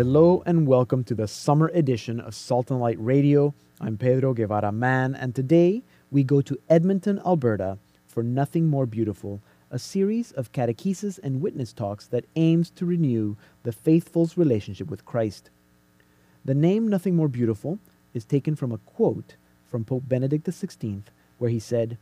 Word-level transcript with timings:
Hello 0.00 0.42
and 0.46 0.66
welcome 0.66 1.04
to 1.04 1.14
the 1.14 1.28
summer 1.28 1.70
edition 1.74 2.20
of 2.20 2.34
Salt 2.34 2.70
and 2.70 2.80
Light 2.80 2.96
Radio. 2.98 3.52
I'm 3.82 3.98
Pedro 3.98 4.32
Guevara 4.32 4.72
Mann, 4.72 5.14
and 5.14 5.34
today 5.34 5.82
we 6.10 6.24
go 6.24 6.40
to 6.40 6.58
Edmonton, 6.70 7.20
Alberta 7.26 7.76
for 8.06 8.22
Nothing 8.22 8.66
More 8.66 8.86
Beautiful, 8.86 9.42
a 9.70 9.78
series 9.78 10.32
of 10.32 10.52
catechesis 10.52 11.18
and 11.22 11.42
witness 11.42 11.74
talks 11.74 12.06
that 12.06 12.24
aims 12.34 12.70
to 12.70 12.86
renew 12.86 13.36
the 13.62 13.72
faithful's 13.72 14.38
relationship 14.38 14.88
with 14.88 15.04
Christ. 15.04 15.50
The 16.46 16.54
name 16.54 16.88
Nothing 16.88 17.14
More 17.14 17.28
Beautiful 17.28 17.78
is 18.14 18.24
taken 18.24 18.56
from 18.56 18.72
a 18.72 18.78
quote 18.78 19.36
from 19.66 19.84
Pope 19.84 20.04
Benedict 20.08 20.46
XVI, 20.46 21.02
where 21.36 21.50
he 21.50 21.60
said, 21.60 21.98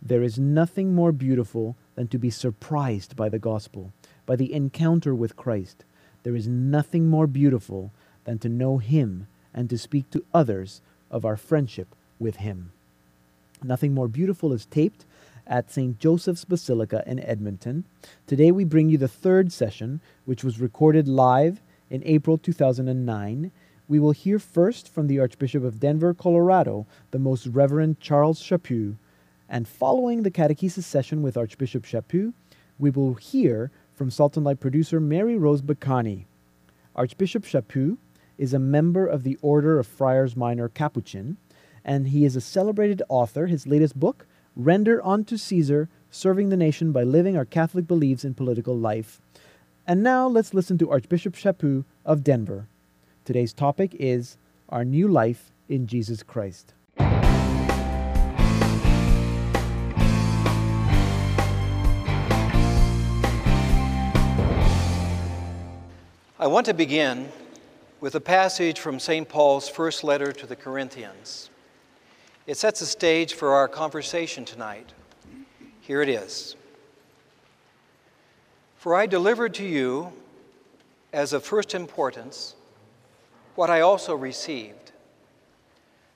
There 0.00 0.22
is 0.22 0.38
nothing 0.38 0.94
more 0.94 1.12
beautiful 1.12 1.76
than 1.94 2.08
to 2.08 2.16
be 2.16 2.30
surprised 2.30 3.16
by 3.16 3.28
the 3.28 3.38
gospel, 3.38 3.92
by 4.24 4.34
the 4.34 4.50
encounter 4.54 5.14
with 5.14 5.36
Christ 5.36 5.84
there 6.24 6.34
is 6.34 6.48
nothing 6.48 7.08
more 7.08 7.28
beautiful 7.28 7.92
than 8.24 8.38
to 8.40 8.48
know 8.48 8.78
Him 8.78 9.28
and 9.54 9.70
to 9.70 9.78
speak 9.78 10.10
to 10.10 10.24
others 10.34 10.80
of 11.10 11.24
our 11.24 11.36
friendship 11.36 11.94
with 12.18 12.36
Him. 12.36 12.72
Nothing 13.62 13.94
more 13.94 14.08
beautiful 14.08 14.52
is 14.52 14.66
taped 14.66 15.04
at 15.46 15.70
St. 15.70 15.98
Joseph's 15.98 16.44
Basilica 16.44 17.04
in 17.06 17.20
Edmonton. 17.20 17.84
Today 18.26 18.50
we 18.50 18.64
bring 18.64 18.88
you 18.88 18.98
the 18.98 19.08
third 19.08 19.52
session, 19.52 20.00
which 20.24 20.42
was 20.42 20.60
recorded 20.60 21.06
live 21.06 21.60
in 21.90 22.02
April 22.04 22.38
2009. 22.38 23.52
We 23.86 23.98
will 23.98 24.12
hear 24.12 24.38
first 24.38 24.88
from 24.88 25.06
the 25.06 25.20
Archbishop 25.20 25.62
of 25.62 25.80
Denver, 25.80 26.14
Colorado, 26.14 26.86
the 27.10 27.18
Most 27.18 27.46
Reverend 27.46 28.00
Charles 28.00 28.42
Chaput. 28.42 28.96
And 29.48 29.68
following 29.68 30.22
the 30.22 30.30
catechesis 30.30 30.84
session 30.84 31.22
with 31.22 31.36
Archbishop 31.36 31.84
Chaput, 31.84 32.32
we 32.78 32.90
will 32.90 33.14
hear 33.14 33.70
from 33.94 34.10
Salt 34.10 34.36
and 34.36 34.44
Light 34.44 34.60
producer 34.60 34.98
Mary 34.98 35.36
Rose 35.36 35.62
Bacani. 35.62 36.24
Archbishop 36.96 37.44
Chaput 37.44 37.96
is 38.36 38.52
a 38.52 38.58
member 38.58 39.06
of 39.06 39.22
the 39.22 39.38
Order 39.40 39.78
of 39.78 39.86
Friars 39.86 40.36
Minor 40.36 40.68
Capuchin, 40.68 41.36
and 41.84 42.08
he 42.08 42.24
is 42.24 42.34
a 42.34 42.40
celebrated 42.40 43.02
author. 43.08 43.46
His 43.46 43.66
latest 43.66 43.98
book, 43.98 44.26
Render 44.56 45.04
Unto 45.04 45.36
Caesar 45.36 45.88
Serving 46.10 46.48
the 46.48 46.56
Nation 46.56 46.92
by 46.92 47.02
Living 47.02 47.36
Our 47.36 47.44
Catholic 47.44 47.86
Beliefs 47.86 48.24
in 48.24 48.34
Political 48.34 48.76
Life. 48.76 49.20
And 49.86 50.02
now 50.02 50.26
let's 50.26 50.54
listen 50.54 50.78
to 50.78 50.90
Archbishop 50.90 51.34
Chaput 51.34 51.84
of 52.04 52.24
Denver. 52.24 52.66
Today's 53.24 53.52
topic 53.52 53.94
is 53.98 54.36
Our 54.68 54.84
New 54.84 55.08
Life 55.08 55.52
in 55.68 55.86
Jesus 55.86 56.22
Christ. 56.22 56.74
I 66.44 66.46
want 66.46 66.66
to 66.66 66.74
begin 66.74 67.30
with 68.02 68.16
a 68.16 68.20
passage 68.20 68.78
from 68.78 69.00
St. 69.00 69.26
Paul's 69.26 69.66
first 69.66 70.04
letter 70.04 70.30
to 70.30 70.46
the 70.46 70.54
Corinthians. 70.54 71.48
It 72.46 72.58
sets 72.58 72.80
the 72.80 72.86
stage 72.86 73.32
for 73.32 73.54
our 73.54 73.66
conversation 73.66 74.44
tonight. 74.44 74.92
Here 75.80 76.02
it 76.02 76.10
is 76.10 76.54
For 78.76 78.94
I 78.94 79.06
delivered 79.06 79.54
to 79.54 79.64
you, 79.64 80.12
as 81.14 81.32
of 81.32 81.44
first 81.44 81.74
importance, 81.74 82.56
what 83.54 83.70
I 83.70 83.80
also 83.80 84.14
received 84.14 84.92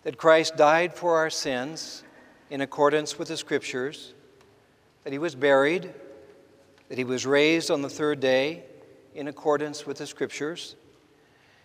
that 0.02 0.18
Christ 0.18 0.58
died 0.58 0.92
for 0.92 1.16
our 1.16 1.30
sins 1.30 2.04
in 2.50 2.60
accordance 2.60 3.18
with 3.18 3.28
the 3.28 3.36
Scriptures, 3.38 4.12
that 5.04 5.12
he 5.14 5.18
was 5.18 5.34
buried, 5.34 5.94
that 6.90 6.98
he 6.98 7.04
was 7.04 7.24
raised 7.24 7.70
on 7.70 7.80
the 7.80 7.88
third 7.88 8.20
day 8.20 8.64
in 9.14 9.28
accordance 9.28 9.86
with 9.86 9.98
the 9.98 10.06
Scriptures, 10.06 10.76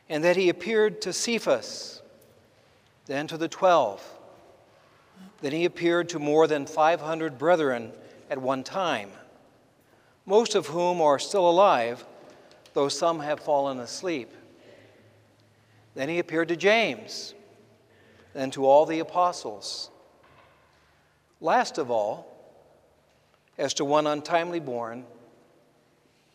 and 0.10 0.24
that 0.24 0.36
he 0.36 0.50
appeared 0.50 1.02
to 1.02 1.14
Cephas, 1.14 2.02
then 3.06 3.28
to 3.28 3.38
the 3.38 3.48
twelve. 3.48 4.02
Then 5.42 5.52
he 5.52 5.66
appeared 5.66 6.10
to 6.10 6.20
more 6.20 6.48
than 6.48 6.66
500 6.66 7.38
brethren 7.38 7.92
at 8.30 8.38
one 8.38 8.64
time, 8.64 9.10
most 10.26 10.56
of 10.56 10.68
whom 10.68 11.02
are 11.02 11.20
still 11.20 11.50
alive, 11.50 12.06
though 12.74 12.90
some 12.90 13.20
have 13.20 13.40
fallen 13.40 13.80
asleep. 13.80 14.32
Then 15.96 16.10
he 16.10 16.20
appeared 16.20 16.48
to 16.48 16.56
James, 16.56 17.34
then 18.34 18.50
to 18.52 18.66
all 18.66 18.86
the 18.86 19.00
apostles. 19.00 19.92
Last 21.40 21.78
of 21.78 21.92
all, 21.92 22.30
as 23.58 23.74
to 23.76 23.86
one 23.86 24.08
untimely 24.08 24.60
born, 24.60 25.06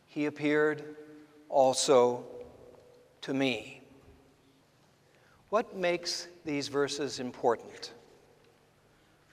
he 0.07 0.27
appeared 0.27 0.97
also 1.49 2.25
to 3.23 3.35
me. 3.35 3.81
What 5.51 5.77
makes 5.77 6.29
these 6.45 6.69
verses 6.69 7.21
important? 7.21 7.93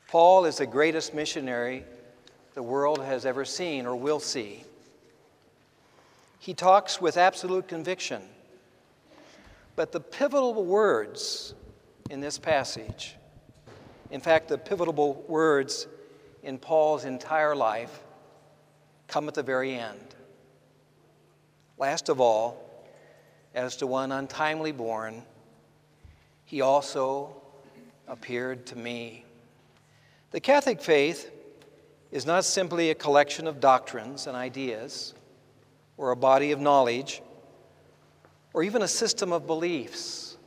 Paul 0.07 0.45
is 0.45 0.57
the 0.57 0.65
greatest 0.65 1.13
missionary 1.13 1.83
the 2.53 2.63
world 2.63 3.03
has 3.03 3.25
ever 3.25 3.43
seen 3.43 3.85
or 3.85 3.95
will 3.95 4.19
see. 4.19 4.63
He 6.39 6.53
talks 6.53 7.01
with 7.01 7.17
absolute 7.17 7.67
conviction. 7.67 8.21
But 9.75 9.91
the 9.91 9.99
pivotal 9.99 10.63
words 10.63 11.53
in 12.09 12.21
this 12.21 12.37
passage, 12.37 13.15
in 14.09 14.21
fact, 14.21 14.47
the 14.47 14.57
pivotal 14.57 15.25
words 15.27 15.87
in 16.43 16.57
Paul's 16.57 17.03
entire 17.03 17.55
life, 17.55 18.03
come 19.07 19.27
at 19.27 19.33
the 19.33 19.43
very 19.43 19.75
end. 19.75 20.14
Last 21.77 22.09
of 22.09 22.21
all, 22.21 22.61
as 23.53 23.75
to 23.77 23.87
one 23.87 24.11
untimely 24.11 24.71
born, 24.71 25.23
he 26.45 26.61
also 26.61 27.35
appeared 28.07 28.65
to 28.67 28.77
me. 28.77 29.25
The 30.31 30.39
Catholic 30.39 30.81
faith 30.81 31.31
is 32.11 32.25
not 32.25 32.45
simply 32.45 32.89
a 32.91 32.95
collection 32.95 33.47
of 33.47 33.59
doctrines 33.59 34.27
and 34.27 34.37
ideas, 34.37 35.13
or 35.97 36.11
a 36.11 36.15
body 36.15 36.51
of 36.51 36.59
knowledge, 36.59 37.21
or 38.53 38.63
even 38.63 38.81
a 38.81 38.87
system 38.87 39.33
of 39.33 39.45
beliefs, 39.45 40.37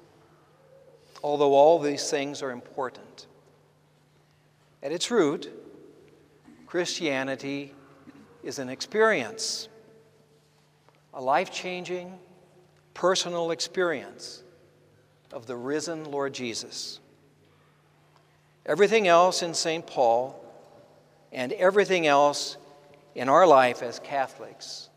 although 1.22 1.52
all 1.52 1.78
these 1.78 2.10
things 2.10 2.42
are 2.42 2.50
important. 2.50 3.26
At 4.82 4.92
its 4.92 5.10
root, 5.10 5.50
Christianity 6.66 7.74
is 8.42 8.58
an 8.58 8.68
experience 8.68 9.68
a 11.14 11.20
life 11.20 11.50
changing, 11.50 12.12
personal 12.94 13.50
experience 13.50 14.42
of 15.32 15.46
the 15.46 15.56
risen 15.56 16.10
Lord 16.10 16.34
Jesus. 16.34 17.00
Everything 18.66 19.08
else 19.08 19.42
in 19.42 19.54
St. 19.54 19.86
Paul 19.86 20.44
and 21.32 21.52
everything 21.52 22.06
else 22.06 22.56
in 23.14 23.28
our 23.28 23.46
life 23.46 23.82
as 23.82 23.98
Catholics 23.98 24.88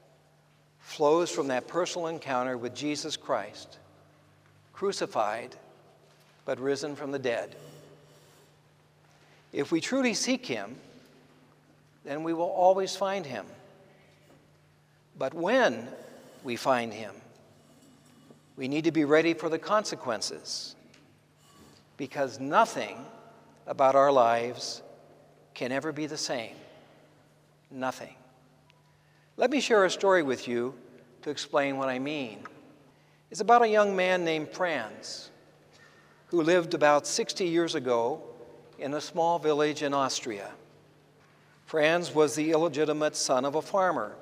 flows 0.80 1.32
from 1.32 1.48
that 1.48 1.68
personal 1.68 2.08
encounter 2.08 2.58
with 2.58 2.76
Jesus 2.76 3.16
Christ, 3.16 3.78
crucified 4.74 5.56
but 6.44 6.60
risen 6.60 6.96
from 6.96 7.12
the 7.12 7.20
dead. 7.20 7.56
If 9.54 9.72
we 9.72 9.80
truly 9.80 10.14
seek 10.14 10.46
Him, 10.46 10.76
then 12.04 12.24
we 12.24 12.34
will 12.34 12.50
always 12.50 12.96
find 12.96 13.26
Him. 13.26 13.46
But 15.18 15.34
when 15.34 15.88
we 16.44 16.56
find 16.56 16.94
him. 16.94 17.14
We 18.56 18.68
need 18.68 18.84
to 18.84 18.92
be 18.92 19.06
ready 19.06 19.34
for 19.34 19.50
the 19.50 19.60
consequences 19.60 20.76
because 21.98 22.40
nothing 22.40 23.06
about 23.68 23.96
our 23.96 24.12
lives 24.12 24.82
can 25.54 25.72
ever 25.72 25.92
be 25.92 26.06
the 26.06 26.18
same. 26.18 26.56
Nothing. 27.70 28.16
Let 29.38 29.50
me 29.50 29.62
share 29.62 29.86
a 29.86 29.90
story 29.90 30.24
with 30.24 30.48
you 30.48 30.76
to 31.22 31.30
explain 31.30 31.78
what 31.78 31.90
I 31.90 32.00
mean. 32.00 32.40
It's 33.30 33.42
about 33.42 33.62
a 33.62 33.68
young 33.68 33.96
man 33.96 34.26
named 34.26 34.50
Franz 34.50 35.30
who 36.28 36.42
lived 36.42 36.74
about 36.74 37.08
60 37.08 37.46
years 37.46 37.76
ago 37.76 38.22
in 38.78 38.94
a 38.94 39.02
small 39.02 39.40
village 39.40 39.84
in 39.84 39.94
Austria. 39.94 40.52
Franz 41.66 42.14
was 42.14 42.36
the 42.36 42.52
illegitimate 42.52 43.16
son 43.16 43.46
of 43.46 43.56
a 43.56 43.62
farmer 43.62 44.16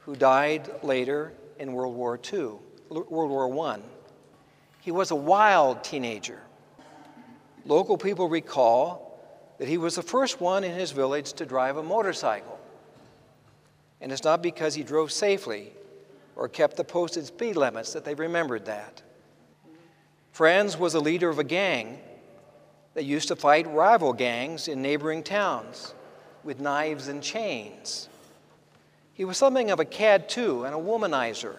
who 0.00 0.14
died 0.14 0.70
later 0.82 1.32
in 1.58 1.72
World 1.72 1.94
War 1.94 2.18
II, 2.32 2.52
World 2.90 3.30
War 3.30 3.66
I. 3.68 3.80
He 4.80 4.90
was 4.90 5.10
a 5.10 5.16
wild 5.16 5.82
teenager. 5.82 6.40
Local 7.64 7.96
people 7.96 8.28
recall 8.28 9.04
that 9.58 9.68
he 9.68 9.78
was 9.78 9.94
the 9.96 10.02
first 10.02 10.40
one 10.40 10.64
in 10.64 10.74
his 10.74 10.90
village 10.90 11.32
to 11.34 11.46
drive 11.46 11.76
a 11.76 11.82
motorcycle. 11.82 12.58
And 14.00 14.12
it's 14.12 14.24
not 14.24 14.42
because 14.42 14.74
he 14.74 14.82
drove 14.82 15.10
safely 15.10 15.72
or 16.36 16.48
kept 16.48 16.76
the 16.76 16.84
posted 16.84 17.24
speed 17.26 17.56
limits 17.56 17.92
that 17.92 18.04
they 18.04 18.14
remembered 18.14 18.66
that. 18.66 19.02
Franz 20.32 20.76
was 20.76 20.94
a 20.94 21.00
leader 21.00 21.28
of 21.28 21.38
a 21.38 21.44
gang 21.44 21.98
that 22.94 23.04
used 23.04 23.28
to 23.28 23.36
fight 23.36 23.66
rival 23.72 24.12
gangs 24.12 24.68
in 24.68 24.82
neighboring 24.82 25.22
towns 25.22 25.94
with 26.42 26.60
knives 26.60 27.08
and 27.08 27.22
chains. 27.22 28.08
He 29.14 29.24
was 29.24 29.38
something 29.38 29.70
of 29.70 29.80
a 29.80 29.84
cad, 29.84 30.28
too, 30.28 30.64
and 30.64 30.74
a 30.74 30.78
womanizer. 30.78 31.56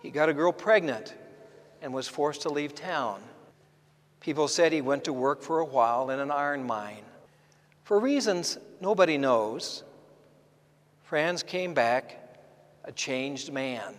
He 0.00 0.10
got 0.10 0.28
a 0.28 0.34
girl 0.34 0.52
pregnant 0.52 1.14
and 1.82 1.92
was 1.92 2.06
forced 2.06 2.42
to 2.42 2.50
leave 2.50 2.74
town. 2.74 3.22
People 4.20 4.48
said 4.48 4.72
he 4.72 4.80
went 4.80 5.04
to 5.04 5.12
work 5.12 5.42
for 5.42 5.58
a 5.58 5.64
while 5.64 6.10
in 6.10 6.20
an 6.20 6.30
iron 6.30 6.64
mine. 6.66 7.04
For 7.84 7.98
reasons 7.98 8.58
nobody 8.80 9.18
knows, 9.18 9.82
Franz 11.02 11.42
came 11.42 11.74
back 11.74 12.18
a 12.84 12.92
changed 12.92 13.52
man. 13.52 13.94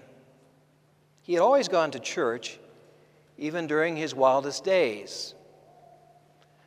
He 1.21 1.33
had 1.33 1.41
always 1.41 1.67
gone 1.67 1.91
to 1.91 1.99
church, 1.99 2.59
even 3.37 3.67
during 3.67 3.95
his 3.95 4.13
wildest 4.13 4.63
days. 4.63 5.33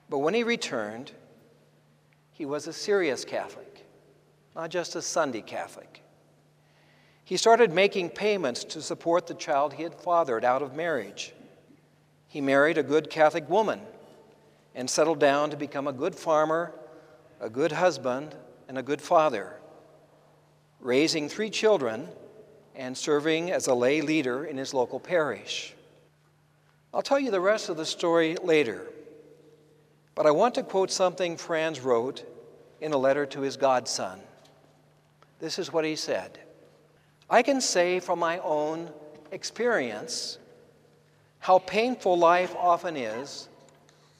But 0.08 0.18
when 0.18 0.34
he 0.34 0.42
returned, 0.42 1.12
he 2.32 2.46
was 2.46 2.66
a 2.66 2.72
serious 2.72 3.24
Catholic, 3.24 3.67
not 4.54 4.70
just 4.70 4.96
a 4.96 5.02
Sunday 5.02 5.40
Catholic. 5.40 6.02
He 7.24 7.36
started 7.36 7.72
making 7.72 8.10
payments 8.10 8.64
to 8.64 8.80
support 8.80 9.26
the 9.26 9.34
child 9.34 9.74
he 9.74 9.82
had 9.82 9.94
fathered 9.94 10.44
out 10.44 10.62
of 10.62 10.74
marriage. 10.74 11.34
He 12.26 12.40
married 12.40 12.78
a 12.78 12.82
good 12.82 13.10
Catholic 13.10 13.48
woman 13.48 13.80
and 14.74 14.88
settled 14.88 15.18
down 15.18 15.50
to 15.50 15.56
become 15.56 15.86
a 15.86 15.92
good 15.92 16.14
farmer, 16.14 16.72
a 17.40 17.50
good 17.50 17.72
husband, 17.72 18.34
and 18.68 18.78
a 18.78 18.82
good 18.82 19.02
father, 19.02 19.54
raising 20.80 21.28
three 21.28 21.50
children 21.50 22.08
and 22.74 22.96
serving 22.96 23.50
as 23.50 23.66
a 23.66 23.74
lay 23.74 24.00
leader 24.00 24.44
in 24.44 24.56
his 24.56 24.72
local 24.72 25.00
parish. 25.00 25.74
I'll 26.94 27.02
tell 27.02 27.18
you 27.18 27.30
the 27.30 27.40
rest 27.40 27.68
of 27.68 27.76
the 27.76 27.84
story 27.84 28.36
later, 28.42 28.86
but 30.14 30.26
I 30.26 30.30
want 30.30 30.54
to 30.54 30.62
quote 30.62 30.90
something 30.90 31.36
Franz 31.36 31.80
wrote 31.80 32.24
in 32.80 32.92
a 32.92 32.96
letter 32.96 33.26
to 33.26 33.40
his 33.40 33.56
godson. 33.56 34.20
This 35.38 35.58
is 35.58 35.72
what 35.72 35.84
he 35.84 35.96
said 35.96 36.38
I 37.30 37.42
can 37.42 37.60
say 37.60 38.00
from 38.00 38.18
my 38.18 38.38
own 38.38 38.90
experience 39.30 40.38
how 41.38 41.58
painful 41.60 42.18
life 42.18 42.54
often 42.56 42.96
is 42.96 43.48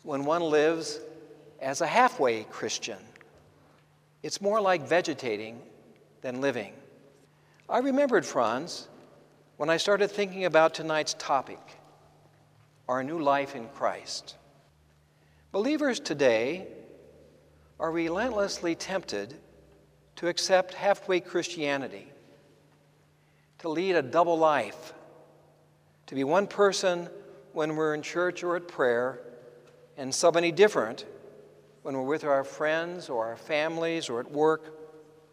when 0.02 0.24
one 0.24 0.42
lives 0.42 1.00
as 1.60 1.80
a 1.80 1.86
halfway 1.86 2.44
Christian. 2.44 2.98
It's 4.22 4.40
more 4.40 4.60
like 4.60 4.86
vegetating 4.86 5.60
than 6.20 6.40
living. 6.40 6.72
I 7.68 7.78
remembered, 7.78 8.24
Franz, 8.24 8.88
when 9.56 9.68
I 9.68 9.76
started 9.76 10.10
thinking 10.10 10.44
about 10.44 10.74
tonight's 10.74 11.14
topic 11.14 11.58
our 12.88 13.04
new 13.04 13.18
life 13.18 13.54
in 13.54 13.68
Christ. 13.68 14.36
Believers 15.52 16.00
today 16.00 16.66
are 17.78 17.90
relentlessly 17.90 18.74
tempted 18.74 19.34
to 20.18 20.26
accept 20.26 20.74
halfway 20.74 21.20
Christianity, 21.20 22.08
to 23.58 23.68
lead 23.68 23.94
a 23.94 24.02
double 24.02 24.36
life, 24.36 24.92
to 26.08 26.16
be 26.16 26.24
one 26.24 26.48
person 26.48 27.08
when 27.52 27.76
we're 27.76 27.94
in 27.94 28.02
church 28.02 28.42
or 28.42 28.56
at 28.56 28.66
prayer, 28.66 29.20
and 29.96 30.12
somebody 30.12 30.50
different 30.50 31.06
when 31.82 31.94
we're 31.94 32.02
with 32.02 32.24
our 32.24 32.42
friends 32.42 33.08
or 33.08 33.26
our 33.26 33.36
families 33.36 34.08
or 34.08 34.18
at 34.18 34.28
work 34.28 34.74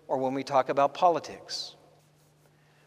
or 0.08 0.20
when 0.20 0.36
we 0.36 0.44
talk 0.44 0.70
about 0.70 0.94
politics. 0.94 1.76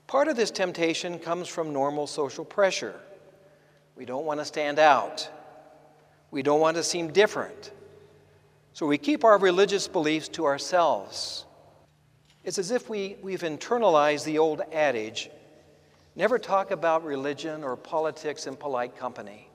Part 0.07 0.29
of 0.29 0.37
this 0.37 0.53
temptation 0.53 1.19
comes 1.19 1.49
from 1.49 1.73
normal 1.73 2.07
social 2.07 2.45
pressure. 2.45 2.95
We 3.97 4.05
don't 4.05 4.25
want 4.25 4.39
to 4.39 4.45
stand 4.45 4.79
out. 4.79 5.29
We 6.31 6.45
don't 6.45 6.61
want 6.61 6.77
to 6.77 6.85
seem 6.85 7.13
different. 7.13 7.73
So 8.73 8.87
we 8.87 8.99
keep 8.99 9.25
our 9.25 9.37
religious 9.37 9.89
beliefs 9.89 10.29
to 10.29 10.45
ourselves. 10.45 11.45
It's 12.49 12.57
as 12.57 12.71
if 12.71 12.89
we, 12.89 13.19
we've 13.21 13.43
internalized 13.43 14.25
the 14.25 14.39
old 14.39 14.63
adage 14.73 15.29
never 16.17 16.39
talk 16.39 16.71
about 16.71 17.05
religion 17.05 17.63
or 17.63 17.77
politics 17.77 18.47
in 18.47 18.57
polite 18.57 18.97
company. 18.97 19.51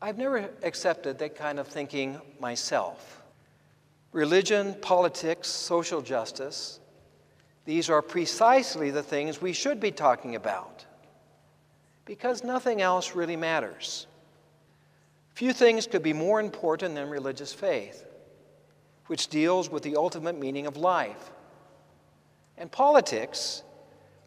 I've 0.00 0.16
never 0.16 0.48
accepted 0.62 1.18
that 1.18 1.34
kind 1.34 1.58
of 1.58 1.66
thinking 1.66 2.20
myself. 2.38 3.20
Religion, 4.12 4.76
politics, 4.80 5.48
social 5.48 6.00
justice, 6.02 6.78
these 7.64 7.90
are 7.90 8.00
precisely 8.00 8.92
the 8.92 9.02
things 9.02 9.42
we 9.42 9.52
should 9.52 9.80
be 9.80 9.90
talking 9.90 10.36
about 10.36 10.86
because 12.04 12.44
nothing 12.44 12.80
else 12.80 13.16
really 13.16 13.34
matters. 13.34 14.06
Few 15.34 15.52
things 15.52 15.88
could 15.88 16.04
be 16.04 16.12
more 16.12 16.38
important 16.38 16.94
than 16.94 17.10
religious 17.10 17.52
faith, 17.52 18.04
which 19.06 19.26
deals 19.26 19.68
with 19.68 19.82
the 19.82 19.96
ultimate 19.96 20.38
meaning 20.38 20.68
of 20.68 20.76
life, 20.76 21.32
and 22.58 22.70
politics, 22.70 23.62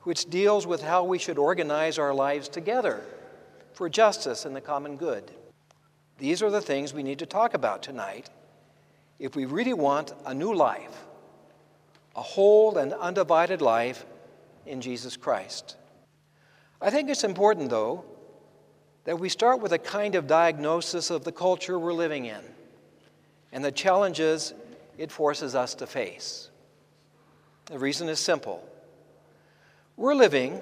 which 0.04 0.30
deals 0.30 0.66
with 0.66 0.82
how 0.82 1.04
we 1.04 1.18
should 1.18 1.38
organize 1.38 1.98
our 1.98 2.14
lives 2.14 2.48
together 2.48 3.02
for 3.74 3.90
justice 3.90 4.46
and 4.46 4.56
the 4.56 4.62
common 4.62 4.98
good. 4.98 5.32
These 6.18 6.42
are 6.42 6.50
the 6.50 6.62
things 6.62 6.94
we 6.94 7.04
need 7.04 7.20
to 7.20 7.26
talk 7.26 7.54
about 7.54 7.82
tonight 7.82 8.30
if 9.20 9.36
we 9.36 9.46
really 9.46 9.74
want 9.74 10.14
a 10.26 10.34
new 10.34 10.54
life, 10.54 11.06
a 12.16 12.22
whole 12.22 12.78
and 12.78 12.94
undivided 12.94 13.62
life 13.62 14.06
in 14.66 14.82
Jesus 14.82 15.18
Christ. 15.18 15.76
I 16.82 16.90
think 16.90 17.10
it's 17.10 17.24
important, 17.24 17.70
though, 17.70 18.06
that 19.04 19.20
we 19.20 19.30
start 19.30 19.62
with 19.62 19.74
a 19.74 19.78
kind 19.78 20.16
of 20.16 20.28
diagnosis 20.28 21.10
of 21.10 21.24
the 21.24 21.32
culture 21.32 21.80
we're 21.80 21.94
living 21.94 22.26
in 22.26 22.42
and 23.52 23.64
the 23.64 23.72
challenges 23.72 24.54
it 24.98 25.12
forces 25.12 25.56
us 25.56 25.74
to 25.76 25.88
face. 25.88 26.49
The 27.70 27.78
reason 27.78 28.10
is 28.10 28.20
simple. 28.20 28.68
We're 29.96 30.16
living 30.16 30.60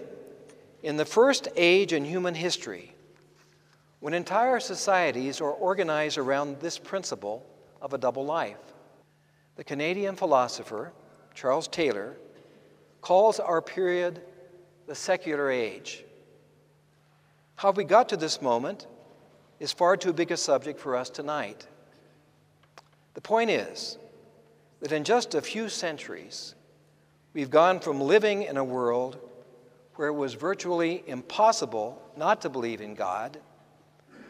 in 0.84 0.98
the 0.98 1.06
first 1.06 1.48
age 1.56 1.94
in 1.94 2.04
human 2.04 2.36
history 2.36 2.94
when 4.02 4.14
entire 4.14 4.60
societies 4.60 5.40
are 5.40 5.52
organized 5.52 6.18
around 6.18 6.60
this 6.60 6.78
principle 6.78 7.46
of 7.82 7.94
a 7.94 7.98
double 7.98 8.26
life. 8.26 8.58
The 9.56 9.64
Canadian 9.64 10.18
philosopher 10.18 10.92
Charles 11.34 11.70
Taylor 11.70 12.18
calls 13.02 13.40
our 13.40 13.62
period 13.62 14.22
the 14.86 14.96
secular 14.96 15.50
age. 15.50 16.04
How 17.56 17.72
we 17.72 17.86
got 17.86 18.10
to 18.10 18.18
this 18.18 18.42
moment 18.42 18.86
is 19.62 19.72
far 19.72 19.96
too 19.96 20.12
big 20.12 20.32
a 20.32 20.38
subject 20.38 20.80
for 20.80 20.96
us 20.96 21.10
tonight. 21.10 21.68
The 23.14 23.22
point 23.22 23.50
is 23.50 23.98
that 24.82 24.92
in 24.92 25.06
just 25.06 25.36
a 25.36 25.42
few 25.42 25.70
centuries, 25.70 26.54
we've 27.34 27.50
gone 27.50 27.80
from 27.80 28.02
living 28.02 28.44
in 28.44 28.58
a 28.58 28.64
world 28.64 29.20
where 29.96 30.08
it 30.08 30.14
was 30.14 30.34
virtually 30.34 31.04
impossible 31.08 32.02
not 32.16 32.42
to 32.42 32.50
believe 32.50 32.82
in 32.82 32.96
God 32.96 33.40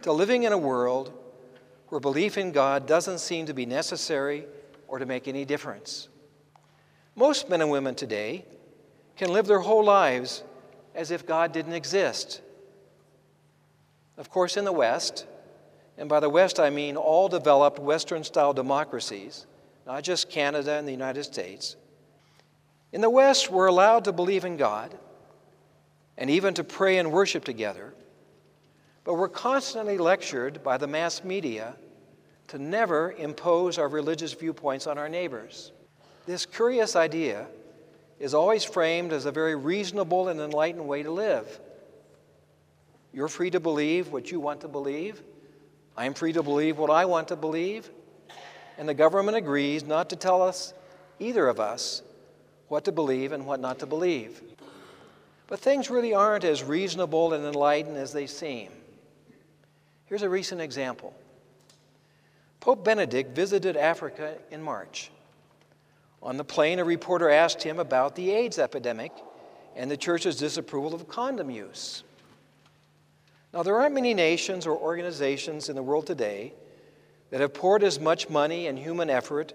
to 0.04 0.12
living 0.12 0.44
in 0.44 0.54
a 0.54 0.58
world 0.58 1.12
where 1.90 2.00
belief 2.00 2.38
in 2.38 2.52
God 2.52 2.86
doesn't 2.86 3.20
seem 3.20 3.46
to 3.48 3.54
be 3.54 3.66
necessary 3.66 4.46
or 4.88 5.00
to 5.00 5.06
make 5.06 5.28
any 5.28 5.44
difference. 5.44 6.08
Most 7.16 7.50
men 7.50 7.62
and 7.62 7.72
women 7.72 7.96
today 7.96 8.46
can 9.16 9.34
live 9.34 9.48
their 9.48 9.60
whole 9.60 9.84
lives 9.84 10.44
as 10.94 11.12
if 11.12 11.26
God 11.26 11.52
didn't 11.52 11.74
exist 11.74 12.42
of 14.18 14.32
course, 14.32 14.58
in 14.58 14.66
the 14.66 14.72
West, 14.72 15.28
and 15.98 16.10
by 16.10 16.20
the 16.20 16.30
West 16.30 16.60
I 16.60 16.70
mean 16.70 16.98
all 16.98 17.30
developed 17.30 17.80
Western 17.80 18.24
style 18.24 18.54
democracies, 18.54 19.46
not 19.86 20.04
just 20.04 20.30
Canada 20.30 20.74
and 20.74 20.88
the 20.88 20.92
United 20.92 21.24
States, 21.24 21.76
in 22.92 23.02
the 23.02 23.10
West 23.10 23.52
we're 23.52 23.68
allowed 23.68 24.06
to 24.06 24.14
believe 24.14 24.46
in 24.46 24.58
God 24.58 24.98
and 26.18 26.30
even 26.30 26.54
to 26.56 26.64
pray 26.64 26.98
and 26.98 27.12
worship 27.12 27.44
together, 27.46 27.94
but 29.04 29.16
we're 29.16 29.30
constantly 29.30 29.98
lectured 29.98 30.64
by 30.64 30.78
the 30.78 30.88
mass 30.88 31.24
media 31.24 31.76
to 32.48 32.58
never 32.58 33.12
impose 33.14 33.78
our 33.78 33.88
religious 33.88 34.34
viewpoints 34.34 34.88
on 34.88 34.98
our 34.98 35.10
neighbors. 35.10 35.72
This 36.26 36.46
curious 36.46 36.96
idea 36.96 37.48
is 38.20 38.34
always 38.34 38.64
framed 38.64 39.14
as 39.14 39.26
a 39.26 39.32
very 39.32 39.56
reasonable 39.56 40.30
and 40.30 40.40
enlightened 40.40 40.88
way 40.88 41.04
to 41.04 41.12
live. 41.12 41.60
You're 43.14 43.28
free 43.28 43.50
to 43.52 43.60
believe 43.60 44.12
what 44.12 44.32
you 44.32 44.40
want 44.40 44.62
to 44.62 44.68
believe. 44.68 45.22
I'm 45.96 46.14
free 46.14 46.34
to 46.34 46.44
believe 46.44 46.78
what 46.78 46.90
I 46.90 47.06
want 47.06 47.30
to 47.30 47.36
believe. 47.36 47.90
And 48.78 48.88
the 48.88 48.94
government 48.94 49.38
agrees 49.38 49.84
not 49.84 50.10
to 50.10 50.16
tell 50.16 50.42
us, 50.42 50.74
either 51.20 51.48
of 51.48 51.60
us, 51.60 52.04
what 52.68 52.86
to 52.86 52.92
believe 52.92 53.32
and 53.32 53.46
what 53.46 53.60
not 53.60 53.80
to 53.80 53.86
believe. 53.86 54.42
But 55.48 55.60
things 55.60 55.90
really 55.90 56.14
aren't 56.14 56.44
as 56.44 56.64
reasonable 56.64 57.34
and 57.34 57.46
enlightened 57.46 57.98
as 57.98 58.12
they 58.12 58.28
seem. 58.28 58.72
Here's 60.06 60.24
a 60.24 60.30
recent 60.30 60.62
example 60.62 61.14
Pope 62.60 62.84
Benedict 62.84 63.36
visited 63.36 63.78
Africa 63.78 64.38
in 64.52 64.62
March. 64.62 65.12
On 66.22 66.36
the 66.36 66.44
plane, 66.44 66.80
a 66.80 66.84
reporter 66.84 67.30
asked 67.30 67.64
him 67.64 67.80
about 67.80 68.16
the 68.16 68.32
AIDS 68.32 68.60
epidemic 68.60 69.12
and 69.76 69.90
the 69.90 69.96
church's 69.96 70.38
disapproval 70.38 70.94
of 70.94 71.08
condom 71.08 71.50
use. 71.50 72.04
Now, 73.54 73.64
there 73.64 73.80
aren't 73.80 73.96
many 73.96 74.14
nations 74.14 74.68
or 74.68 74.76
organizations 74.76 75.70
in 75.70 75.76
the 75.76 75.84
world 75.84 76.08
today 76.08 76.54
that 77.30 77.40
have 77.40 77.54
poured 77.54 77.84
as 77.84 78.00
much 78.00 78.30
money 78.30 78.68
and 78.68 78.78
human 78.78 79.10
effort 79.10 79.54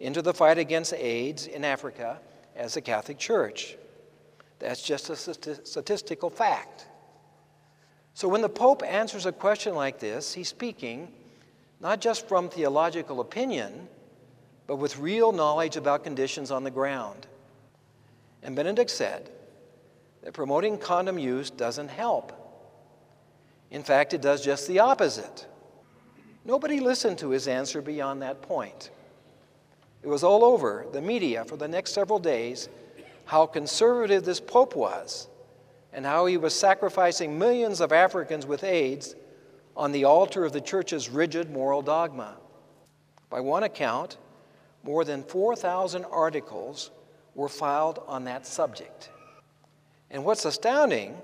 into 0.00 0.22
the 0.22 0.32
fight 0.32 0.56
against 0.56 0.94
AIDS 0.94 1.46
in 1.46 1.64
Africa 1.64 2.20
as 2.56 2.74
the 2.74 2.80
Catholic 2.80 3.18
Church. 3.18 3.76
That's 4.58 4.82
just 4.82 5.10
a 5.10 5.16
statistical 5.16 6.30
fact. 6.30 6.86
So 8.14 8.28
when 8.28 8.42
the 8.42 8.48
Pope 8.48 8.82
answers 8.84 9.26
a 9.26 9.32
question 9.32 9.74
like 9.74 9.98
this, 9.98 10.32
he's 10.32 10.48
speaking 10.48 11.12
not 11.80 12.00
just 12.00 12.28
from 12.28 12.48
theological 12.48 13.20
opinion, 13.20 13.88
but 14.66 14.76
with 14.76 14.98
real 14.98 15.32
knowledge 15.32 15.76
about 15.76 16.04
conditions 16.04 16.50
on 16.50 16.64
the 16.64 16.70
ground. 16.70 17.26
And 18.42 18.54
Benedict 18.56 18.90
said 18.90 19.30
that 20.22 20.32
promoting 20.32 20.78
condom 20.78 21.18
use 21.18 21.50
doesn't 21.50 21.88
help. 21.88 22.32
In 23.70 23.82
fact, 23.82 24.14
it 24.14 24.22
does 24.22 24.42
just 24.42 24.68
the 24.68 24.78
opposite. 24.78 25.46
Nobody 26.44 26.78
listened 26.78 27.18
to 27.18 27.30
his 27.30 27.48
answer 27.48 27.82
beyond 27.82 28.22
that 28.22 28.40
point. 28.40 28.90
It 30.04 30.08
was 30.08 30.22
all 30.22 30.44
over 30.44 30.84
the 30.92 31.00
media 31.00 31.46
for 31.46 31.56
the 31.56 31.66
next 31.66 31.92
several 31.92 32.18
days 32.18 32.68
how 33.24 33.46
conservative 33.46 34.22
this 34.22 34.38
Pope 34.38 34.76
was 34.76 35.28
and 35.94 36.04
how 36.04 36.26
he 36.26 36.36
was 36.36 36.54
sacrificing 36.54 37.38
millions 37.38 37.80
of 37.80 37.90
Africans 37.90 38.44
with 38.44 38.64
AIDS 38.64 39.14
on 39.74 39.92
the 39.92 40.04
altar 40.04 40.44
of 40.44 40.52
the 40.52 40.60
Church's 40.60 41.08
rigid 41.08 41.50
moral 41.50 41.80
dogma. 41.80 42.36
By 43.30 43.40
one 43.40 43.62
account, 43.62 44.18
more 44.82 45.04
than 45.04 45.22
4,000 45.22 46.04
articles 46.04 46.90
were 47.34 47.48
filed 47.48 48.02
on 48.06 48.24
that 48.24 48.46
subject. 48.46 49.08
And 50.10 50.22
what's 50.22 50.44
astounding 50.44 51.16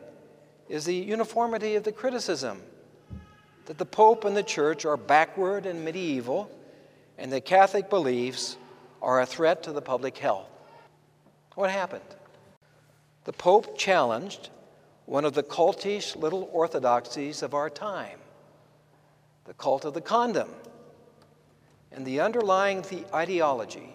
is 0.71 0.87
the 0.87 0.95
uniformity 0.95 1.75
of 1.75 1.85
the 1.85 1.93
criticism 1.93 2.63
that 3.67 3.77
the 3.77 3.85
Pope 3.85 4.25
and 4.25 4.35
the 4.35 4.43
Church 4.43 4.87
are 4.87 4.97
backward 4.97 5.67
and 5.67 5.85
medieval, 5.85 6.51
and 7.19 7.31
that 7.31 7.45
Catholic 7.45 7.91
beliefs 7.91 8.57
are 9.03 9.21
a 9.21 9.27
threat 9.27 9.63
to 9.65 9.73
the 9.73 9.83
public 9.83 10.19
health. 10.19 10.49
What 11.55 11.71
happened? 11.71 12.03
The 13.25 13.33
Pope 13.33 13.77
challenged 13.77 14.51
one 15.07 15.25
of 15.25 15.35
the 15.35 15.43
cultish 15.43 16.17
little 16.17 16.49
orthodoxies 16.53 17.43
of 17.43 17.55
our 17.55 17.71
time 17.71 18.19
the 19.45 19.55
cult 19.55 19.85
of 19.85 19.95
the 19.95 20.01
condom 20.01 20.49
and 21.91 22.07
the 22.07 22.21
underlying 22.21 22.83
the 22.83 23.05
ideology 23.13 23.95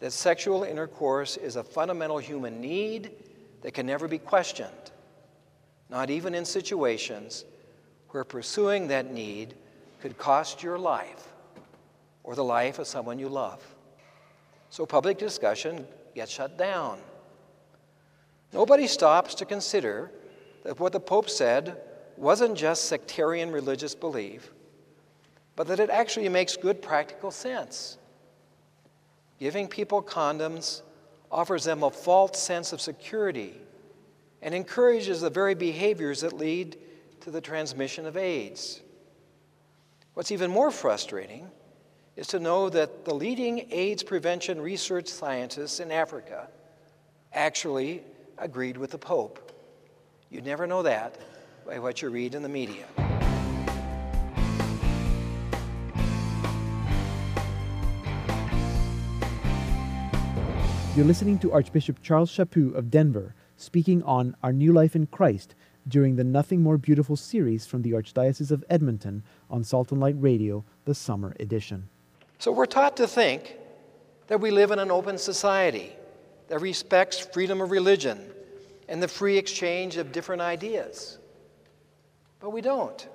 that 0.00 0.12
sexual 0.12 0.64
intercourse 0.64 1.36
is 1.36 1.56
a 1.56 1.62
fundamental 1.62 2.18
human 2.18 2.60
need 2.60 3.10
that 3.60 3.74
can 3.74 3.86
never 3.86 4.08
be 4.08 4.18
questioned, 4.18 4.90
not 5.90 6.10
even 6.10 6.34
in 6.34 6.44
situations 6.44 7.44
where 8.08 8.24
pursuing 8.24 8.88
that 8.88 9.12
need 9.12 9.54
could 10.00 10.18
cost 10.18 10.62
your 10.62 10.78
life 10.78 11.28
or 12.24 12.34
the 12.34 12.42
life 12.42 12.78
of 12.78 12.86
someone 12.86 13.18
you 13.18 13.28
love. 13.28 13.62
So 14.72 14.86
public 14.86 15.18
discussion 15.18 15.86
gets 16.14 16.32
shut 16.32 16.56
down. 16.56 16.98
Nobody 18.54 18.86
stops 18.86 19.34
to 19.34 19.44
consider 19.44 20.10
that 20.64 20.80
what 20.80 20.92
the 20.92 20.98
Pope 20.98 21.28
said 21.28 21.76
wasn't 22.16 22.56
just 22.56 22.86
sectarian 22.86 23.52
religious 23.52 23.94
belief, 23.94 24.50
but 25.56 25.66
that 25.66 25.78
it 25.78 25.90
actually 25.90 26.30
makes 26.30 26.56
good 26.56 26.80
practical 26.80 27.30
sense. 27.30 27.98
Giving 29.38 29.68
people 29.68 30.02
condoms 30.02 30.80
offers 31.30 31.64
them 31.64 31.82
a 31.82 31.90
false 31.90 32.38
sense 32.38 32.72
of 32.72 32.80
security 32.80 33.52
and 34.40 34.54
encourages 34.54 35.20
the 35.20 35.28
very 35.28 35.54
behaviors 35.54 36.22
that 36.22 36.32
lead 36.32 36.78
to 37.20 37.30
the 37.30 37.42
transmission 37.42 38.06
of 38.06 38.16
AIDS. 38.16 38.80
What's 40.14 40.32
even 40.32 40.50
more 40.50 40.70
frustrating 40.70 41.50
is 42.16 42.26
to 42.28 42.38
know 42.38 42.68
that 42.68 43.04
the 43.04 43.14
leading 43.14 43.66
AIDS 43.70 44.02
prevention 44.02 44.60
research 44.60 45.08
scientists 45.08 45.80
in 45.80 45.90
Africa 45.90 46.48
actually 47.32 48.02
agreed 48.36 48.76
with 48.76 48.90
the 48.90 48.98
Pope. 48.98 49.50
You 50.28 50.42
never 50.42 50.66
know 50.66 50.82
that 50.82 51.18
by 51.66 51.78
what 51.78 52.02
you 52.02 52.10
read 52.10 52.34
in 52.34 52.42
the 52.42 52.48
media. 52.48 52.84
You're 60.94 61.06
listening 61.06 61.38
to 61.38 61.52
Archbishop 61.52 62.02
Charles 62.02 62.30
Chaput 62.30 62.74
of 62.74 62.90
Denver 62.90 63.34
speaking 63.56 64.02
on 64.02 64.36
Our 64.42 64.52
New 64.52 64.74
Life 64.74 64.94
in 64.94 65.06
Christ 65.06 65.54
during 65.88 66.16
the 66.16 66.24
Nothing 66.24 66.60
More 66.60 66.76
Beautiful 66.76 67.16
series 67.16 67.64
from 67.64 67.80
the 67.80 67.92
Archdiocese 67.92 68.50
of 68.50 68.62
Edmonton 68.68 69.22
on 69.48 69.64
Salt 69.64 69.90
and 69.90 70.00
Light 70.00 70.16
Radio, 70.18 70.64
the 70.84 70.94
summer 70.94 71.34
edition. 71.40 71.88
So 72.42 72.50
we're 72.50 72.66
taught 72.66 72.96
to 72.96 73.06
think 73.06 73.56
that 74.26 74.40
we 74.40 74.50
live 74.50 74.72
in 74.72 74.80
an 74.80 74.90
open 74.90 75.16
society 75.16 75.92
that 76.48 76.58
respects 76.58 77.20
freedom 77.20 77.60
of 77.60 77.70
religion 77.70 78.18
and 78.88 79.00
the 79.00 79.06
free 79.06 79.38
exchange 79.38 79.96
of 79.96 80.10
different 80.10 80.42
ideas. 80.42 81.18
But 82.40 82.50
we 82.50 82.60
don't. 82.60 83.06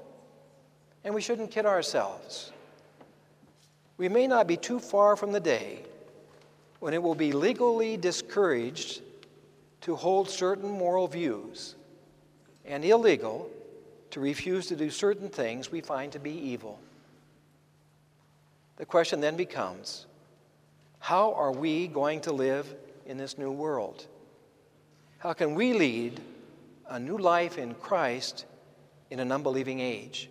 And 1.03 1.13
we 1.13 1.19
shouldn't 1.19 1.51
kid 1.51 1.65
ourselves. 1.65 2.53
We 3.97 4.07
may 4.07 4.27
not 4.27 4.47
be 4.47 4.55
too 4.55 4.79
far 4.79 5.17
from 5.17 5.33
the 5.33 5.41
day 5.41 5.83
when 6.79 6.93
it 6.93 7.03
will 7.03 7.13
be 7.13 7.33
legally 7.33 7.97
discouraged 7.97 9.01
to 9.81 9.97
hold 9.97 10.29
certain 10.29 10.69
moral 10.69 11.09
views 11.09 11.75
and 12.63 12.85
illegal 12.85 13.51
to 14.11 14.21
refuse 14.21 14.67
to 14.67 14.77
do 14.77 14.89
certain 14.89 15.27
things 15.27 15.69
we 15.69 15.81
find 15.81 16.13
to 16.13 16.19
be 16.19 16.31
evil. 16.31 16.79
The 18.77 18.85
question 18.85 19.19
then 19.19 19.35
becomes 19.35 20.05
how 20.99 21.33
are 21.33 21.51
we 21.51 21.87
going 21.87 22.21
to 22.21 22.33
live 22.33 22.73
in 23.05 23.17
this 23.17 23.37
new 23.37 23.51
world? 23.51 24.05
How 25.19 25.33
can 25.33 25.55
we 25.55 25.73
lead 25.73 26.19
a 26.87 26.99
new 26.99 27.17
life 27.17 27.57
in 27.57 27.73
Christ 27.75 28.45
in 29.09 29.19
an 29.19 29.31
unbelieving 29.31 29.79
age? 29.79 30.29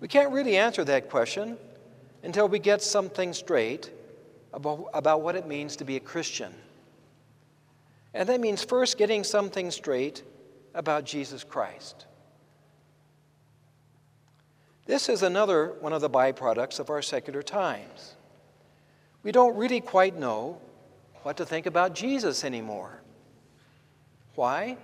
We 0.00 0.08
can't 0.08 0.32
really 0.32 0.56
answer 0.56 0.84
that 0.84 1.08
question 1.08 1.56
until 2.22 2.48
we 2.48 2.58
get 2.58 2.82
something 2.82 3.32
straight 3.32 3.90
about, 4.52 4.88
about 4.94 5.22
what 5.22 5.36
it 5.36 5.46
means 5.46 5.76
to 5.76 5.84
be 5.84 5.96
a 5.96 6.00
Christian. 6.00 6.52
And 8.14 8.28
that 8.28 8.40
means 8.40 8.64
first 8.64 8.98
getting 8.98 9.24
something 9.24 9.70
straight 9.70 10.22
about 10.74 11.04
Jesus 11.04 11.44
Christ. 11.44 12.06
This 14.84 15.08
is 15.08 15.22
another 15.22 15.74
one 15.80 15.92
of 15.92 16.00
the 16.00 16.10
byproducts 16.10 16.80
of 16.80 16.90
our 16.90 17.02
secular 17.02 17.42
times. 17.42 18.14
We 19.22 19.30
don't 19.30 19.56
really 19.56 19.80
quite 19.80 20.18
know 20.18 20.60
what 21.22 21.36
to 21.36 21.46
think 21.46 21.66
about 21.66 21.94
Jesus 21.94 22.42
anymore. 22.42 23.00
Why? 24.34 24.76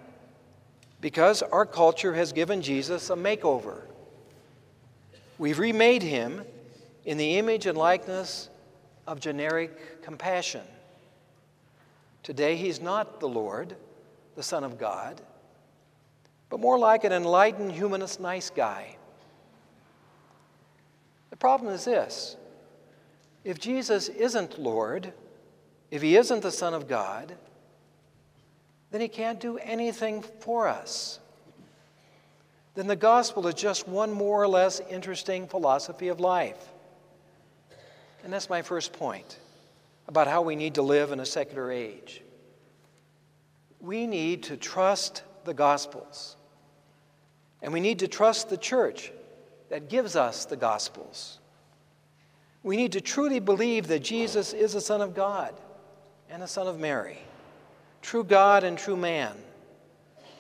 Because 1.01 1.43
our 1.43 1.67
culture 1.67 2.15
has 2.15 2.33
given 2.33 2.63
Jesus 2.63 3.11
a 3.11 3.17
makeover. 3.17 3.83
We've 5.37 5.59
remade 5.59 6.03
him 6.03 6.45
in 7.05 7.17
the 7.17 7.39
image 7.39 7.67
and 7.67 7.77
likeness 7.77 8.51
of 9.07 9.19
generic 9.19 10.03
compassion. 10.03 10.63
Today, 12.23 12.57
he's 12.57 12.81
not 12.81 13.21
the 13.21 13.29
Lord, 13.29 13.75
the 14.37 14.43
Son 14.43 14.63
of 14.63 14.79
God, 14.79 15.21
but 16.51 16.61
more 16.61 16.79
like 16.79 17.05
an 17.05 17.13
enlightened 17.13 17.73
humanist 17.73 18.21
nice 18.21 18.51
guy. 18.51 18.98
The 21.31 21.37
problem 21.37 21.73
is 21.73 21.85
this 21.85 22.37
if 23.45 23.59
Jesus 23.59 24.09
isn't 24.09 24.59
Lord, 24.59 25.13
if 25.91 26.03
he 26.03 26.17
isn't 26.17 26.43
the 26.43 26.53
Son 26.53 26.75
of 26.75 26.89
God, 26.89 27.35
then 28.91 29.01
he 29.01 29.09
can't 29.09 29.41
do 29.41 29.59
anything 29.59 30.23
for 30.23 30.69
us. 30.69 31.21
Then 32.75 32.87
the 32.87 32.97
gospel 32.97 33.47
is 33.47 33.55
just 33.55 33.89
one 33.89 34.13
more 34.13 34.43
or 34.43 34.49
less 34.49 34.81
interesting 34.89 35.49
philosophy 35.49 36.09
of 36.09 36.21
life. 36.21 36.73
And 38.23 38.33
that's 38.33 38.49
my 38.49 38.63
first 38.63 38.93
point 38.93 39.39
about 40.07 40.27
how 40.27 40.43
we 40.43 40.57
need 40.57 40.75
to 40.75 40.83
live 40.83 41.13
in 41.13 41.21
a 41.21 41.27
secular 41.27 41.71
age. 41.71 42.23
We 43.81 44.07
need 44.07 44.45
to 44.45 44.57
trust 44.57 45.23
the 45.45 45.55
Gospels. 45.55 46.37
And 47.63 47.73
we 47.73 47.81
need 47.81 48.01
to 48.01 48.09
trust 48.09 48.49
the 48.49 48.57
church 48.57 49.13
that 49.71 49.89
gives 49.89 50.17
us 50.17 50.45
the 50.45 50.57
Gospels. 50.57 51.39
We 52.63 52.77
need 52.77 52.93
to 52.93 53.01
truly 53.01 53.41
believe 53.41 53.87
that 53.89 54.03
Jesus 54.03 54.53
is 54.53 54.73
the 54.73 54.81
Son 54.81 55.01
of 55.01 55.15
God 55.15 55.55
and 56.31 56.43
the 56.43 56.49
Son 56.49 56.67
of 56.67 56.79
Mary, 56.79 57.19
true 58.03 58.25
God 58.25 58.65
and 58.65 58.77
true 58.77 58.97
man, 58.97 59.35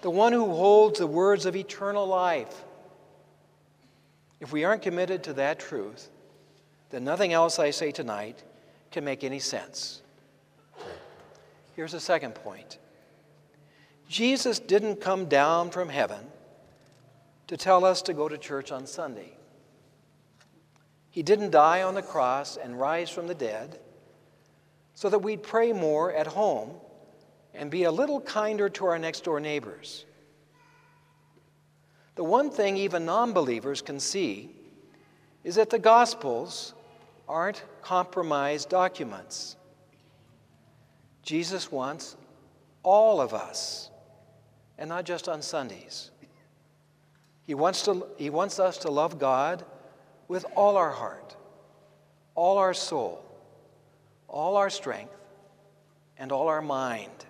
the 0.02 0.10
one 0.10 0.32
who 0.32 0.46
holds 0.46 0.98
the 0.98 1.06
words 1.06 1.46
of 1.46 1.56
eternal 1.56 2.06
life. 2.06 2.64
If 4.40 4.52
we 4.52 4.64
aren't 4.64 4.82
committed 4.82 5.24
to 5.24 5.32
that 5.34 5.58
truth, 5.58 6.08
then 6.90 7.04
nothing 7.04 7.32
else 7.32 7.58
I 7.58 7.70
say 7.70 7.92
tonight 7.92 8.42
can 8.90 9.04
make 9.04 9.24
any 9.24 9.38
sense. 9.38 10.02
Here's 11.76 11.94
a 11.94 12.00
second 12.00 12.34
point 12.34 12.78
Jesus 14.08 14.58
didn't 14.58 15.00
come 15.00 15.26
down 15.26 15.70
from 15.70 15.88
heaven 15.88 16.26
to 17.48 17.56
tell 17.56 17.84
us 17.84 18.02
to 18.02 18.14
go 18.14 18.28
to 18.28 18.38
church 18.38 18.70
on 18.70 18.86
Sunday. 18.86 19.32
He 21.10 21.22
didn't 21.22 21.50
die 21.50 21.82
on 21.82 21.94
the 21.94 22.02
cross 22.02 22.56
and 22.56 22.78
rise 22.78 23.10
from 23.10 23.26
the 23.26 23.34
dead 23.34 23.80
so 24.94 25.08
that 25.08 25.18
we'd 25.18 25.42
pray 25.42 25.72
more 25.72 26.12
at 26.12 26.26
home 26.26 26.70
and 27.54 27.70
be 27.70 27.84
a 27.84 27.90
little 27.90 28.20
kinder 28.20 28.68
to 28.68 28.86
our 28.86 28.98
next 28.98 29.24
door 29.24 29.40
neighbors. 29.40 30.04
The 32.14 32.24
one 32.24 32.50
thing 32.50 32.76
even 32.76 33.04
non 33.04 33.32
believers 33.32 33.80
can 33.80 33.98
see 33.98 34.50
is 35.42 35.54
that 35.54 35.70
the 35.70 35.78
Gospels 35.78 36.74
aren't 37.28 37.62
compromised 37.82 38.68
documents. 38.68 39.56
Jesus 41.22 41.70
wants 41.70 42.16
all 42.82 43.20
of 43.20 43.34
us, 43.34 43.90
and 44.78 44.88
not 44.88 45.04
just 45.04 45.28
on 45.28 45.42
Sundays. 45.42 46.10
He 47.48 47.54
wants, 47.54 47.82
to, 47.86 48.06
he 48.18 48.28
wants 48.28 48.60
us 48.60 48.76
to 48.78 48.90
love 48.90 49.18
God 49.18 49.64
with 50.28 50.44
all 50.54 50.76
our 50.76 50.90
heart, 50.90 51.34
all 52.34 52.58
our 52.58 52.74
soul, 52.74 53.24
all 54.28 54.58
our 54.58 54.68
strength, 54.68 55.16
and 56.18 56.30
all 56.30 56.48
our 56.48 56.60
mind. 56.60 57.24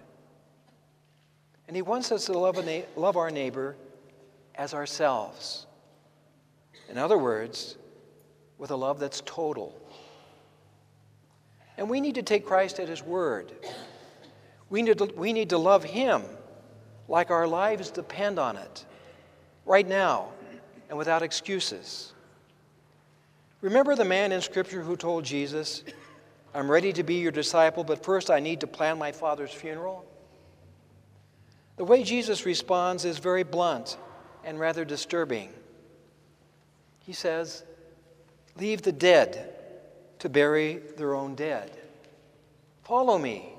And 1.68 1.76
He 1.76 1.82
wants 1.82 2.10
us 2.10 2.24
to 2.24 2.36
love, 2.36 2.56
na- 2.66 2.80
love 2.96 3.16
our 3.16 3.30
neighbor 3.30 3.76
as 4.56 4.74
ourselves. 4.74 5.68
In 6.88 6.98
other 6.98 7.16
words, 7.16 7.76
with 8.58 8.72
a 8.72 8.76
love 8.76 8.98
that's 8.98 9.22
total. 9.24 9.72
And 11.76 11.88
we 11.88 12.00
need 12.00 12.16
to 12.16 12.24
take 12.24 12.44
Christ 12.44 12.80
at 12.80 12.88
His 12.88 13.04
word. 13.04 13.52
We 14.68 14.82
need 14.82 14.98
to, 14.98 15.04
we 15.14 15.32
need 15.32 15.50
to 15.50 15.58
love 15.58 15.84
Him 15.84 16.24
like 17.06 17.30
our 17.30 17.46
lives 17.46 17.92
depend 17.92 18.40
on 18.40 18.56
it, 18.56 18.84
right 19.68 19.86
now 19.86 20.28
and 20.88 20.96
without 20.96 21.22
excuses. 21.22 22.14
Remember 23.60 23.94
the 23.94 24.04
man 24.04 24.32
in 24.32 24.40
Scripture 24.40 24.82
who 24.82 24.96
told 24.96 25.24
Jesus, 25.24 25.84
I'm 26.54 26.70
ready 26.70 26.92
to 26.94 27.02
be 27.02 27.16
your 27.16 27.32
disciple, 27.32 27.84
but 27.84 28.02
first 28.02 28.30
I 28.30 28.40
need 28.40 28.60
to 28.60 28.66
plan 28.66 28.98
my 28.98 29.12
father's 29.12 29.52
funeral? 29.52 30.04
The 31.76 31.84
way 31.84 32.02
Jesus 32.02 32.46
responds 32.46 33.04
is 33.04 33.18
very 33.18 33.42
blunt 33.42 33.98
and 34.42 34.58
rather 34.58 34.84
disturbing. 34.84 35.50
He 37.00 37.12
says, 37.12 37.62
Leave 38.56 38.82
the 38.82 38.92
dead 38.92 39.54
to 40.18 40.28
bury 40.28 40.80
their 40.96 41.14
own 41.14 41.34
dead. 41.34 41.70
Follow 42.82 43.18
me 43.18 43.50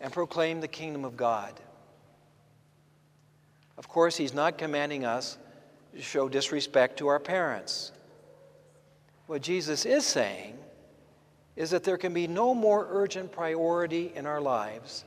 and 0.00 0.12
proclaim 0.12 0.60
the 0.60 0.68
kingdom 0.68 1.04
of 1.04 1.16
God. 1.16 1.52
Of 3.78 3.88
course, 3.88 4.16
he's 4.16 4.34
not 4.34 4.58
commanding 4.58 5.04
us 5.04 5.38
to 5.94 6.02
show 6.02 6.28
disrespect 6.28 6.98
to 6.98 7.08
our 7.08 7.18
parents. 7.18 7.92
What 9.26 9.42
Jesus 9.42 9.84
is 9.84 10.04
saying 10.04 10.58
is 11.56 11.70
that 11.70 11.84
there 11.84 11.98
can 11.98 12.14
be 12.14 12.26
no 12.26 12.54
more 12.54 12.86
urgent 12.90 13.32
priority 13.32 14.12
in 14.14 14.26
our 14.26 14.40
lives 14.40 15.04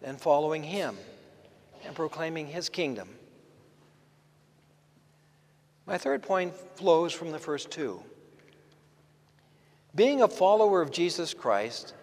than 0.00 0.16
following 0.16 0.62
him 0.62 0.96
and 1.84 1.94
proclaiming 1.94 2.46
his 2.46 2.68
kingdom. 2.68 3.08
My 5.86 5.98
third 5.98 6.22
point 6.22 6.54
flows 6.76 7.12
from 7.12 7.30
the 7.30 7.38
first 7.38 7.70
two. 7.70 8.02
Being 9.94 10.22
a 10.22 10.28
follower 10.28 10.82
of 10.82 10.90
Jesus 10.90 11.32
Christ 11.32 11.94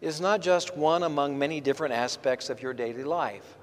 is 0.00 0.20
not 0.20 0.40
just 0.40 0.76
one 0.76 1.02
among 1.02 1.38
many 1.38 1.60
different 1.60 1.94
aspects 1.94 2.48
of 2.48 2.62
your 2.62 2.72
daily 2.72 3.04
life. 3.04 3.56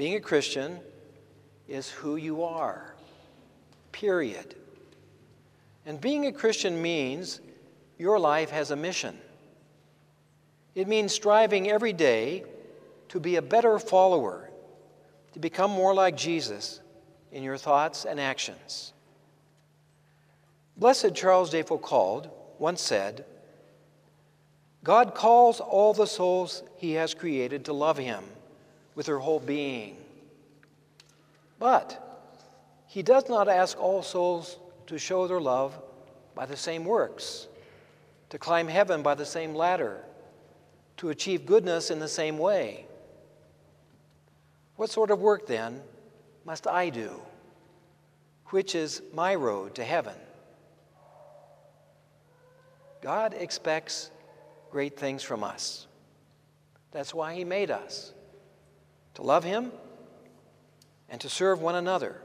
Being 0.00 0.14
a 0.14 0.20
Christian 0.20 0.80
is 1.68 1.90
who 1.90 2.16
you 2.16 2.42
are, 2.42 2.94
period. 3.92 4.54
And 5.84 6.00
being 6.00 6.24
a 6.24 6.32
Christian 6.32 6.80
means 6.80 7.42
your 7.98 8.18
life 8.18 8.48
has 8.48 8.70
a 8.70 8.76
mission. 8.76 9.18
It 10.74 10.88
means 10.88 11.12
striving 11.12 11.70
every 11.70 11.92
day 11.92 12.44
to 13.10 13.20
be 13.20 13.36
a 13.36 13.42
better 13.42 13.78
follower, 13.78 14.48
to 15.34 15.38
become 15.38 15.70
more 15.70 15.92
like 15.92 16.16
Jesus 16.16 16.80
in 17.30 17.42
your 17.42 17.58
thoughts 17.58 18.06
and 18.06 18.18
actions. 18.18 18.94
Blessed 20.78 21.14
Charles 21.14 21.50
de 21.50 21.62
Foucauld 21.62 22.30
once 22.58 22.80
said, 22.80 23.26
God 24.82 25.14
calls 25.14 25.60
all 25.60 25.92
the 25.92 26.06
souls 26.06 26.62
he 26.78 26.92
has 26.92 27.12
created 27.12 27.66
to 27.66 27.74
love 27.74 27.98
him 27.98 28.24
with 28.94 29.06
her 29.06 29.18
whole 29.18 29.40
being. 29.40 29.96
But 31.58 32.06
he 32.86 33.02
does 33.02 33.28
not 33.28 33.48
ask 33.48 33.78
all 33.78 34.02
souls 34.02 34.58
to 34.86 34.98
show 34.98 35.28
their 35.28 35.40
love 35.40 35.78
by 36.34 36.46
the 36.46 36.56
same 36.56 36.84
works, 36.84 37.46
to 38.30 38.38
climb 38.38 38.66
heaven 38.66 39.02
by 39.02 39.14
the 39.14 39.26
same 39.26 39.54
ladder, 39.54 40.04
to 40.96 41.10
achieve 41.10 41.46
goodness 41.46 41.90
in 41.90 41.98
the 41.98 42.08
same 42.08 42.38
way. 42.38 42.86
What 44.76 44.90
sort 44.90 45.10
of 45.10 45.20
work, 45.20 45.46
then, 45.46 45.82
must 46.44 46.66
I 46.66 46.88
do? 46.88 47.20
Which 48.46 48.74
is 48.74 49.02
my 49.14 49.34
road 49.34 49.74
to 49.76 49.84
heaven? 49.84 50.16
God 53.02 53.34
expects 53.34 54.10
great 54.70 54.98
things 54.98 55.22
from 55.22 55.44
us. 55.44 55.86
That's 56.90 57.14
why 57.14 57.34
He 57.34 57.44
made 57.44 57.70
us 57.70 58.12
to 59.20 59.26
love 59.26 59.44
Him 59.44 59.70
and 61.10 61.20
to 61.20 61.28
serve 61.28 61.60
one 61.60 61.74
another 61.74 62.16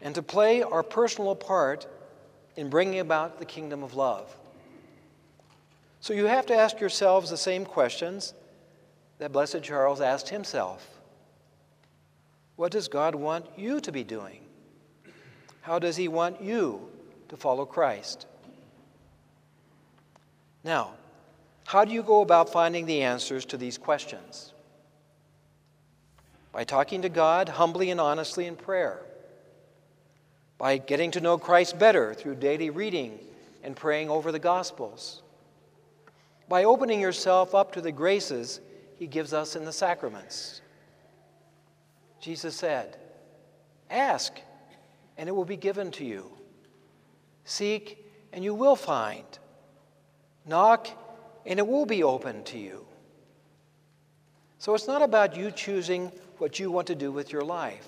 and 0.00 0.14
to 0.16 0.22
play 0.22 0.62
our 0.62 0.82
personal 0.82 1.36
part 1.36 1.86
in 2.56 2.68
bringing 2.68 2.98
about 2.98 3.38
the 3.38 3.44
kingdom 3.44 3.84
of 3.84 3.94
love. 3.94 4.34
So 6.00 6.12
you 6.12 6.26
have 6.26 6.46
to 6.46 6.56
ask 6.56 6.80
yourselves 6.80 7.30
the 7.30 7.36
same 7.36 7.64
questions 7.64 8.34
that 9.18 9.30
Blessed 9.30 9.62
Charles 9.62 10.00
asked 10.00 10.28
himself 10.28 11.00
What 12.56 12.72
does 12.72 12.88
God 12.88 13.14
want 13.14 13.46
you 13.56 13.80
to 13.80 13.92
be 13.92 14.02
doing? 14.02 14.40
How 15.60 15.78
does 15.78 15.96
He 15.96 16.08
want 16.08 16.42
you 16.42 16.88
to 17.28 17.36
follow 17.36 17.64
Christ? 17.64 18.26
Now, 20.64 20.94
how 21.66 21.84
do 21.84 21.92
you 21.92 22.02
go 22.02 22.22
about 22.22 22.50
finding 22.50 22.86
the 22.86 23.02
answers 23.02 23.44
to 23.46 23.56
these 23.56 23.78
questions? 23.78 24.52
By 26.52 26.64
talking 26.64 27.02
to 27.02 27.08
God 27.08 27.48
humbly 27.48 27.90
and 27.90 28.00
honestly 28.00 28.46
in 28.46 28.56
prayer. 28.56 29.00
By 30.58 30.78
getting 30.78 31.10
to 31.12 31.20
know 31.20 31.38
Christ 31.38 31.78
better 31.78 32.12
through 32.12 32.36
daily 32.36 32.70
reading 32.70 33.18
and 33.62 33.76
praying 33.76 34.10
over 34.10 34.32
the 34.32 34.38
Gospels. 34.38 35.22
By 36.48 36.64
opening 36.64 37.00
yourself 37.00 37.54
up 37.54 37.72
to 37.72 37.80
the 37.80 37.92
graces 37.92 38.60
He 38.98 39.06
gives 39.06 39.32
us 39.32 39.54
in 39.54 39.64
the 39.64 39.72
sacraments. 39.72 40.60
Jesus 42.20 42.56
said, 42.56 42.96
Ask, 43.88 44.38
and 45.16 45.28
it 45.28 45.32
will 45.32 45.44
be 45.44 45.56
given 45.56 45.90
to 45.92 46.04
you. 46.04 46.30
Seek, 47.44 48.04
and 48.32 48.44
you 48.44 48.54
will 48.54 48.76
find. 48.76 49.24
Knock, 50.46 50.88
and 51.46 51.58
it 51.58 51.66
will 51.66 51.86
be 51.86 52.02
open 52.02 52.44
to 52.44 52.58
you. 52.58 52.86
So 54.58 54.74
it's 54.74 54.86
not 54.86 55.02
about 55.02 55.36
you 55.36 55.50
choosing 55.50 56.12
what 56.40 56.58
you 56.58 56.70
want 56.70 56.86
to 56.86 56.94
do 56.94 57.12
with 57.12 57.32
your 57.32 57.44
life. 57.44 57.86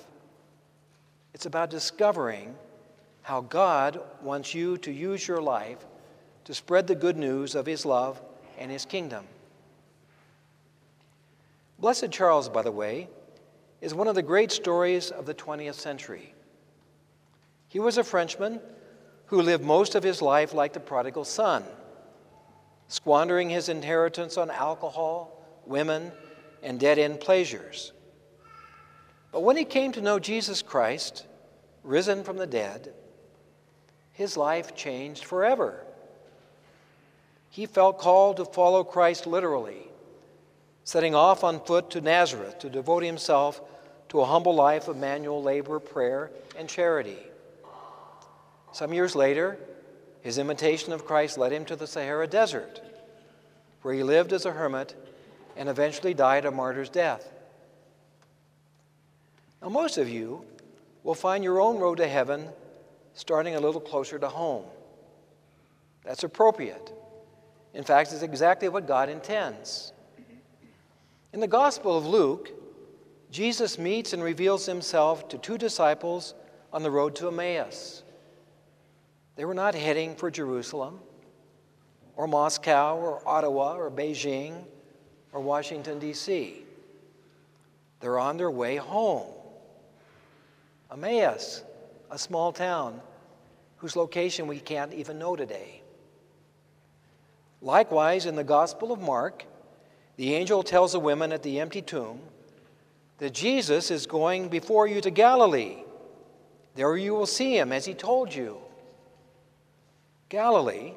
It's 1.34 1.46
about 1.46 1.70
discovering 1.70 2.54
how 3.22 3.40
God 3.40 4.00
wants 4.22 4.54
you 4.54 4.76
to 4.78 4.92
use 4.92 5.26
your 5.26 5.40
life 5.40 5.78
to 6.44 6.54
spread 6.54 6.86
the 6.86 6.94
good 6.94 7.16
news 7.16 7.54
of 7.54 7.66
His 7.66 7.86
love 7.86 8.20
and 8.58 8.70
His 8.70 8.84
kingdom. 8.84 9.24
Blessed 11.78 12.10
Charles, 12.10 12.48
by 12.48 12.62
the 12.62 12.72
way, 12.72 13.08
is 13.80 13.94
one 13.94 14.08
of 14.08 14.14
the 14.14 14.22
great 14.22 14.52
stories 14.52 15.10
of 15.10 15.26
the 15.26 15.34
20th 15.34 15.74
century. 15.74 16.34
He 17.68 17.80
was 17.80 17.98
a 17.98 18.04
Frenchman 18.04 18.60
who 19.26 19.40
lived 19.40 19.64
most 19.64 19.94
of 19.94 20.02
his 20.02 20.20
life 20.20 20.52
like 20.52 20.74
the 20.74 20.80
prodigal 20.80 21.24
son 21.24 21.64
squandering 22.88 23.48
his 23.48 23.70
inheritance 23.70 24.36
on 24.36 24.50
alcohol, 24.50 25.42
women, 25.64 26.12
and 26.62 26.78
dead 26.78 26.98
end 26.98 27.18
pleasures. 27.20 27.92
But 29.32 29.42
when 29.42 29.56
he 29.56 29.64
came 29.64 29.92
to 29.92 30.02
know 30.02 30.18
Jesus 30.18 30.62
Christ, 30.62 31.26
risen 31.82 32.22
from 32.22 32.36
the 32.36 32.46
dead, 32.46 32.92
his 34.12 34.36
life 34.36 34.76
changed 34.76 35.24
forever. 35.24 35.82
He 37.48 37.66
felt 37.66 37.98
called 37.98 38.36
to 38.36 38.44
follow 38.44 38.84
Christ 38.84 39.26
literally, 39.26 39.88
setting 40.84 41.14
off 41.14 41.44
on 41.44 41.64
foot 41.64 41.90
to 41.90 42.00
Nazareth 42.00 42.58
to 42.60 42.70
devote 42.70 43.02
himself 43.02 43.60
to 44.10 44.20
a 44.20 44.26
humble 44.26 44.54
life 44.54 44.88
of 44.88 44.96
manual 44.98 45.42
labor, 45.42 45.80
prayer, 45.80 46.30
and 46.58 46.68
charity. 46.68 47.18
Some 48.72 48.92
years 48.92 49.14
later, 49.14 49.58
his 50.20 50.38
imitation 50.38 50.92
of 50.92 51.06
Christ 51.06 51.38
led 51.38 51.52
him 51.52 51.64
to 51.66 51.76
the 51.76 51.86
Sahara 51.86 52.26
Desert, 52.26 52.80
where 53.80 53.94
he 53.94 54.02
lived 54.02 54.32
as 54.32 54.44
a 54.44 54.52
hermit 54.52 54.94
and 55.56 55.68
eventually 55.68 56.14
died 56.14 56.44
a 56.44 56.50
martyr's 56.50 56.88
death. 56.88 57.28
Now, 59.62 59.68
most 59.68 59.96
of 59.96 60.08
you 60.08 60.44
will 61.04 61.14
find 61.14 61.44
your 61.44 61.60
own 61.60 61.78
road 61.78 61.98
to 61.98 62.08
heaven 62.08 62.48
starting 63.14 63.54
a 63.54 63.60
little 63.60 63.80
closer 63.80 64.18
to 64.18 64.28
home. 64.28 64.64
That's 66.04 66.24
appropriate. 66.24 66.92
In 67.72 67.84
fact, 67.84 68.12
it's 68.12 68.22
exactly 68.22 68.68
what 68.68 68.88
God 68.88 69.08
intends. 69.08 69.92
In 71.32 71.40
the 71.40 71.46
Gospel 71.46 71.96
of 71.96 72.04
Luke, 72.04 72.50
Jesus 73.30 73.78
meets 73.78 74.12
and 74.12 74.22
reveals 74.22 74.66
himself 74.66 75.28
to 75.28 75.38
two 75.38 75.56
disciples 75.56 76.34
on 76.72 76.82
the 76.82 76.90
road 76.90 77.14
to 77.16 77.28
Emmaus. 77.28 78.02
They 79.36 79.44
were 79.44 79.54
not 79.54 79.74
heading 79.74 80.16
for 80.16 80.30
Jerusalem 80.30 80.98
or 82.16 82.26
Moscow 82.26 82.96
or 82.96 83.26
Ottawa 83.26 83.76
or 83.76 83.90
Beijing 83.90 84.64
or 85.32 85.40
Washington, 85.40 85.98
D.C. 85.98 86.64
They're 88.00 88.18
on 88.18 88.36
their 88.36 88.50
way 88.50 88.76
home. 88.76 89.32
Emmaus, 90.92 91.64
a 92.10 92.18
small 92.18 92.52
town 92.52 93.00
whose 93.78 93.96
location 93.96 94.46
we 94.46 94.60
can't 94.60 94.92
even 94.92 95.18
know 95.18 95.34
today. 95.34 95.82
Likewise, 97.62 98.26
in 98.26 98.34
the 98.34 98.44
Gospel 98.44 98.92
of 98.92 99.00
Mark, 99.00 99.44
the 100.16 100.34
angel 100.34 100.62
tells 100.62 100.92
the 100.92 101.00
women 101.00 101.32
at 101.32 101.42
the 101.42 101.60
empty 101.60 101.80
tomb 101.80 102.20
that 103.18 103.32
Jesus 103.32 103.90
is 103.90 104.06
going 104.06 104.48
before 104.48 104.86
you 104.86 105.00
to 105.00 105.10
Galilee. 105.10 105.78
There 106.74 106.96
you 106.96 107.14
will 107.14 107.26
see 107.26 107.56
him 107.56 107.72
as 107.72 107.84
he 107.84 107.94
told 107.94 108.34
you. 108.34 108.58
Galilee 110.28 110.92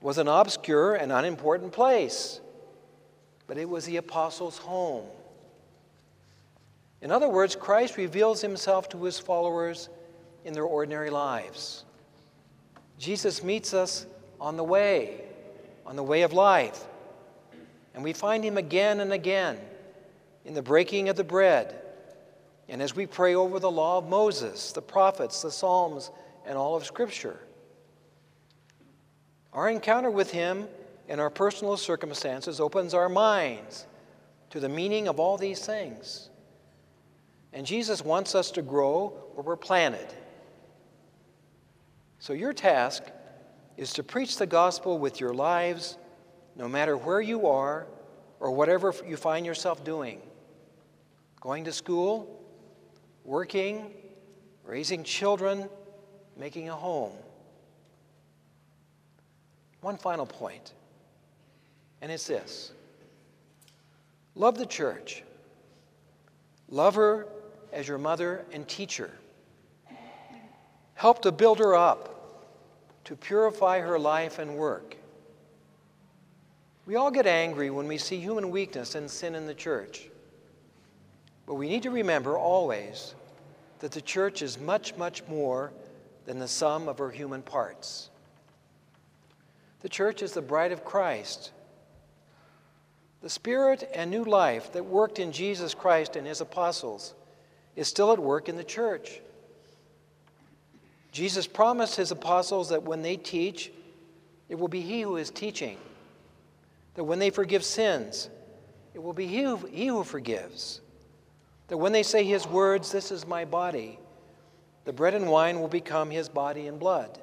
was 0.00 0.18
an 0.18 0.28
obscure 0.28 0.94
and 0.94 1.12
unimportant 1.12 1.72
place, 1.72 2.40
but 3.46 3.58
it 3.58 3.68
was 3.68 3.84
the 3.86 3.96
apostles' 3.96 4.58
home. 4.58 5.06
In 7.02 7.10
other 7.10 7.28
words, 7.28 7.56
Christ 7.56 7.96
reveals 7.96 8.40
himself 8.40 8.88
to 8.90 9.02
his 9.02 9.18
followers 9.18 9.88
in 10.44 10.52
their 10.52 10.64
ordinary 10.64 11.10
lives. 11.10 11.84
Jesus 12.96 13.42
meets 13.42 13.74
us 13.74 14.06
on 14.40 14.56
the 14.56 14.64
way, 14.64 15.20
on 15.84 15.96
the 15.96 16.02
way 16.02 16.22
of 16.22 16.32
life. 16.32 16.84
And 17.94 18.04
we 18.04 18.12
find 18.12 18.44
him 18.44 18.56
again 18.56 19.00
and 19.00 19.12
again 19.12 19.58
in 20.44 20.54
the 20.54 20.62
breaking 20.62 21.08
of 21.08 21.16
the 21.16 21.24
bread, 21.24 21.76
and 22.68 22.80
as 22.80 22.96
we 22.96 23.06
pray 23.06 23.34
over 23.34 23.58
the 23.58 23.70
law 23.70 23.98
of 23.98 24.08
Moses, 24.08 24.72
the 24.72 24.82
prophets, 24.82 25.42
the 25.42 25.50
Psalms, 25.50 26.10
and 26.46 26.56
all 26.56 26.74
of 26.74 26.84
Scripture. 26.84 27.38
Our 29.52 29.68
encounter 29.68 30.10
with 30.10 30.30
him 30.30 30.66
in 31.08 31.20
our 31.20 31.30
personal 31.30 31.76
circumstances 31.76 32.60
opens 32.60 32.94
our 32.94 33.08
minds 33.08 33.86
to 34.50 34.60
the 34.60 34.68
meaning 34.68 35.08
of 35.08 35.20
all 35.20 35.36
these 35.36 35.64
things. 35.64 36.30
And 37.52 37.66
Jesus 37.66 38.04
wants 38.04 38.34
us 38.34 38.50
to 38.52 38.62
grow 38.62 39.08
where 39.34 39.44
we're 39.44 39.56
planted. 39.56 40.06
So, 42.18 42.32
your 42.32 42.52
task 42.52 43.02
is 43.76 43.92
to 43.94 44.02
preach 44.02 44.38
the 44.38 44.46
gospel 44.46 44.98
with 44.98 45.20
your 45.20 45.34
lives, 45.34 45.98
no 46.56 46.68
matter 46.68 46.96
where 46.96 47.20
you 47.20 47.48
are 47.48 47.86
or 48.40 48.52
whatever 48.52 48.94
you 49.06 49.16
find 49.16 49.44
yourself 49.44 49.84
doing 49.84 50.20
going 51.40 51.64
to 51.64 51.72
school, 51.72 52.40
working, 53.24 53.90
raising 54.64 55.02
children, 55.02 55.68
making 56.36 56.68
a 56.68 56.74
home. 56.74 57.12
One 59.80 59.96
final 59.96 60.24
point, 60.24 60.72
and 62.00 62.12
it's 62.12 62.28
this 62.28 62.70
love 64.36 64.56
the 64.56 64.66
church, 64.66 65.24
love 66.68 66.94
her 66.94 67.26
as 67.72 67.88
your 67.88 67.98
mother 67.98 68.44
and 68.52 68.68
teacher. 68.68 69.10
Help 70.94 71.22
to 71.22 71.32
build 71.32 71.58
her 71.58 71.74
up, 71.74 72.44
to 73.04 73.16
purify 73.16 73.80
her 73.80 73.98
life 73.98 74.38
and 74.38 74.56
work. 74.56 74.96
We 76.86 76.96
all 76.96 77.10
get 77.10 77.26
angry 77.26 77.70
when 77.70 77.88
we 77.88 77.98
see 77.98 78.18
human 78.18 78.50
weakness 78.50 78.94
and 78.94 79.10
sin 79.10 79.34
in 79.34 79.46
the 79.46 79.54
church. 79.54 80.08
But 81.46 81.54
we 81.54 81.68
need 81.68 81.82
to 81.84 81.90
remember 81.90 82.36
always 82.36 83.14
that 83.80 83.92
the 83.92 84.00
church 84.00 84.42
is 84.42 84.60
much, 84.60 84.96
much 84.96 85.26
more 85.26 85.72
than 86.24 86.38
the 86.38 86.48
sum 86.48 86.88
of 86.88 86.98
her 86.98 87.10
human 87.10 87.42
parts. 87.42 88.10
The 89.80 89.88
church 89.88 90.22
is 90.22 90.32
the 90.32 90.42
bride 90.42 90.70
of 90.70 90.84
Christ. 90.84 91.50
The 93.22 93.30
spirit 93.30 93.88
and 93.94 94.10
new 94.10 94.24
life 94.24 94.72
that 94.72 94.84
worked 94.84 95.18
in 95.18 95.32
Jesus 95.32 95.74
Christ 95.74 96.14
and 96.14 96.26
his 96.26 96.40
apostles 96.40 97.14
is 97.76 97.88
still 97.88 98.12
at 98.12 98.18
work 98.18 98.48
in 98.48 98.56
the 98.56 98.64
church. 98.64 99.20
Jesus 101.12 101.46
promised 101.46 101.96
his 101.96 102.10
apostles 102.10 102.70
that 102.70 102.82
when 102.82 103.02
they 103.02 103.16
teach, 103.16 103.70
it 104.48 104.58
will 104.58 104.68
be 104.68 104.80
he 104.80 105.02
who 105.02 105.16
is 105.16 105.30
teaching. 105.30 105.76
That 106.94 107.04
when 107.04 107.18
they 107.18 107.30
forgive 107.30 107.64
sins, 107.64 108.28
it 108.94 109.02
will 109.02 109.12
be 109.12 109.26
he 109.26 109.42
who, 109.42 109.56
he 109.56 109.86
who 109.86 110.04
forgives. 110.04 110.80
That 111.68 111.78
when 111.78 111.92
they 111.92 112.02
say 112.02 112.24
his 112.24 112.46
words, 112.46 112.90
This 112.90 113.10
is 113.10 113.26
my 113.26 113.44
body, 113.44 113.98
the 114.84 114.92
bread 114.92 115.14
and 115.14 115.28
wine 115.28 115.60
will 115.60 115.68
become 115.68 116.10
his 116.10 116.28
body 116.28 116.66
and 116.66 116.78
blood. 116.78 117.18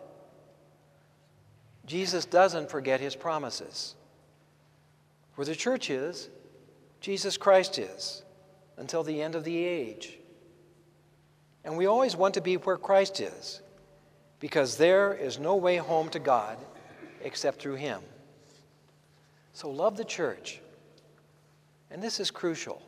Jesus 1.86 2.26
doesn't 2.26 2.70
forget 2.70 3.00
his 3.00 3.16
promises. 3.16 3.96
Where 5.36 5.46
the 5.46 5.56
church 5.56 5.90
is, 5.90 6.30
Jesus 7.02 7.38
Christ 7.38 7.80
is 7.80 8.24
until 8.78 9.04
the 9.04 9.22
end 9.22 9.36
of 9.36 9.44
the 9.44 9.58
age. 9.58 10.19
And 11.64 11.78
we 11.78 11.86
always 11.86 12.16
want 12.16 12.34
to 12.36 12.42
be 12.42 12.56
where 12.56 12.78
Christ 12.78 13.20
is 13.20 13.62
because 14.40 14.78
there 14.78 15.14
is 15.14 15.40
no 15.40 15.56
way 15.56 15.78
home 15.78 16.10
to 16.10 16.20
God 16.20 16.58
except 17.22 17.62
through 17.62 17.76
him. 17.76 18.02
So 19.54 19.70
love 19.70 19.98
the 19.98 20.06
church. 20.06 20.62
And 21.92 22.02
this 22.02 22.20
is 22.20 22.32
crucial. 22.32 22.82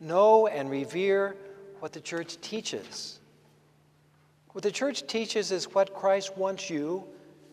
Know 0.00 0.46
and 0.46 0.70
revere 0.70 1.36
what 1.80 1.92
the 1.92 2.00
church 2.00 2.40
teaches. 2.40 3.20
What 4.52 4.64
the 4.64 4.70
church 4.70 5.06
teaches 5.06 5.52
is 5.52 5.74
what 5.74 5.92
Christ 5.92 6.36
wants 6.36 6.70
you 6.70 7.04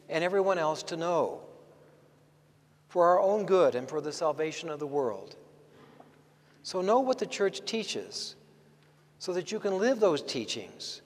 and 0.10 0.24
everyone 0.24 0.58
else 0.58 0.84
to 0.84 0.98
know 0.98 1.42
for 2.88 3.06
our 3.08 3.20
own 3.20 3.46
good 3.46 3.76
and 3.76 3.88
for 3.90 4.00
the 4.00 4.12
salvation 4.12 4.70
of 4.70 4.80
the 4.80 4.88
world. 4.88 5.36
So, 6.64 6.82
know 6.82 7.00
what 7.00 7.18
the 7.18 7.26
church 7.26 7.66
teaches 7.66 8.37
so 9.20 9.34
that 9.34 9.52
you 9.52 9.60
can 9.60 9.78
live 9.78 10.00
those 10.00 10.22
teachings 10.22 11.02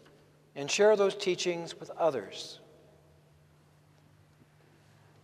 and 0.56 0.69
share 0.69 0.95
those 0.95 1.15
teachings 1.15 1.80
with 1.80 1.89
others. 1.91 2.60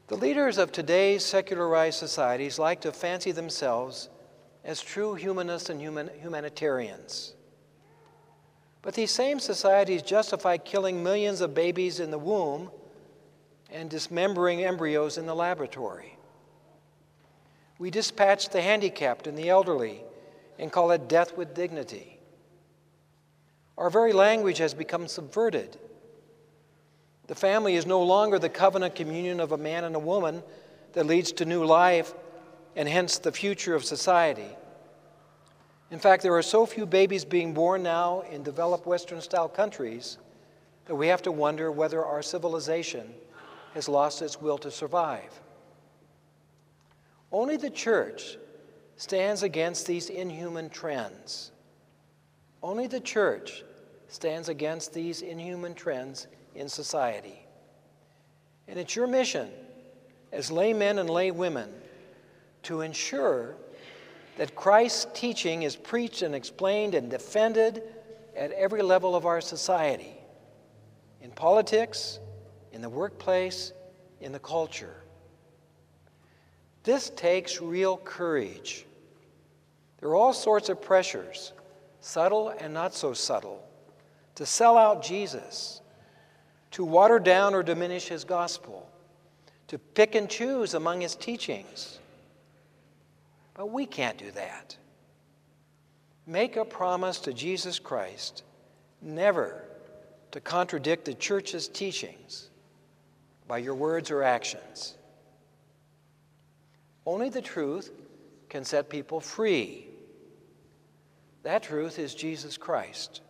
The 0.08 0.15
leaders 0.15 0.58
of 0.58 0.71
today's 0.71 1.26
secularized 1.26 2.00
societies 2.00 2.58
like 2.58 2.82
to 2.82 2.93
fancy 2.93 3.32
themselves 3.32 4.10
as 4.63 4.82
true 4.82 5.15
humanists 5.15 5.69
and 5.69 5.82
human, 5.82 6.10
humanitarians. 6.21 7.34
But 8.82 8.93
these 8.93 9.12
same 9.12 9.39
societies 9.39 10.02
justify 10.02 10.58
killing 10.58 11.04
millions 11.04 11.41
of 11.41 11.54
babies 11.54 12.00
in 12.00 12.10
the 12.10 12.17
womb 12.17 12.71
and 13.69 13.89
dismembering 13.89 14.63
embryos 14.63 15.17
in 15.17 15.26
the 15.26 15.36
laboratory. 15.36 16.17
We 17.80 17.91
dispatch 17.91 18.50
the 18.50 18.62
handicapped 18.62 19.28
and 19.28 19.38
the 19.38 19.50
elderly 19.50 20.04
and 20.58 20.71
call 20.71 20.91
it 20.91 21.10
death 21.10 21.38
with 21.38 21.54
dignity. 21.54 22.16
Our 23.78 23.90
very 23.90 24.13
language 24.13 24.58
has 24.58 24.74
become 24.74 25.08
subverted. 25.08 25.78
The 27.28 27.36
family 27.36 27.76
is 27.76 27.86
no 27.86 28.02
longer 28.02 28.40
the 28.40 28.50
covenant 28.50 28.96
communion 28.96 29.40
of 29.40 29.52
a 29.52 29.58
man 29.58 29.84
and 29.84 29.96
a 29.96 30.00
woman 30.00 30.42
that 30.94 31.06
leads 31.06 31.32
to 31.34 31.46
new 31.46 31.66
life 31.66 32.13
and 32.76 32.88
hence 32.88 33.20
the 33.20 33.32
future 33.32 33.76
of 33.76 33.84
society. 33.84 34.50
In 35.92 36.00
fact, 36.00 36.24
there 36.24 36.36
are 36.36 36.42
so 36.42 36.66
few 36.66 36.86
babies 36.86 37.24
being 37.24 37.54
born 37.54 37.84
now 37.84 38.22
in 38.32 38.44
developed 38.44 38.86
Western 38.86 39.22
style 39.22 39.50
countries 39.50 40.18
that 40.86 40.96
we 40.96 41.08
have 41.08 41.22
to 41.24 41.32
wonder 41.32 41.72
whether 41.72 42.04
our 42.04 42.22
civilization 42.22 43.13
has 43.74 43.88
lost 43.88 44.22
its 44.22 44.42
will 44.42 44.58
to 44.58 44.72
survive. 44.72 45.40
Only 47.32 47.58
the 47.58 47.70
church 47.70 48.38
stands 48.96 49.44
against 49.44 49.86
these 49.86 50.10
inhuman 50.10 50.70
trends. 50.70 51.52
Only 52.62 52.88
the 52.88 53.00
church 53.00 53.63
stands 54.08 54.50
against 54.50 54.93
these 54.93 55.22
inhuman 55.22 55.74
trends 55.74 56.28
in 56.56 56.70
society. 56.70 57.46
And 58.67 58.80
it's 58.80 58.96
your 58.96 59.08
mission 59.08 59.50
as 60.32 60.52
laymen 60.52 61.00
and 61.00 61.10
laywomen 61.10 61.70
to 62.63 62.82
ensure 62.82 63.56
that 64.38 64.56
Christ's 64.56 65.08
teaching 65.13 65.63
is 65.63 65.76
preached 65.76 66.22
and 66.22 66.36
explained 66.36 66.93
and 66.93 67.10
defended 67.10 67.84
at 68.36 68.52
every 68.52 68.82
level 68.82 69.15
of 69.15 69.26
our 69.26 69.41
society 69.41 70.15
in 71.22 71.32
politics, 71.32 72.20
in 72.72 72.82
the 72.82 72.89
workplace, 72.89 73.74
in 74.22 74.32
the 74.32 74.39
culture. 74.39 75.04
This 76.84 77.10
takes 77.10 77.62
real 77.62 77.98
courage. 77.98 78.86
There 80.00 80.10
are 80.10 80.15
all 80.15 80.34
sorts 80.34 80.70
of 80.70 80.82
pressures, 80.82 81.54
subtle 82.02 82.50
and 82.50 82.74
not 82.74 82.94
so 82.94 83.14
subtle, 83.14 83.64
to 84.36 84.46
sell 84.46 84.78
out 84.78 85.04
Jesus, 85.04 85.82
to 86.72 86.86
water 86.86 87.20
down 87.20 87.54
or 87.54 87.64
diminish 87.64 88.08
his 88.08 88.24
gospel, 88.24 88.90
to 89.68 89.78
pick 89.80 90.16
and 90.16 90.30
choose 90.30 90.74
among 90.74 91.02
his 91.02 91.16
teachings 91.16 92.00
But 93.58 93.72
we 93.72 93.86
can't 93.88 94.18
do 94.18 94.32
that. 94.32 94.78
Make 96.28 96.56
a 96.58 96.66
promise 96.66 97.20
to 97.22 97.34
Jesus 97.34 97.80
Christ 97.80 98.44
never 99.02 99.64
to 100.32 100.40
contradict 100.40 101.06
the 101.06 101.16
church's 101.16 101.68
teachings 101.68 102.50
by 103.48 103.58
your 103.58 103.76
words 103.76 104.12
or 104.12 104.24
actions. 104.24 104.96
Only 107.06 107.30
the 107.30 107.42
truth 107.42 107.92
can 108.50 108.64
set 108.66 108.90
people 108.90 109.20
free. 109.20 109.87
That 111.43 111.63
truth 111.63 112.00
is 112.00 112.13
Jesus 112.13 112.58
Christ. 112.58 113.21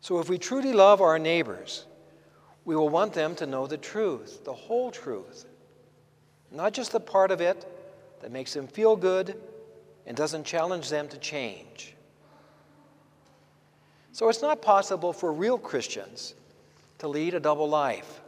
So 0.00 0.18
if 0.20 0.28
we 0.28 0.38
truly 0.38 0.72
love 0.72 1.00
our 1.00 1.18
neighbors, 1.18 1.86
we 2.64 2.76
will 2.76 2.88
want 2.88 3.12
them 3.12 3.34
to 3.36 3.46
know 3.46 3.66
the 3.66 3.78
truth, 3.78 4.44
the 4.44 4.52
whole 4.52 4.90
truth, 4.90 5.46
not 6.50 6.72
just 6.72 6.92
the 6.92 7.00
part 7.00 7.30
of 7.30 7.40
it 7.40 7.66
that 8.20 8.32
makes 8.32 8.52
them 8.54 8.66
feel 8.66 8.96
good 8.96 9.36
and 10.06 10.16
doesn't 10.16 10.44
challenge 10.44 10.88
them 10.88 11.08
to 11.08 11.18
change. 11.18 11.94
So 14.12 14.28
it's 14.28 14.42
not 14.42 14.62
possible 14.62 15.12
for 15.12 15.32
real 15.32 15.58
Christians 15.58 16.34
to 16.98 17.08
lead 17.08 17.34
a 17.34 17.40
double 17.40 17.68
life. 17.68 18.20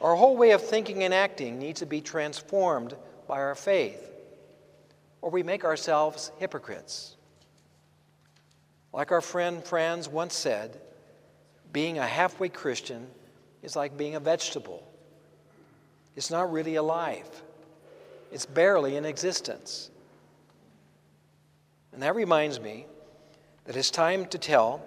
Our 0.00 0.14
whole 0.14 0.36
way 0.36 0.50
of 0.52 0.62
thinking 0.62 1.02
and 1.02 1.12
acting 1.12 1.58
needs 1.58 1.80
to 1.80 1.86
be 1.86 2.00
transformed 2.00 2.94
by 3.26 3.38
our 3.40 3.54
faith, 3.54 4.10
or 5.20 5.30
we 5.30 5.42
make 5.42 5.64
ourselves 5.64 6.30
hypocrites. 6.38 7.15
Like 8.96 9.12
our 9.12 9.20
friend 9.20 9.62
Franz 9.62 10.08
once 10.08 10.34
said, 10.34 10.80
being 11.70 11.98
a 11.98 12.06
halfway 12.06 12.48
Christian 12.48 13.06
is 13.62 13.76
like 13.76 13.98
being 13.98 14.14
a 14.14 14.20
vegetable. 14.20 14.82
It's 16.16 16.30
not 16.30 16.50
really 16.50 16.76
alive, 16.76 17.28
it's 18.32 18.46
barely 18.46 18.96
in 18.96 19.04
existence. 19.04 19.90
And 21.92 22.02
that 22.02 22.14
reminds 22.14 22.58
me 22.58 22.86
that 23.66 23.76
it's 23.76 23.90
time 23.90 24.24
to 24.26 24.38
tell 24.38 24.82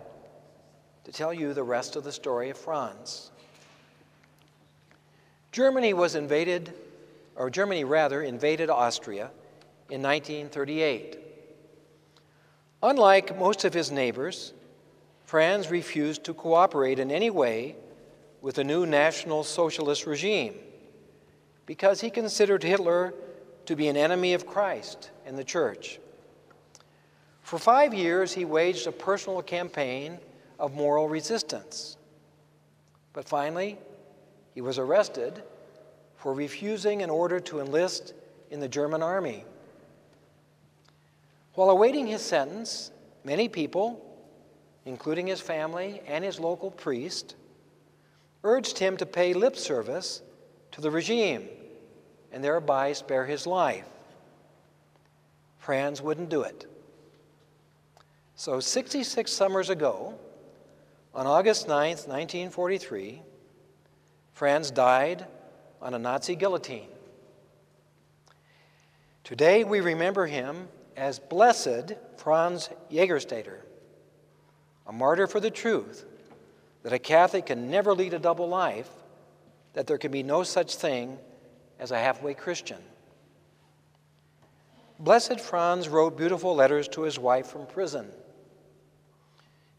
to 1.04 1.12
tell 1.12 1.34
you 1.34 1.54
the 1.54 1.64
rest 1.64 1.96
of 1.96 2.04
the 2.04 2.12
story 2.12 2.50
of 2.50 2.58
Franz. 2.58 3.30
Germany 5.52 5.94
was 5.94 6.16
invaded, 6.16 6.74
or 7.36 7.52
Germany 7.52 7.84
rather, 7.84 8.24
invaded 8.24 8.72
Austria 8.72 9.30
in 9.90 10.02
1938. 10.02 11.29
Unlike 12.82 13.38
most 13.38 13.66
of 13.66 13.74
his 13.74 13.92
neighbors, 13.92 14.54
Franz 15.26 15.70
refused 15.70 16.24
to 16.24 16.34
cooperate 16.34 17.00
in 17.00 17.12
any 17.12 17.30
way 17.30 17.76
with 18.42 18.56
the 18.56 18.64
new 18.64 18.86
National 18.86 19.44
Socialist 19.44 20.06
regime 20.06 20.56
because 21.66 22.02
he 22.02 22.10
considered 22.10 22.64
Hitler 22.64 23.14
to 23.66 23.76
be 23.76 23.90
an 23.90 23.98
enemy 23.98 24.34
of 24.34 24.48
Christ 24.48 25.12
and 25.26 25.38
the 25.38 25.44
church. 25.44 26.00
For 27.44 27.60
five 27.60 27.94
years, 27.94 28.34
he 28.34 28.46
waged 28.46 28.88
a 28.88 28.92
personal 28.92 29.42
campaign 29.42 30.18
of 30.58 30.74
moral 30.74 31.08
resistance. 31.08 31.98
But 33.14 33.28
finally, 33.28 33.78
he 34.56 34.62
was 34.62 34.80
arrested 34.80 35.44
for 36.16 36.34
refusing 36.34 37.02
an 37.02 37.10
order 37.10 37.40
to 37.42 37.60
enlist 37.60 38.14
in 38.50 38.60
the 38.60 38.68
German 38.68 39.04
army. 39.04 39.46
While 41.60 41.72
awaiting 41.72 42.08
his 42.08 42.22
sentence, 42.22 42.90
many 43.26 43.50
people, 43.50 44.00
including 44.86 45.28
his 45.28 45.42
family 45.42 46.02
and 46.08 46.24
his 46.24 46.40
local 46.40 46.72
priest, 46.72 47.36
urged 48.46 48.78
him 48.78 48.96
to 48.96 49.06
pay 49.06 49.34
lip 49.34 49.58
service 49.58 50.22
to 50.72 50.80
the 50.80 50.90
regime 50.90 51.50
and 52.32 52.42
thereby 52.42 52.94
spare 52.94 53.26
his 53.26 53.46
life. 53.46 53.84
Franz 55.58 56.02
wouldn't 56.02 56.30
do 56.30 56.44
it. 56.44 56.66
So, 58.36 58.62
66 58.62 59.30
summers 59.30 59.70
ago, 59.70 60.18
on 61.14 61.28
August 61.28 61.68
9, 61.68 61.90
1943, 61.90 63.22
Franz 64.32 64.72
died 64.72 65.26
on 65.82 65.94
a 65.94 66.00
Nazi 66.00 66.38
guillotine. 66.38 66.88
Today, 69.26 69.66
we 69.66 69.82
remember 69.82 70.26
him 70.26 70.70
as 71.00 71.18
Blessed 71.18 71.94
Franz 72.18 72.70
Jägerstätter, 72.92 73.60
a 74.86 74.92
martyr 74.92 75.28
for 75.28 75.40
the 75.40 75.50
truth 75.50 76.04
that 76.84 76.92
a 76.92 77.00
Catholic 77.00 77.46
can 77.46 77.72
never 77.72 77.94
lead 77.94 78.14
a 78.14 78.20
double 78.20 78.50
life, 78.50 78.90
that 79.74 79.88
there 79.88 79.98
can 79.98 80.12
be 80.12 80.24
no 80.24 80.44
such 80.44 80.76
thing 80.76 81.18
as 81.80 81.92
a 81.92 81.98
halfway 81.98 82.34
Christian. 82.34 82.80
Blessed 85.00 85.40
Franz 85.40 85.88
wrote 85.88 86.18
beautiful 86.18 86.54
letters 86.54 86.90
to 86.90 87.04
his 87.04 87.18
wife 87.18 87.48
from 87.48 87.66
prison. 87.66 88.10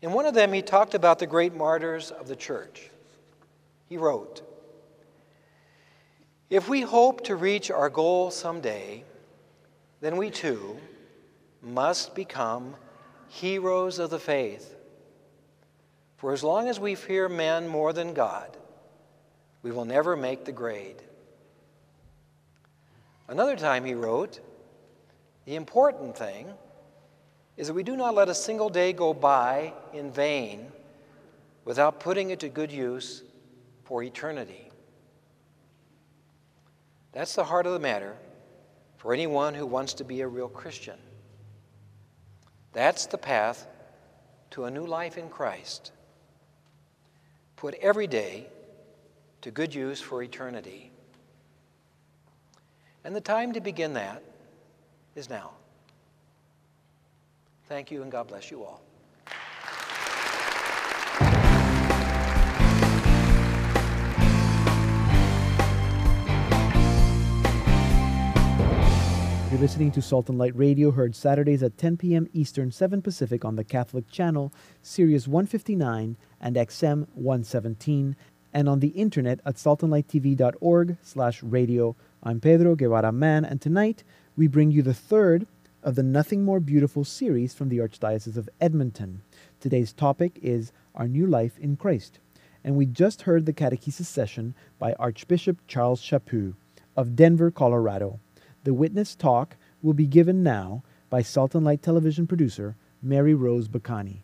In 0.00 0.12
one 0.12 0.24
of 0.24 0.32
them, 0.32 0.54
he 0.54 0.62
talked 0.62 0.94
about 0.94 1.18
the 1.18 1.26
great 1.26 1.54
martyrs 1.54 2.10
of 2.10 2.28
the 2.28 2.36
church. 2.36 2.88
He 3.90 3.98
wrote, 3.98 4.40
If 6.48 6.66
we 6.70 6.80
hope 6.80 7.24
to 7.24 7.36
reach 7.36 7.70
our 7.70 7.90
goal 7.90 8.30
someday, 8.30 9.04
then 10.00 10.16
we 10.16 10.30
too 10.30 10.80
must 11.62 12.14
become 12.14 12.74
heroes 13.28 13.98
of 13.98 14.10
the 14.10 14.18
faith. 14.18 14.76
For 16.16 16.32
as 16.32 16.42
long 16.42 16.68
as 16.68 16.78
we 16.78 16.94
fear 16.94 17.28
men 17.28 17.66
more 17.66 17.92
than 17.92 18.12
God, 18.12 18.56
we 19.62 19.70
will 19.70 19.84
never 19.84 20.16
make 20.16 20.44
the 20.44 20.52
grade. 20.52 21.02
Another 23.28 23.56
time 23.56 23.84
he 23.84 23.94
wrote, 23.94 24.40
The 25.44 25.54
important 25.54 26.16
thing 26.16 26.48
is 27.56 27.68
that 27.68 27.74
we 27.74 27.82
do 27.82 27.96
not 27.96 28.14
let 28.14 28.28
a 28.28 28.34
single 28.34 28.68
day 28.68 28.92
go 28.92 29.14
by 29.14 29.72
in 29.92 30.10
vain 30.10 30.72
without 31.64 32.00
putting 32.00 32.30
it 32.30 32.40
to 32.40 32.48
good 32.48 32.72
use 32.72 33.22
for 33.84 34.02
eternity. 34.02 34.70
That's 37.12 37.34
the 37.34 37.44
heart 37.44 37.66
of 37.66 37.72
the 37.72 37.78
matter 37.78 38.16
for 38.96 39.12
anyone 39.12 39.54
who 39.54 39.66
wants 39.66 39.94
to 39.94 40.04
be 40.04 40.20
a 40.20 40.28
real 40.28 40.48
Christian. 40.48 40.98
That's 42.72 43.06
the 43.06 43.18
path 43.18 43.66
to 44.50 44.64
a 44.64 44.70
new 44.70 44.86
life 44.86 45.18
in 45.18 45.28
Christ. 45.28 45.92
Put 47.56 47.74
every 47.74 48.06
day 48.06 48.46
to 49.42 49.50
good 49.50 49.74
use 49.74 50.00
for 50.00 50.22
eternity. 50.22 50.90
And 53.04 53.14
the 53.14 53.20
time 53.20 53.52
to 53.54 53.60
begin 53.60 53.94
that 53.94 54.22
is 55.14 55.30
now. 55.30 55.52
Thank 57.68 57.90
you, 57.90 58.02
and 58.02 58.10
God 58.10 58.28
bless 58.28 58.50
you 58.50 58.64
all. 58.64 58.82
Listening 69.60 69.90
to 69.92 70.00
Salt 70.00 70.30
and 70.30 70.38
Light 70.38 70.56
Radio, 70.56 70.90
heard 70.90 71.14
Saturdays 71.14 71.62
at 71.62 71.76
10 71.76 71.98
p.m. 71.98 72.26
Eastern, 72.32 72.72
7 72.72 73.02
Pacific 73.02 73.44
on 73.44 73.56
the 73.56 73.62
Catholic 73.62 74.10
Channel, 74.10 74.54
Sirius 74.80 75.28
159 75.28 76.16
and 76.40 76.56
XM 76.56 77.06
117, 77.12 78.16
and 78.54 78.68
on 78.70 78.80
the 78.80 78.88
internet 78.88 79.38
at 79.44 79.56
saltandlighttv.org 79.56 80.96
slash 81.02 81.42
radio. 81.42 81.94
I'm 82.22 82.40
Pedro 82.40 82.74
Guevara 82.74 83.12
Mann, 83.12 83.44
and 83.44 83.60
tonight 83.60 84.02
we 84.34 84.46
bring 84.46 84.70
you 84.70 84.80
the 84.80 84.94
third 84.94 85.46
of 85.82 85.94
the 85.94 86.02
Nothing 86.02 86.42
More 86.42 86.60
Beautiful 86.60 87.04
series 87.04 87.52
from 87.52 87.68
the 87.68 87.80
Archdiocese 87.80 88.38
of 88.38 88.48
Edmonton. 88.62 89.20
Today's 89.60 89.92
topic 89.92 90.38
is 90.40 90.72
Our 90.94 91.06
New 91.06 91.26
Life 91.26 91.58
in 91.58 91.76
Christ, 91.76 92.18
and 92.64 92.76
we 92.76 92.86
just 92.86 93.22
heard 93.22 93.44
the 93.44 93.52
catechesis 93.52 94.06
session 94.06 94.54
by 94.78 94.94
Archbishop 94.94 95.58
Charles 95.68 96.00
Chaput 96.00 96.54
of 96.96 97.14
Denver, 97.14 97.50
Colorado. 97.50 98.20
The 98.62 98.74
witness 98.74 99.14
talk 99.14 99.56
will 99.80 99.94
be 99.94 100.06
given 100.06 100.42
now 100.42 100.82
by 101.08 101.22
Salt 101.22 101.54
and 101.54 101.64
Light 101.64 101.80
television 101.82 102.26
producer 102.26 102.76
Mary 103.00 103.32
Rose 103.32 103.68
Bacani. 103.68 104.18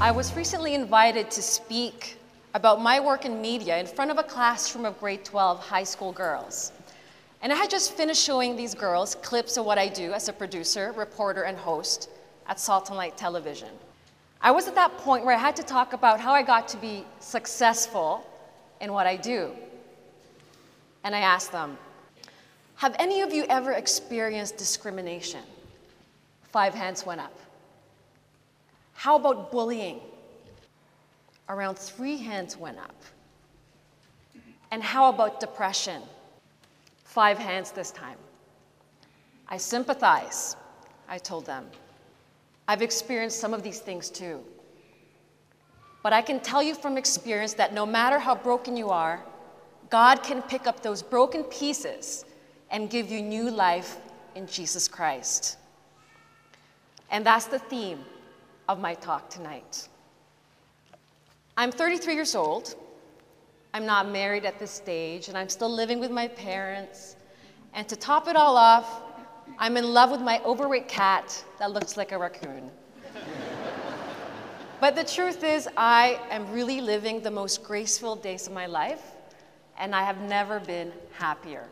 I 0.00 0.10
was 0.10 0.34
recently 0.34 0.74
invited 0.74 1.30
to 1.30 1.40
speak 1.40 2.18
about 2.54 2.80
my 2.80 2.98
work 2.98 3.24
in 3.24 3.40
media 3.40 3.78
in 3.78 3.86
front 3.86 4.10
of 4.10 4.18
a 4.18 4.24
classroom 4.24 4.86
of 4.86 4.98
grade 4.98 5.24
12 5.24 5.60
high 5.60 5.84
school 5.84 6.10
girls. 6.10 6.72
And 7.42 7.52
I 7.52 7.56
had 7.56 7.70
just 7.70 7.92
finished 7.92 8.24
showing 8.24 8.56
these 8.56 8.74
girls 8.74 9.14
clips 9.22 9.56
of 9.56 9.64
what 9.64 9.78
I 9.78 9.86
do 9.86 10.12
as 10.12 10.28
a 10.28 10.32
producer, 10.32 10.92
reporter, 10.96 11.42
and 11.42 11.56
host 11.56 12.10
at 12.48 12.58
Salt 12.58 12.88
and 12.88 12.96
Light 12.96 13.16
Television. 13.16 13.68
I 14.40 14.50
was 14.50 14.68
at 14.68 14.74
that 14.74 14.96
point 14.98 15.24
where 15.24 15.34
I 15.34 15.38
had 15.38 15.56
to 15.56 15.62
talk 15.62 15.92
about 15.92 16.20
how 16.20 16.32
I 16.32 16.42
got 16.42 16.68
to 16.68 16.76
be 16.76 17.04
successful 17.20 18.24
in 18.80 18.92
what 18.92 19.06
I 19.06 19.16
do. 19.16 19.52
And 21.04 21.14
I 21.14 21.20
asked 21.20 21.52
them, 21.52 21.78
Have 22.76 22.94
any 22.98 23.22
of 23.22 23.32
you 23.32 23.44
ever 23.48 23.72
experienced 23.72 24.56
discrimination? 24.56 25.42
Five 26.42 26.74
hands 26.74 27.06
went 27.06 27.20
up. 27.20 27.38
How 28.94 29.16
about 29.16 29.50
bullying? 29.50 30.00
around 31.48 31.78
three 31.78 32.16
hands 32.16 32.56
went 32.56 32.78
up. 32.78 32.94
And 34.70 34.82
how 34.82 35.10
about 35.10 35.40
depression? 35.40 36.02
Five 37.04 37.38
hands 37.38 37.70
this 37.70 37.90
time. 37.90 38.18
I 39.48 39.56
sympathize, 39.56 40.56
I 41.08 41.18
told 41.18 41.46
them. 41.46 41.66
I've 42.68 42.82
experienced 42.82 43.38
some 43.38 43.54
of 43.54 43.62
these 43.62 43.78
things 43.78 44.10
too. 44.10 44.40
But 46.02 46.12
I 46.12 46.22
can 46.22 46.40
tell 46.40 46.62
you 46.62 46.74
from 46.74 46.96
experience 46.96 47.54
that 47.54 47.74
no 47.74 47.84
matter 47.84 48.18
how 48.18 48.34
broken 48.34 48.76
you 48.76 48.90
are, 48.90 49.22
God 49.90 50.22
can 50.22 50.42
pick 50.42 50.66
up 50.66 50.82
those 50.82 51.02
broken 51.02 51.44
pieces 51.44 52.24
and 52.70 52.90
give 52.90 53.10
you 53.10 53.22
new 53.22 53.50
life 53.50 53.98
in 54.34 54.46
Jesus 54.46 54.88
Christ. 54.88 55.58
And 57.10 57.24
that's 57.24 57.46
the 57.46 57.58
theme 57.58 58.00
of 58.68 58.80
my 58.80 58.94
talk 58.94 59.30
tonight. 59.30 59.88
I'm 61.56 61.70
33 61.70 62.14
years 62.14 62.34
old. 62.34 62.74
I'm 63.72 63.86
not 63.86 64.08
married 64.08 64.44
at 64.44 64.58
this 64.58 64.70
stage, 64.70 65.28
and 65.28 65.36
I'm 65.36 65.48
still 65.48 65.70
living 65.70 66.00
with 66.00 66.10
my 66.10 66.28
parents. 66.28 67.16
And 67.74 67.88
to 67.88 67.96
top 67.96 68.26
it 68.28 68.36
all 68.36 68.56
off, 68.56 69.02
I'm 69.58 69.76
in 69.76 69.92
love 69.92 70.10
with 70.10 70.20
my 70.20 70.40
overweight 70.44 70.86
cat 70.86 71.44
that 71.58 71.70
looks 71.70 71.96
like 71.96 72.12
a 72.12 72.18
raccoon. 72.18 72.70
but 74.80 74.94
the 74.94 75.04
truth 75.04 75.42
is, 75.44 75.68
I 75.76 76.20
am 76.30 76.50
really 76.52 76.80
living 76.80 77.20
the 77.20 77.30
most 77.30 77.64
graceful 77.64 78.16
days 78.16 78.46
of 78.46 78.52
my 78.52 78.66
life, 78.66 79.02
and 79.78 79.94
I 79.94 80.02
have 80.04 80.20
never 80.20 80.60
been 80.60 80.92
happier. 81.12 81.64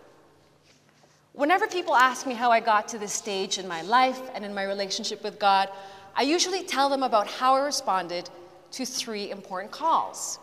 Whenever 1.34 1.66
people 1.66 1.94
ask 1.94 2.26
me 2.26 2.32
how 2.32 2.50
I 2.50 2.60
got 2.60 2.88
to 2.88 2.98
this 2.98 3.12
stage 3.12 3.58
in 3.58 3.68
my 3.68 3.82
life 3.82 4.20
and 4.34 4.44
in 4.44 4.54
my 4.54 4.62
relationship 4.62 5.22
with 5.22 5.38
God, 5.38 5.68
I 6.16 6.22
usually 6.22 6.62
tell 6.62 6.88
them 6.88 7.02
about 7.02 7.26
how 7.26 7.54
I 7.54 7.64
responded 7.64 8.30
to 8.70 8.86
three 8.86 9.30
important 9.30 9.72
calls. 9.72 10.38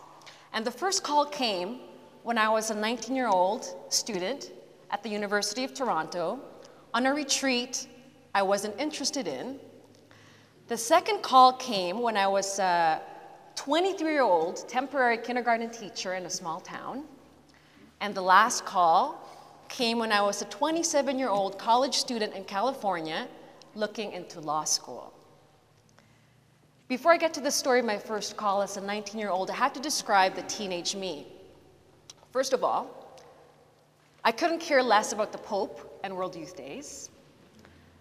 And 0.52 0.64
the 0.64 0.70
first 0.70 1.02
call 1.02 1.24
came 1.26 1.80
when 2.22 2.38
I 2.38 2.48
was 2.50 2.70
a 2.70 2.74
19 2.74 3.16
year 3.16 3.28
old 3.28 3.66
student 3.88 4.52
at 4.90 5.02
the 5.02 5.08
University 5.08 5.64
of 5.64 5.74
Toronto 5.74 6.38
on 6.94 7.06
a 7.06 7.14
retreat 7.14 7.88
I 8.34 8.42
wasn't 8.42 8.78
interested 8.78 9.26
in. 9.26 9.58
The 10.68 10.76
second 10.76 11.22
call 11.22 11.54
came 11.54 12.00
when 12.00 12.16
I 12.16 12.26
was 12.26 12.58
uh, 12.58 12.98
a 12.98 13.56
23 13.56 14.12
year 14.12 14.22
old 14.22 14.68
temporary 14.68 15.18
kindergarten 15.18 15.70
teacher 15.70 16.14
in 16.14 16.24
a 16.26 16.30
small 16.30 16.60
town. 16.60 17.04
And 18.00 18.14
the 18.14 18.22
last 18.22 18.64
call 18.64 19.28
came 19.68 19.98
when 19.98 20.12
I 20.12 20.22
was 20.22 20.42
a 20.42 20.46
27 20.46 21.18
year 21.18 21.28
old 21.28 21.58
college 21.58 21.94
student 21.94 22.34
in 22.34 22.44
California 22.44 23.28
looking 23.74 24.12
into 24.12 24.40
law 24.40 24.64
school. 24.64 25.12
Before 26.88 27.12
I 27.12 27.16
get 27.16 27.32
to 27.34 27.40
the 27.40 27.50
story 27.50 27.80
of 27.80 27.86
my 27.86 27.98
first 27.98 28.36
call 28.36 28.60
as 28.60 28.76
a 28.76 28.80
19 28.80 29.18
year 29.18 29.30
old, 29.30 29.50
I 29.50 29.54
have 29.54 29.72
to 29.74 29.80
describe 29.80 30.34
the 30.34 30.42
teenage 30.42 30.94
me. 30.94 31.26
First 32.32 32.52
of 32.52 32.64
all, 32.64 33.16
I 34.24 34.32
couldn't 34.32 34.60
care 34.60 34.82
less 34.82 35.12
about 35.12 35.32
the 35.32 35.38
Pope 35.38 35.91
and 36.02 36.16
World 36.16 36.36
Youth 36.36 36.56
Days. 36.56 37.10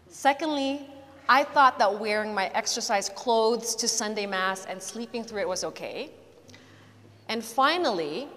Secondly, 0.08 0.88
I 1.30 1.44
thought 1.44 1.80
that 1.80 2.00
wearing 2.00 2.34
my 2.34 2.48
exercise 2.54 3.10
clothes 3.10 3.76
to 3.76 3.88
Sunday 3.88 4.26
Mass 4.26 4.66
and 4.66 4.82
sleeping 4.82 5.24
through 5.24 5.42
it 5.42 5.48
was 5.48 5.64
okay. 5.64 6.12
And 7.30 7.44
finally, 7.44 8.28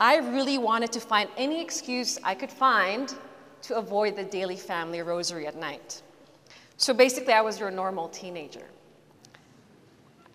I 0.00 0.18
really 0.18 0.58
wanted 0.58 0.92
to 0.92 1.00
find 1.00 1.28
any 1.36 1.60
excuse 1.60 2.18
I 2.22 2.34
could 2.34 2.50
find 2.50 3.14
to 3.62 3.76
avoid 3.76 4.16
the 4.16 4.24
daily 4.24 4.56
family 4.56 5.02
rosary 5.02 5.46
at 5.46 5.56
night. 5.56 6.02
So 6.76 6.94
basically, 6.94 7.34
I 7.34 7.40
was 7.40 7.60
your 7.60 7.70
normal 7.70 8.08
teenager. 8.08 8.66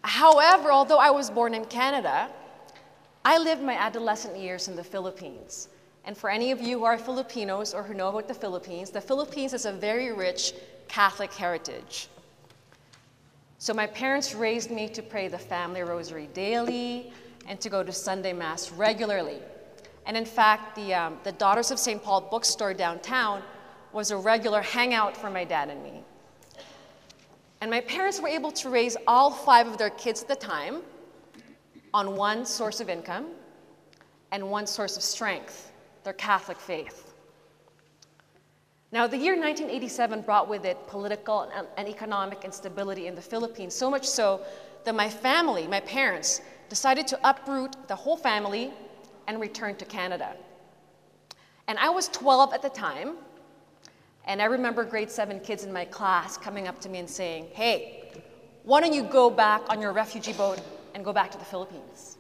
However, 0.03 0.71
although 0.71 0.99
I 0.99 1.09
was 1.09 1.31
born 1.31 1.55
in 1.55 1.65
Canada, 1.65 2.29
I 3.23 3.39
lived 3.39 3.63
my 3.63 3.73
adolescent 3.73 4.38
years 4.38 4.67
in 4.67 4.75
the 4.75 4.83
Philippines. 4.83 5.69
And 6.06 6.15
for 6.15 6.30
any 6.30 6.52
of 6.52 6.62
you 6.62 6.80
who 6.80 6.86
are 6.86 7.00
Filipinos 7.00 7.74
or 7.74 7.82
who 7.82 7.96
know 7.96 8.10
about 8.10 8.28
the 8.28 8.34
Philippines, 8.34 8.91
the 8.91 9.02
Philippines 9.02 9.54
is 9.54 9.65
a 9.65 9.72
very 9.72 10.13
rich 10.13 10.54
Catholic 10.88 11.34
heritage. 11.34 12.10
So 13.58 13.74
my 13.74 13.88
parents 13.88 14.36
raised 14.36 14.70
me 14.70 14.88
to 14.89 15.02
pray 15.02 15.28
the 15.28 15.39
family 15.39 15.82
rosary 15.82 16.30
daily 16.36 17.12
and 17.48 17.60
to 17.60 17.70
go 17.70 17.82
to 17.82 17.91
Sunday 17.91 18.34
Mass 18.34 18.72
regularly. 18.72 19.39
And 20.06 20.15
in 20.15 20.26
fact, 20.26 20.76
the, 20.76 20.94
um, 20.94 21.18
the 21.24 21.32
Daughters 21.32 21.72
of 21.72 21.80
St. 21.80 22.02
Paul 22.04 22.22
bookstore 22.22 22.76
downtown 22.76 23.41
was 23.91 24.12
a 24.12 24.18
regular 24.18 24.62
hangout 24.62 25.18
for 25.18 25.32
my 25.32 25.44
dad 25.44 25.70
and 25.70 25.82
me. 25.82 26.04
And 27.62 27.72
my 27.72 27.82
parents 27.82 28.22
were 28.22 28.28
able 28.28 28.52
to 28.52 28.70
raise 28.70 28.96
all 29.08 29.32
five 29.32 29.65
of 29.65 29.80
their 29.80 29.89
kids 29.89 30.22
at 30.22 30.28
the 30.28 30.36
time 30.36 30.84
on 31.96 32.15
one 32.15 32.46
source 32.46 32.80
of 32.80 32.89
income 32.89 33.30
and 34.32 34.52
one 34.52 34.68
source 34.68 34.98
of 34.98 35.02
strength 35.02 35.72
their 36.06 36.13
Catholic 36.13 36.58
faith. 36.58 37.13
Now, 38.91 39.08
the 39.08 39.18
year 39.18 39.34
1987 39.34 40.22
brought 40.22 40.48
with 40.48 40.63
it 40.63 40.78
political 40.88 41.52
um, 41.54 41.68
and 41.76 41.89
economic 41.89 42.46
instability 42.46 43.08
in 43.08 43.15
the 43.15 43.22
Philippines, 43.22 43.76
so 43.76 43.89
much 43.89 44.08
so 44.08 44.41
that 44.86 44.96
my 44.96 45.10
family, 45.10 45.68
my 45.68 45.82
parents, 45.82 46.41
decided 46.70 47.06
to 47.08 47.20
uproot 47.28 47.76
the 47.89 47.96
whole 47.96 48.15
family 48.15 48.72
and 49.28 49.41
return 49.41 49.76
to 49.76 49.86
Canada. 49.86 50.38
And 51.68 51.78
I 51.80 51.89
was 51.89 52.08
12 52.10 52.54
at 52.54 52.62
the 52.62 52.70
time, 52.70 53.15
and 54.26 54.41
I 54.41 54.46
remember 54.46 54.86
grade 54.86 55.12
seven 55.12 55.39
kids 55.39 55.63
in 55.63 55.74
my 55.74 55.86
class 55.86 56.38
coming 56.38 56.68
up 56.68 56.80
to 56.82 56.89
me 56.89 57.00
and 57.00 57.10
saying, 57.10 57.48
Hey, 57.52 58.12
why 58.63 58.82
don't 58.82 58.94
you 58.94 59.04
go 59.04 59.30
back 59.30 59.62
on 59.70 59.82
your 59.82 59.91
refugee 59.91 60.34
boat 60.34 60.62
and 60.94 61.04
go 61.04 61.12
back 61.12 61.32
to 61.32 61.38
the 61.38 61.46
Philippines? 61.46 62.14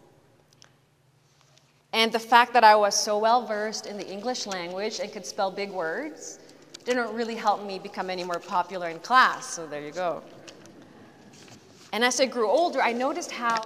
And 1.95 2.11
the 2.11 2.19
fact 2.19 2.51
that 2.51 2.65
I 2.65 2.75
was 2.75 2.93
so 2.93 3.17
well 3.17 3.45
versed 3.47 3.85
in 3.85 3.95
the 3.95 4.05
English 4.05 4.47
language 4.47 4.99
and 4.99 5.09
could 5.13 5.25
spell 5.25 5.49
big 5.49 5.71
words 5.71 6.39
didn't 6.83 7.15
really 7.15 7.35
help 7.35 7.65
me 7.65 7.79
become 7.79 8.09
any 8.09 8.25
more 8.25 8.37
popular 8.37 8.89
in 8.89 8.99
class, 8.99 9.45
so 9.45 9.65
there 9.65 9.79
you 9.79 9.93
go. 9.93 10.21
And 11.93 12.03
as 12.03 12.19
I 12.19 12.25
grew 12.25 12.49
older, 12.49 12.81
I 12.81 12.91
noticed 12.91 13.31
how 13.31 13.61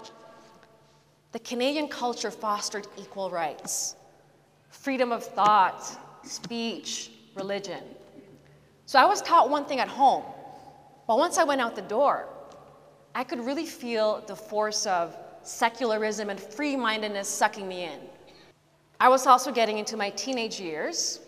the 1.32 1.40
Canadian 1.40 1.88
culture 1.88 2.30
fostered 2.30 2.86
equal 2.98 3.32
rights 3.32 3.96
freedom 4.70 5.12
of 5.12 5.24
thought, 5.24 5.84
speech, 6.24 7.10
religion. 7.34 7.84
So 8.86 9.00
I 9.00 9.06
was 9.06 9.24
taught 9.24 9.50
one 9.50 9.66
thing 9.66 9.80
at 9.80 9.88
home, 9.88 10.24
but 11.08 11.18
once 11.18 11.40
I 11.40 11.44
went 11.46 11.62
out 11.62 11.76
the 11.76 11.82
door, 11.82 12.28
I 13.16 13.24
could 13.24 13.44
really 13.44 13.66
feel 13.66 14.24
the 14.28 14.36
force 14.36 14.86
of 14.86 15.18
secularism 15.42 16.30
and 16.30 16.40
free 16.40 16.76
mindedness 16.76 17.28
sucking 17.28 17.68
me 17.68 17.86
in. 17.86 18.00
I 19.00 19.08
was 19.10 19.28
also 19.28 19.52
getting 19.52 19.78
into 19.78 19.96
my 19.96 20.10
teenage 20.10 20.60
years, 20.60 21.20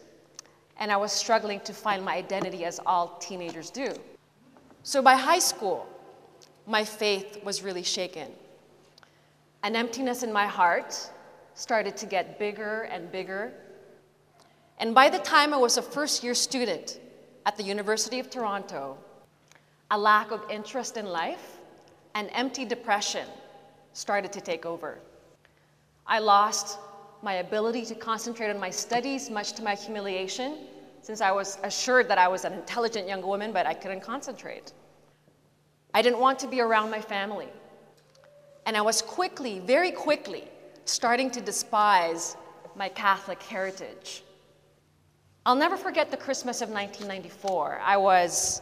and 0.78 0.92
I 0.92 0.98
was 0.98 1.12
struggling 1.12 1.60
to 1.62 1.74
find 1.74 2.04
my 2.04 2.16
identity 2.16 2.66
as 2.66 2.80
all 2.86 3.18
teenagers 3.20 3.70
do. 3.70 3.94
So 4.84 5.02
by 5.02 5.16
high 5.16 5.40
school, 5.40 5.88
my 6.68 6.84
faith 6.84 7.44
was 7.44 7.64
really 7.64 7.84
shaken. 7.84 8.32
An 9.64 9.76
emptiness 9.76 10.24
in 10.24 10.34
my 10.34 10.48
heart 10.48 11.12
started 11.54 11.96
to 11.98 12.06
get 12.06 12.40
bigger 12.40 12.84
and 12.84 13.12
bigger. 13.12 13.54
And 14.80 14.94
by 14.94 15.10
the 15.10 15.20
time 15.20 15.54
I 15.54 15.58
was 15.58 15.78
a 15.78 15.82
first 15.82 16.24
year 16.24 16.34
student, 16.34 17.00
at 17.46 17.58
the 17.58 17.64
University 17.64 18.20
of 18.20 18.30
Toronto, 18.30 18.98
a 19.90 19.98
lack 19.98 20.32
of 20.32 20.44
interest 20.50 20.98
in 20.98 21.06
life 21.06 21.58
and 22.16 22.30
empty 22.34 22.66
depression 22.66 23.28
started 23.94 24.32
to 24.34 24.42
take 24.42 24.66
over. 24.66 25.00
I 26.06 26.20
lost 26.20 26.78
my 27.22 27.36
ability 27.36 27.86
to 27.86 27.96
concentrate 27.96 28.50
on 28.50 28.60
my 28.60 28.70
studies, 28.70 29.30
much 29.30 29.54
to 29.54 29.64
my 29.64 29.76
humiliation, 29.76 30.58
since 31.02 31.22
I 31.22 31.32
was 31.32 31.58
assured 31.64 32.08
that 32.10 32.18
I 32.18 32.28
was 32.28 32.46
an 32.46 32.54
intelligent 32.54 33.08
young 33.08 33.22
woman, 33.22 33.52
but 33.52 33.66
I 33.66 33.74
couldn't 33.74 34.02
concentrate. 34.02 34.74
I 35.94 36.02
didn't 36.02 36.20
want 36.20 36.40
to 36.40 36.48
be 36.48 36.62
around 36.62 36.90
my 36.90 37.02
family. 37.02 37.50
And 38.66 38.78
I 38.78 38.82
was 38.82 39.02
quickly, 39.02 39.60
very 39.60 39.92
quickly, 39.92 40.48
starting 40.86 41.32
to 41.32 41.42
despise 41.42 42.38
my 42.76 42.90
Catholic 42.90 43.42
heritage. 43.44 44.24
I'll 45.46 45.56
never 45.56 45.76
forget 45.76 46.12
the 46.12 46.18
Christmas 46.18 46.62
of 46.62 46.70
1994. 46.70 47.82
I 47.84 47.98
was, 47.98 48.62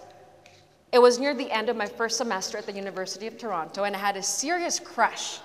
it 0.94 1.00
was 1.00 1.20
near 1.20 1.34
the 1.34 1.52
end 1.52 1.68
of 1.70 1.76
my 1.76 1.86
first 1.86 2.18
semester 2.18 2.58
at 2.58 2.66
the 2.66 2.72
University 2.72 3.28
of 3.28 3.38
Toronto, 3.38 3.84
and 3.84 3.96
I 3.96 4.00
had 4.00 4.16
a 4.16 4.24
serious 4.24 4.80
crush 4.80 5.40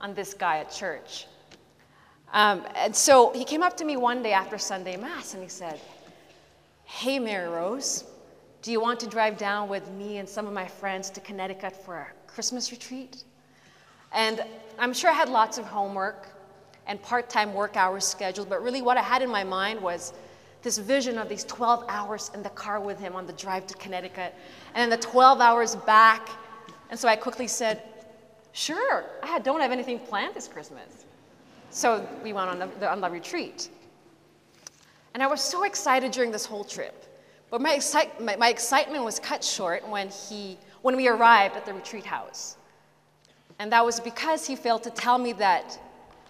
on 0.00 0.14
this 0.14 0.34
guy 0.34 0.58
at 0.58 0.70
church. 0.70 1.26
Um, 2.32 2.62
and 2.74 2.94
so 2.94 3.32
he 3.32 3.44
came 3.44 3.62
up 3.62 3.76
to 3.78 3.84
me 3.84 3.96
one 3.96 4.22
day 4.22 4.32
after 4.32 4.58
Sunday 4.58 4.96
Mass 4.96 5.34
and 5.34 5.42
he 5.42 5.48
said, 5.48 5.80
Hey, 6.84 7.18
Mary 7.18 7.48
Rose, 7.48 8.04
do 8.62 8.72
you 8.72 8.80
want 8.80 9.00
to 9.00 9.06
drive 9.06 9.38
down 9.38 9.68
with 9.68 9.90
me 9.92 10.18
and 10.18 10.28
some 10.28 10.46
of 10.46 10.52
my 10.52 10.66
friends 10.66 11.10
to 11.10 11.20
Connecticut 11.20 11.72
for 11.84 11.96
a 11.96 12.06
Christmas 12.26 12.70
retreat? 12.70 13.24
And 14.12 14.44
I'm 14.78 14.92
sure 14.92 15.10
I 15.10 15.14
had 15.14 15.28
lots 15.28 15.58
of 15.58 15.64
homework 15.64 16.28
and 16.86 17.00
part 17.02 17.28
time 17.28 17.54
work 17.54 17.76
hours 17.76 18.04
scheduled, 18.04 18.48
but 18.48 18.62
really 18.62 18.82
what 18.82 18.96
I 18.96 19.02
had 19.02 19.22
in 19.22 19.30
my 19.30 19.44
mind 19.44 19.80
was 19.80 20.12
this 20.62 20.78
vision 20.78 21.16
of 21.18 21.28
these 21.28 21.44
12 21.44 21.84
hours 21.88 22.30
in 22.34 22.42
the 22.42 22.50
car 22.50 22.80
with 22.80 22.98
him 22.98 23.14
on 23.14 23.26
the 23.26 23.32
drive 23.32 23.66
to 23.68 23.74
Connecticut, 23.74 24.34
and 24.74 24.82
then 24.82 24.98
the 24.98 25.04
12 25.04 25.40
hours 25.40 25.76
back. 25.76 26.28
And 26.90 26.98
so 26.98 27.08
I 27.08 27.16
quickly 27.16 27.46
said, 27.46 27.82
Sure, 28.52 29.04
I 29.22 29.38
don't 29.40 29.60
have 29.60 29.70
anything 29.70 29.98
planned 29.98 30.34
this 30.34 30.48
Christmas. 30.48 31.05
So 31.76 32.08
we 32.24 32.32
went 32.32 32.48
on 32.48 32.58
the, 32.80 32.90
on 32.90 33.02
the 33.02 33.10
retreat. 33.10 33.68
And 35.12 35.22
I 35.22 35.26
was 35.26 35.42
so 35.42 35.64
excited 35.64 36.10
during 36.10 36.30
this 36.30 36.46
whole 36.46 36.64
trip. 36.64 37.04
But 37.50 37.60
my, 37.60 37.74
excite, 37.74 38.18
my, 38.18 38.34
my 38.36 38.48
excitement 38.48 39.04
was 39.04 39.20
cut 39.20 39.44
short 39.44 39.86
when, 39.86 40.08
he, 40.08 40.56
when 40.80 40.96
we 40.96 41.06
arrived 41.06 41.54
at 41.54 41.66
the 41.66 41.74
retreat 41.74 42.06
house. 42.06 42.56
And 43.58 43.70
that 43.72 43.84
was 43.84 44.00
because 44.00 44.46
he 44.46 44.56
failed 44.56 44.84
to 44.84 44.90
tell 44.90 45.18
me 45.18 45.34
that 45.34 45.78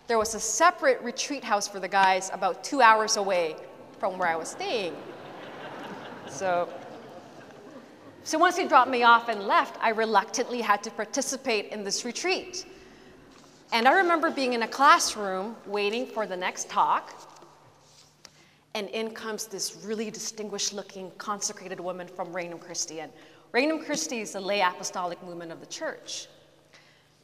there 0.09 0.18
was 0.18 0.34
a 0.34 0.40
separate 0.40 1.01
retreat 1.01 1.44
house 1.44 1.68
for 1.68 1.78
the 1.78 1.86
guys 1.86 2.28
about 2.32 2.64
two 2.64 2.80
hours 2.80 3.16
away 3.16 3.55
from 4.01 4.18
where 4.18 4.28
I 4.28 4.34
was 4.36 4.49
staying. 4.49 4.97
So, 6.28 6.68
so 8.24 8.36
once 8.36 8.57
he 8.57 8.66
dropped 8.66 8.90
me 8.90 9.05
off 9.05 9.28
and 9.28 9.47
left, 9.47 9.78
I 9.80 9.90
reluctantly 9.90 10.61
had 10.61 10.82
to 10.82 10.90
participate 10.90 11.66
in 11.68 11.84
this 11.84 12.05
retreat. 12.05 12.66
And 13.72 13.88
I 13.88 13.92
remember 13.92 14.30
being 14.30 14.52
in 14.52 14.62
a 14.62 14.68
classroom 14.68 15.56
waiting 15.66 16.06
for 16.06 16.26
the 16.26 16.36
next 16.36 16.70
talk, 16.70 17.12
and 18.74 18.88
in 18.90 19.10
comes 19.10 19.46
this 19.46 19.82
really 19.84 20.10
distinguished 20.10 20.72
looking 20.72 21.10
consecrated 21.18 21.80
woman 21.80 22.06
from 22.06 22.32
Regnum 22.32 22.58
Christi. 22.58 23.00
And 23.00 23.10
Regnum 23.52 23.84
Christi 23.84 24.20
is 24.20 24.32
the 24.32 24.40
lay 24.40 24.60
apostolic 24.60 25.22
movement 25.24 25.50
of 25.50 25.60
the 25.60 25.66
church. 25.66 26.28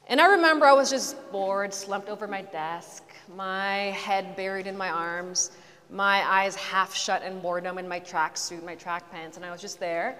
And 0.09 0.20
I 0.20 0.26
remember 0.26 0.66
I 0.66 0.72
was 0.72 0.90
just 0.90 1.16
bored, 1.30 1.72
slumped 1.72 2.09
over 2.09 2.26
my 2.26 2.43
desk, 2.43 3.05
my 3.36 3.90
head 3.90 4.34
buried 4.34 4.66
in 4.66 4.76
my 4.76 4.88
arms, 4.88 5.53
my 5.90 6.22
eyes 6.26 6.57
half 6.57 6.95
shut 6.95 7.22
in 7.22 7.38
boredom 7.40 7.78
in 7.78 7.86
my 7.86 8.01
tracksuit, 8.01 8.64
my 8.64 8.74
track 8.74 9.11
pants, 9.12 9.36
and 9.36 9.47
I 9.47 9.53
was 9.53 9.61
just 9.61 9.78
there 9.78 10.18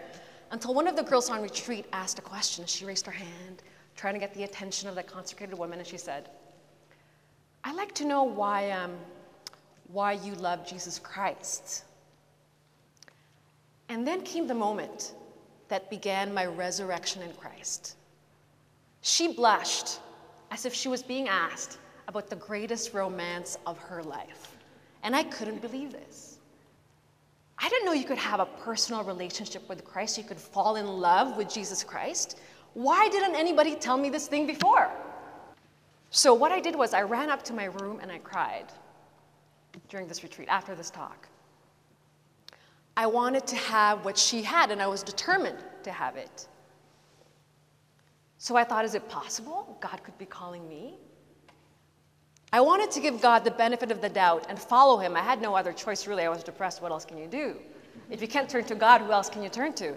until 0.53 0.73
one 0.73 0.87
of 0.87 0.95
the 0.95 1.03
girls 1.03 1.31
on 1.31 1.43
retreat 1.43 1.87
asked 1.93 2.19
a 2.19 2.23
question. 2.23 2.65
She 2.67 2.85
raised 2.85 3.07
her 3.07 3.13
hand, 3.13 3.63
trying 3.97 4.15
to 4.15 4.21
get 4.21 4.35
the 4.35 4.45
attention 4.45 4.89
of 4.89 4.95
the 4.95 5.03
consecrated 5.03 5.57
woman, 5.57 5.79
and 5.79 5.87
she 5.87 5.99
said, 5.99 6.29
I'd 7.65 7.77
like 7.77 7.95
to 7.97 8.05
know 8.05 8.25
why, 8.25 8.71
um, 8.71 8.93
why 9.89 10.13
you 10.13 10.35
love 10.35 10.67
Jesus 10.67 10.99
Christ. 10.99 11.85
And 13.89 14.07
then 14.07 14.23
came 14.23 14.47
the 14.47 14.55
moment 14.55 15.15
that 15.69 15.91
began 15.91 16.35
my 16.35 16.47
resurrection 16.47 17.23
in 17.23 17.33
Christ. 17.35 17.97
She 19.01 19.33
blushed 19.33 20.01
as 20.51 20.67
if 20.67 20.75
she 20.75 20.89
was 20.89 21.03
being 21.03 21.29
asked 21.29 21.79
about 22.09 22.29
the 22.29 22.37
greatest 22.37 22.95
romance 22.95 23.59
of 23.67 23.79
her 23.79 24.03
life. 24.03 24.57
And 25.03 25.15
I 25.15 25.25
couldn't 25.25 25.61
believe 25.63 25.93
this. 25.93 26.39
I 27.59 27.69
didn't 27.69 27.87
know 27.87 27.93
you 27.93 28.05
could 28.05 28.19
have 28.19 28.41
a 28.41 28.47
personal 28.47 29.05
relationship 29.05 29.69
with 29.69 29.85
Christ, 29.85 30.19
you 30.19 30.25
could 30.25 30.39
fall 30.39 30.77
in 30.77 30.87
love 30.87 31.37
with 31.37 31.49
Jesus 31.49 31.85
Christ. 31.85 32.41
Why 32.75 33.09
didn't 33.09 33.35
anybody 33.35 33.75
tell 33.75 33.97
me 33.97 34.09
this 34.11 34.27
thing 34.27 34.47
before? 34.47 34.91
So, 36.11 36.35
what 36.35 36.53
I 36.53 36.61
did 36.61 36.77
was 36.77 36.95
I 36.95 37.03
ran 37.03 37.31
up 37.31 37.43
to 37.45 37.55
my 37.55 37.65
room 37.65 38.01
and 38.01 38.13
I 38.13 38.19
cried 38.19 38.67
during 39.89 40.07
this 40.07 40.23
retreat, 40.23 40.49
after 40.51 40.75
this 40.75 40.91
talk. 40.91 41.29
I 42.97 43.07
wanted 43.07 43.47
to 43.47 43.57
have 43.57 44.05
what 44.05 44.19
she 44.19 44.43
had, 44.43 44.71
and 44.71 44.83
I 44.83 44.87
was 44.87 45.03
determined 45.03 45.59
to 45.83 45.91
have 45.91 46.17
it. 46.17 46.49
So 48.37 48.57
I 48.57 48.65
thought, 48.65 48.85
is 48.85 48.95
it 48.95 49.09
possible 49.09 49.79
God 49.81 50.03
could 50.03 50.19
be 50.19 50.27
calling 50.27 50.69
me? 50.69 50.99
I 52.53 52.61
wanted 52.61 52.91
to 52.91 53.01
give 53.01 53.23
God 53.23 53.45
the 53.45 53.51
benefit 53.51 53.91
of 53.91 54.03
the 54.03 54.09
doubt 54.09 54.47
and 54.49 54.59
follow 54.59 54.99
him. 54.99 55.17
I 55.17 55.21
had 55.21 55.41
no 55.41 55.55
other 55.55 55.73
choice, 55.73 56.07
really. 56.07 56.25
I 56.25 56.29
was 56.29 56.43
depressed. 56.43 56.83
What 56.83 56.93
else 56.93 57.05
can 57.05 57.17
you 57.17 57.27
do? 57.27 57.57
If 58.11 58.21
you 58.21 58.29
can't 58.29 58.49
turn 58.49 58.65
to 58.65 58.75
God, 58.75 59.01
who 59.01 59.13
else 59.13 59.31
can 59.31 59.43
you 59.43 59.49
turn 59.49 59.73
to? 59.75 59.95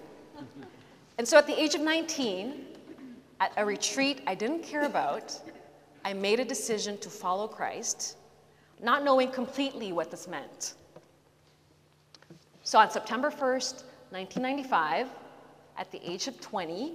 And 1.17 1.27
so 1.27 1.37
at 1.37 1.47
the 1.47 1.59
age 1.59 1.75
of 1.75 1.81
19, 1.81 2.65
at 3.39 3.51
a 3.57 3.65
retreat 3.65 4.21
I 4.27 4.35
didn't 4.35 4.63
care 4.63 4.83
about, 4.83 5.39
I 6.03 6.13
made 6.13 6.39
a 6.39 6.45
decision 6.45 6.97
to 6.99 7.09
follow 7.09 7.47
Christ, 7.47 8.17
not 8.81 9.03
knowing 9.03 9.31
completely 9.31 9.91
what 9.91 10.11
this 10.11 10.27
meant. 10.27 10.75
So 12.63 12.79
on 12.79 12.91
September 12.91 13.29
1st, 13.29 13.83
1995, 14.11 15.07
at 15.77 15.91
the 15.91 15.99
age 16.03 16.27
of 16.27 16.39
20, 16.41 16.93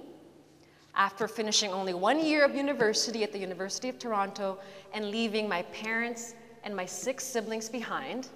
after 0.95 1.27
finishing 1.27 1.71
only 1.71 1.93
one 1.93 2.23
year 2.23 2.43
of 2.43 2.55
university 2.55 3.23
at 3.23 3.31
the 3.31 3.39
University 3.39 3.89
of 3.89 3.97
Toronto 3.97 4.59
and 4.93 5.09
leaving 5.09 5.47
my 5.47 5.61
parents 5.63 6.35
and 6.63 6.75
my 6.75 6.85
six 6.85 7.23
siblings 7.23 7.69
behind, 7.69 8.29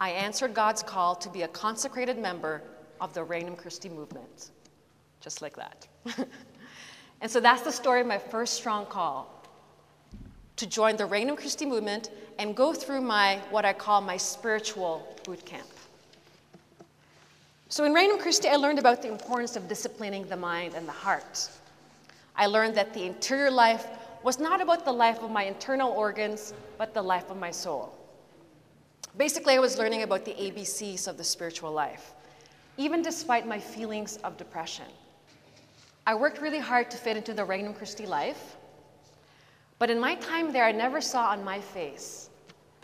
I 0.00 0.10
answered 0.10 0.54
God's 0.54 0.82
call 0.82 1.14
to 1.16 1.28
be 1.28 1.42
a 1.42 1.48
consecrated 1.48 2.18
member 2.18 2.62
of 3.00 3.12
the 3.14 3.24
Regnum 3.24 3.56
Christi 3.56 3.88
movement. 3.88 4.50
Just 5.26 5.42
like 5.42 5.56
that. 5.56 5.88
and 7.20 7.28
so 7.28 7.40
that's 7.40 7.62
the 7.62 7.72
story 7.72 8.00
of 8.00 8.06
my 8.06 8.16
first 8.16 8.54
strong 8.54 8.86
call 8.86 9.42
to 10.54 10.68
join 10.68 10.94
the 10.94 11.04
Regnum 11.04 11.34
Christi 11.34 11.66
movement 11.66 12.10
and 12.38 12.54
go 12.54 12.72
through 12.72 13.00
my 13.00 13.40
what 13.50 13.64
I 13.64 13.72
call 13.72 14.00
my 14.00 14.16
spiritual 14.16 15.04
boot 15.24 15.44
camp. 15.44 15.66
So 17.68 17.82
in 17.82 17.92
Regnum 17.92 18.20
Christi, 18.20 18.46
I 18.46 18.54
learned 18.54 18.78
about 18.78 19.02
the 19.02 19.08
importance 19.08 19.56
of 19.56 19.66
disciplining 19.66 20.28
the 20.28 20.36
mind 20.36 20.74
and 20.74 20.86
the 20.86 20.92
heart. 20.92 21.50
I 22.36 22.46
learned 22.46 22.76
that 22.76 22.94
the 22.94 23.02
interior 23.02 23.50
life 23.50 23.84
was 24.22 24.38
not 24.38 24.60
about 24.60 24.84
the 24.84 24.92
life 24.92 25.24
of 25.24 25.32
my 25.32 25.42
internal 25.42 25.90
organs, 25.90 26.54
but 26.78 26.94
the 26.94 27.02
life 27.02 27.32
of 27.32 27.36
my 27.36 27.50
soul. 27.50 27.92
Basically, 29.16 29.54
I 29.54 29.58
was 29.58 29.76
learning 29.76 30.04
about 30.04 30.24
the 30.24 30.34
ABCs 30.34 31.08
of 31.08 31.16
the 31.16 31.24
spiritual 31.24 31.72
life, 31.72 32.12
even 32.76 33.02
despite 33.02 33.44
my 33.44 33.58
feelings 33.58 34.18
of 34.18 34.36
depression. 34.36 34.86
I 36.06 36.14
worked 36.14 36.40
really 36.40 36.60
hard 36.60 36.88
to 36.92 36.96
fit 36.96 37.16
into 37.16 37.34
the 37.34 37.44
Regnum 37.44 37.74
Christi 37.74 38.06
life, 38.06 38.56
but 39.80 39.90
in 39.90 39.98
my 39.98 40.14
time 40.14 40.52
there, 40.52 40.64
I 40.64 40.70
never 40.70 41.00
saw 41.00 41.30
on 41.30 41.42
my 41.44 41.60
face 41.60 42.30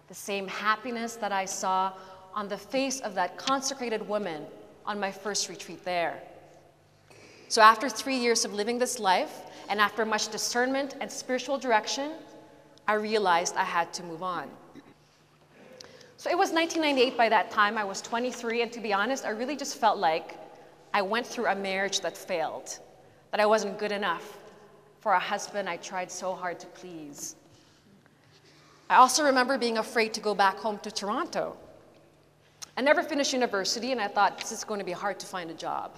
the 0.09 0.15
same 0.15 0.49
happiness 0.49 1.15
that 1.17 1.31
I 1.31 1.45
saw 1.45 1.93
on 2.35 2.49
the 2.49 2.59
face 2.59 2.99
of 3.01 3.15
that 3.15 3.39
consecrated 3.39 4.07
woman 4.09 4.45
on 4.85 4.99
my 4.99 5.13
first 5.13 5.49
retreat 5.49 5.85
there. 5.85 6.21
So, 7.49 7.63
after 7.63 7.89
three 7.89 8.17
years 8.17 8.45
of 8.45 8.55
living 8.55 8.79
this 8.79 8.99
life, 8.99 9.43
and 9.69 9.81
after 9.81 10.05
much 10.05 10.29
discernment 10.29 10.97
and 11.01 11.11
spiritual 11.11 11.59
direction, 11.59 12.13
I 12.89 12.95
realized 12.95 13.57
I 13.57 13.65
had 13.65 13.93
to 13.95 14.03
move 14.03 14.23
on. 14.23 14.51
So, 16.17 16.29
it 16.29 16.37
was 16.37 16.51
1998 16.51 17.17
by 17.17 17.29
that 17.29 17.51
time. 17.53 17.79
I 17.79 17.85
was 17.85 18.03
23, 18.03 18.63
and 18.63 18.73
to 18.73 18.81
be 18.81 18.93
honest, 18.93 19.25
I 19.25 19.31
really 19.31 19.57
just 19.57 19.77
felt 19.77 19.99
like 19.99 20.37
I 20.93 21.03
went 21.03 21.27
through 21.27 21.47
a 21.47 21.55
marriage 21.55 22.01
that 22.01 22.17
failed, 22.17 22.79
that 23.33 23.41
I 23.41 23.47
wasn't 23.47 23.79
good 23.79 23.93
enough 23.93 24.39
for 25.01 25.13
a 25.13 25.19
husband 25.19 25.69
I 25.69 25.79
tried 25.79 26.13
so 26.13 26.35
hard 26.35 26.61
to 26.61 26.67
please. 26.69 27.35
I 28.89 28.97
also 28.97 29.25
remember 29.25 29.59
being 29.59 29.79
afraid 29.79 30.15
to 30.15 30.21
go 30.21 30.35
back 30.35 30.59
home 30.59 30.79
to 30.81 30.91
Toronto. 30.91 31.57
I 32.77 32.83
never 32.83 33.03
finished 33.03 33.33
university, 33.33 33.91
and 33.91 34.01
I 34.01 34.07
thought 34.07 34.39
this 34.39 34.53
is 34.53 34.65
going 34.65 34.79
to 34.79 34.87
be 34.87 34.93
hard 34.93 35.19
to 35.21 35.27
find 35.27 35.51
a 35.51 35.55
job. 35.55 35.97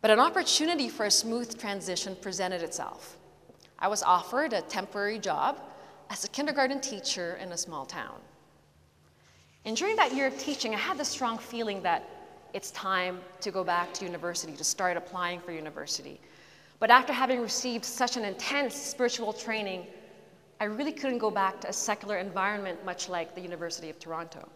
But 0.00 0.10
an 0.10 0.20
opportunity 0.20 0.88
for 0.88 1.06
a 1.06 1.10
smooth 1.10 1.58
transition 1.58 2.16
presented 2.20 2.62
itself. 2.62 3.18
I 3.78 3.88
was 3.88 4.02
offered 4.02 4.52
a 4.52 4.62
temporary 4.62 5.18
job 5.18 5.60
as 6.10 6.24
a 6.24 6.28
kindergarten 6.28 6.80
teacher 6.80 7.38
in 7.42 7.52
a 7.52 7.56
small 7.56 7.86
town. 7.86 8.20
And 9.64 9.76
during 9.76 9.96
that 9.96 10.14
year 10.14 10.26
of 10.26 10.38
teaching, 10.38 10.74
I 10.74 10.78
had 10.78 10.98
the 10.98 11.04
strong 11.04 11.38
feeling 11.38 11.82
that 11.82 12.08
it's 12.54 12.70
time 12.70 13.18
to 13.40 13.50
go 13.50 13.64
back 13.64 13.92
to 13.94 14.04
university, 14.04 14.54
to 14.54 14.64
start 14.64 14.96
applying 14.96 15.40
for 15.40 15.50
university. 15.50 16.20
But 16.78 16.90
after 16.90 17.12
having 17.12 17.40
received 17.40 17.84
such 17.84 18.16
an 18.16 18.24
intense 18.24 18.76
spiritual 18.76 19.32
training, 19.32 19.86
I 20.60 20.66
really 20.66 20.92
couldn't 20.92 21.18
go 21.18 21.32
back 21.32 21.60
to 21.62 21.68
a 21.68 21.72
secular 21.72 22.18
environment 22.18 22.84
much 22.84 23.08
like 23.08 23.34
the 23.34 23.40
University 23.40 23.90
of 23.90 23.98
Toronto. 23.98 24.48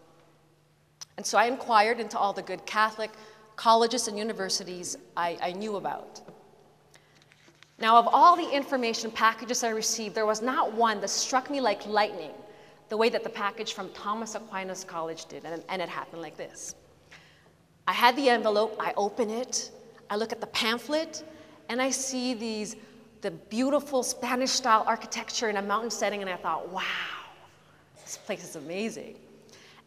And 1.17 1.25
so 1.25 1.37
I 1.37 1.45
inquired 1.45 1.99
into 1.99 2.17
all 2.17 2.31
the 2.31 2.41
good 2.41 2.65
Catholic 2.65 3.11
colleges 3.57 4.07
and 4.07 4.17
universities 4.17 4.97
I, 5.17 5.37
I 5.41 5.51
knew 5.51 5.75
about. 5.75 6.21
Now, 7.79 7.97
of 7.97 8.07
all 8.07 8.37
the 8.37 8.49
information 8.49 9.11
packages 9.11 9.63
I 9.63 9.69
received, 9.69 10.15
there 10.15 10.25
was 10.25 10.41
not 10.41 10.73
one 10.73 11.01
that 11.01 11.09
struck 11.09 11.49
me 11.49 11.59
like 11.59 11.85
lightning, 11.85 12.31
the 12.87 12.95
way 12.95 13.09
that 13.09 13.23
the 13.23 13.29
package 13.29 13.73
from 13.73 13.89
Thomas 13.91 14.35
Aquinas 14.35 14.85
College 14.85 15.25
did, 15.25 15.43
and, 15.43 15.61
and 15.67 15.81
it 15.81 15.89
happened 15.89 16.21
like 16.21 16.37
this. 16.37 16.75
I 17.89 17.91
had 17.91 18.15
the 18.15 18.29
envelope, 18.29 18.77
I 18.79 18.93
open 18.97 19.31
it, 19.31 19.71
I 20.11 20.15
look 20.15 20.31
at 20.31 20.39
the 20.39 20.45
pamphlet, 20.45 21.23
and 21.69 21.81
I 21.81 21.89
see 21.89 22.35
these 22.35 22.75
the 23.21 23.31
beautiful 23.31 24.03
Spanish 24.03 24.51
style 24.51 24.83
architecture 24.85 25.49
in 25.49 25.57
a 25.57 25.61
mountain 25.63 25.89
setting, 25.89 26.21
and 26.21 26.29
I 26.29 26.35
thought, 26.35 26.69
wow, 26.69 26.83
this 28.03 28.17
place 28.17 28.43
is 28.43 28.55
amazing. 28.55 29.15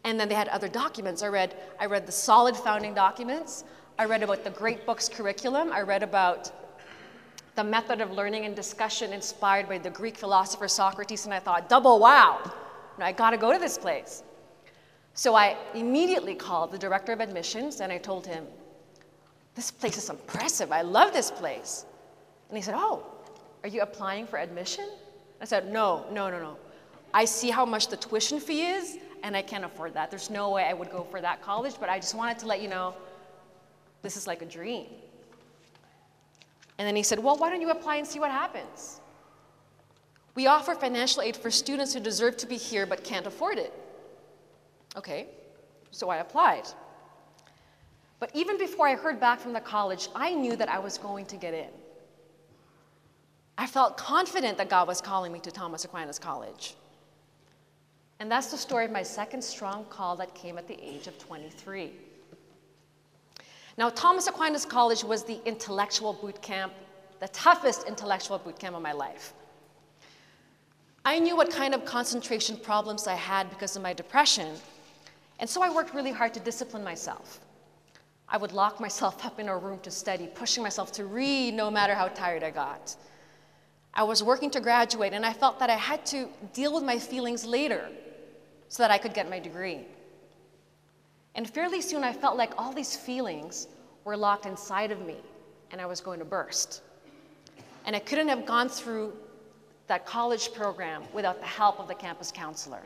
And 0.03 0.19
then 0.19 0.29
they 0.29 0.35
had 0.35 0.49
other 0.49 0.67
documents. 0.67 1.23
I 1.23 1.29
read, 1.29 1.55
I 1.79 1.87
read 1.87 2.05
the 2.05 2.13
solid 2.13 2.57
founding 2.57 2.93
documents. 2.93 3.63
I 4.01 4.07
read 4.07 4.25
about 4.25 4.43
the 4.43 4.51
Great 4.51 4.85
Books 4.85 5.09
curriculum. 5.09 5.71
I 5.71 5.83
read 5.83 6.03
about 6.03 6.51
the 7.55 7.63
method 7.63 8.01
of 8.01 8.11
learning 8.11 8.47
and 8.47 8.57
discussion 8.57 9.13
inspired 9.13 9.69
by 9.69 9.79
the 9.79 9.91
Greek 9.91 10.17
philosopher 10.17 10.67
Socrates, 10.67 11.25
and 11.25 11.33
I 11.33 11.39
thought, 11.39 11.69
double 11.69 12.01
wow, 12.01 12.51
I 12.99 13.13
gotta 13.13 13.37
go 13.37 13.53
to 13.53 13.61
this 13.61 13.79
place. 13.79 14.25
So 15.15 15.35
I 15.35 15.57
immediately 15.75 16.35
called 16.35 16.73
the 16.73 16.79
director 16.79 17.13
of 17.13 17.21
admissions 17.21 17.81
and 17.81 17.93
I 17.93 17.99
told 17.99 18.27
him, 18.27 18.47
This 19.55 19.71
place 19.71 19.99
is 19.99 20.09
impressive. 20.09 20.73
I 20.73 20.83
love 20.83 21.13
this 21.13 21.31
place. 21.31 21.85
And 22.49 22.57
he 22.57 22.63
said, 22.63 22.75
Oh, 22.77 23.05
Are 23.63 23.69
you 23.69 23.83
applying 23.83 24.27
for 24.27 24.39
admission? 24.39 24.89
I 25.41 25.45
said, 25.45 25.71
No, 25.71 26.07
no, 26.11 26.31
no, 26.31 26.39
no. 26.39 26.57
I 27.15 27.27
see 27.27 27.51
how 27.51 27.67
much 27.67 27.89
the 27.89 27.97
tuition 27.97 28.41
fee 28.41 28.63
is, 28.63 28.97
and 29.23 29.37
I 29.37 29.43
can't 29.43 29.65
afford 29.65 29.93
that. 29.95 30.11
There's 30.11 30.31
no 30.31 30.51
way 30.51 30.65
I 30.65 30.73
would 30.73 30.91
go 30.91 31.05
for 31.05 31.21
that 31.21 31.43
college, 31.43 31.75
but 31.79 31.91
I 31.91 31.99
just 31.99 32.15
wanted 32.15 32.39
to 32.39 32.47
let 32.47 32.63
you 32.63 32.69
know 32.69 32.95
this 34.01 34.17
is 34.17 34.27
like 34.27 34.41
a 34.41 34.47
dream. 34.47 34.87
And 36.79 36.89
then 36.89 36.97
he 36.97 37.03
said, 37.03 37.19
Well, 37.19 37.37
why 37.37 37.51
don't 37.51 37.61
you 37.61 37.71
apply 37.71 37.97
and 37.97 38.07
see 38.07 38.19
what 38.19 38.31
happens? 38.31 39.01
We 40.35 40.47
offer 40.47 40.75
financial 40.75 41.21
aid 41.21 41.37
for 41.37 41.51
students 41.51 41.93
who 41.93 42.01
deserve 42.01 42.39
to 42.39 42.47
be 42.47 42.57
here 42.57 42.87
but 42.87 43.05
can't 43.05 43.27
afford 43.27 43.59
it. 43.59 43.75
Okay, 44.97 45.29
so 45.91 46.11
I 46.11 46.19
applied. 46.19 46.69
But 48.21 48.31
even 48.35 48.59
before 48.59 48.87
I 48.87 48.95
heard 48.95 49.19
back 49.19 49.41
from 49.41 49.53
the 49.53 49.61
college, 49.61 50.09
I 50.15 50.35
knew 50.35 50.55
that 50.57 50.69
I 50.69 50.79
was 50.79 50.99
going 50.99 51.27
to 51.27 51.37
get 51.37 51.55
in. 51.55 51.71
I 53.59 53.67
felt 53.67 53.97
confident 53.97 54.59
that 54.59 54.69
God 54.69 54.87
was 54.87 55.01
calling 55.01 55.33
me 55.33 55.41
to 55.41 55.51
Thomas 55.51 55.85
Aquinas 55.85 56.19
College. 56.19 56.75
And 58.21 58.31
that's 58.31 58.51
the 58.53 58.57
story 58.57 58.85
of 58.85 58.91
my 58.91 59.03
second 59.03 59.43
strong 59.43 59.85
call 59.87 60.15
that 60.17 60.35
came 60.35 60.57
at 60.57 60.69
the 60.69 60.79
age 60.81 61.07
of 61.07 61.19
23. 61.19 61.93
Now, 63.79 63.89
Thomas 63.91 64.27
Aquinas 64.27 64.65
College 64.65 65.03
was 65.03 65.25
the 65.25 65.41
intellectual 65.45 66.13
boot 66.13 66.41
camp, 66.43 66.73
the 67.21 67.29
toughest 67.29 67.89
intellectual 67.89 68.39
boot 68.39 68.59
camp 68.59 68.77
of 68.77 68.83
my 68.83 68.93
life. 68.93 69.33
I 71.05 71.19
knew 71.19 71.37
what 71.37 71.51
kind 71.51 71.75
of 71.75 71.85
concentration 71.85 72.57
problems 72.57 73.09
I 73.09 73.15
had 73.15 73.51
because 73.51 73.75
of 73.75 73.83
my 73.83 73.93
depression, 73.93 74.55
and 75.43 75.51
so 75.51 75.61
I 75.61 75.71
worked 75.71 75.93
really 75.93 76.13
hard 76.13 76.33
to 76.35 76.41
discipline 76.41 76.85
myself. 76.85 77.41
I 78.29 78.37
would 78.37 78.53
lock 78.53 78.79
myself 78.79 79.27
up 79.27 79.41
in 79.41 79.49
a 79.49 79.59
room 79.59 79.81
to 79.81 79.91
study, 79.91 80.29
pushing 80.33 80.63
myself 80.63 80.93
to 80.93 81.05
read 81.05 81.55
no 81.55 81.69
matter 81.69 81.97
how 81.97 82.07
tired 82.07 82.45
I 82.45 82.53
got. 82.53 82.95
I 83.93 84.05
was 84.05 84.23
working 84.23 84.51
to 84.53 84.61
graduate, 84.61 85.13
and 85.13 85.27
I 85.27 85.33
felt 85.33 85.59
that 85.59 85.69
I 85.69 85.75
had 85.75 86.07
to 86.07 86.29
deal 86.53 86.73
with 86.73 86.85
my 86.85 86.97
feelings 86.97 87.45
later 87.45 87.89
so 88.69 88.85
that 88.85 88.93
I 88.93 88.99
could 88.99 89.15
get 89.15 89.29
my 89.29 89.41
degree. 89.41 89.81
And 91.35 91.51
fairly 91.51 91.81
soon, 91.81 92.05
I 92.05 92.13
felt 92.13 92.37
like 92.37 92.53
all 92.57 92.73
these 92.73 92.97
feelings 92.97 93.67
were 94.05 94.17
locked 94.17 94.47
inside 94.47 94.93
of 94.93 95.05
me, 95.05 95.17
and 95.73 95.81
I 95.81 95.87
was 95.87 96.01
going 96.01 96.21
to 96.21 96.25
burst. 96.25 96.83
And 97.85 97.97
I 97.97 97.99
couldn't 97.99 98.29
have 98.29 98.47
gone 98.47 98.69
through 98.69 99.13
that 99.89 100.07
college 100.07 100.55
program 100.55 101.03
without 101.13 101.41
the 101.41 101.47
help 101.47 101.81
of 101.81 101.89
the 101.89 101.95
campus 101.95 102.31
counselor. 102.31 102.81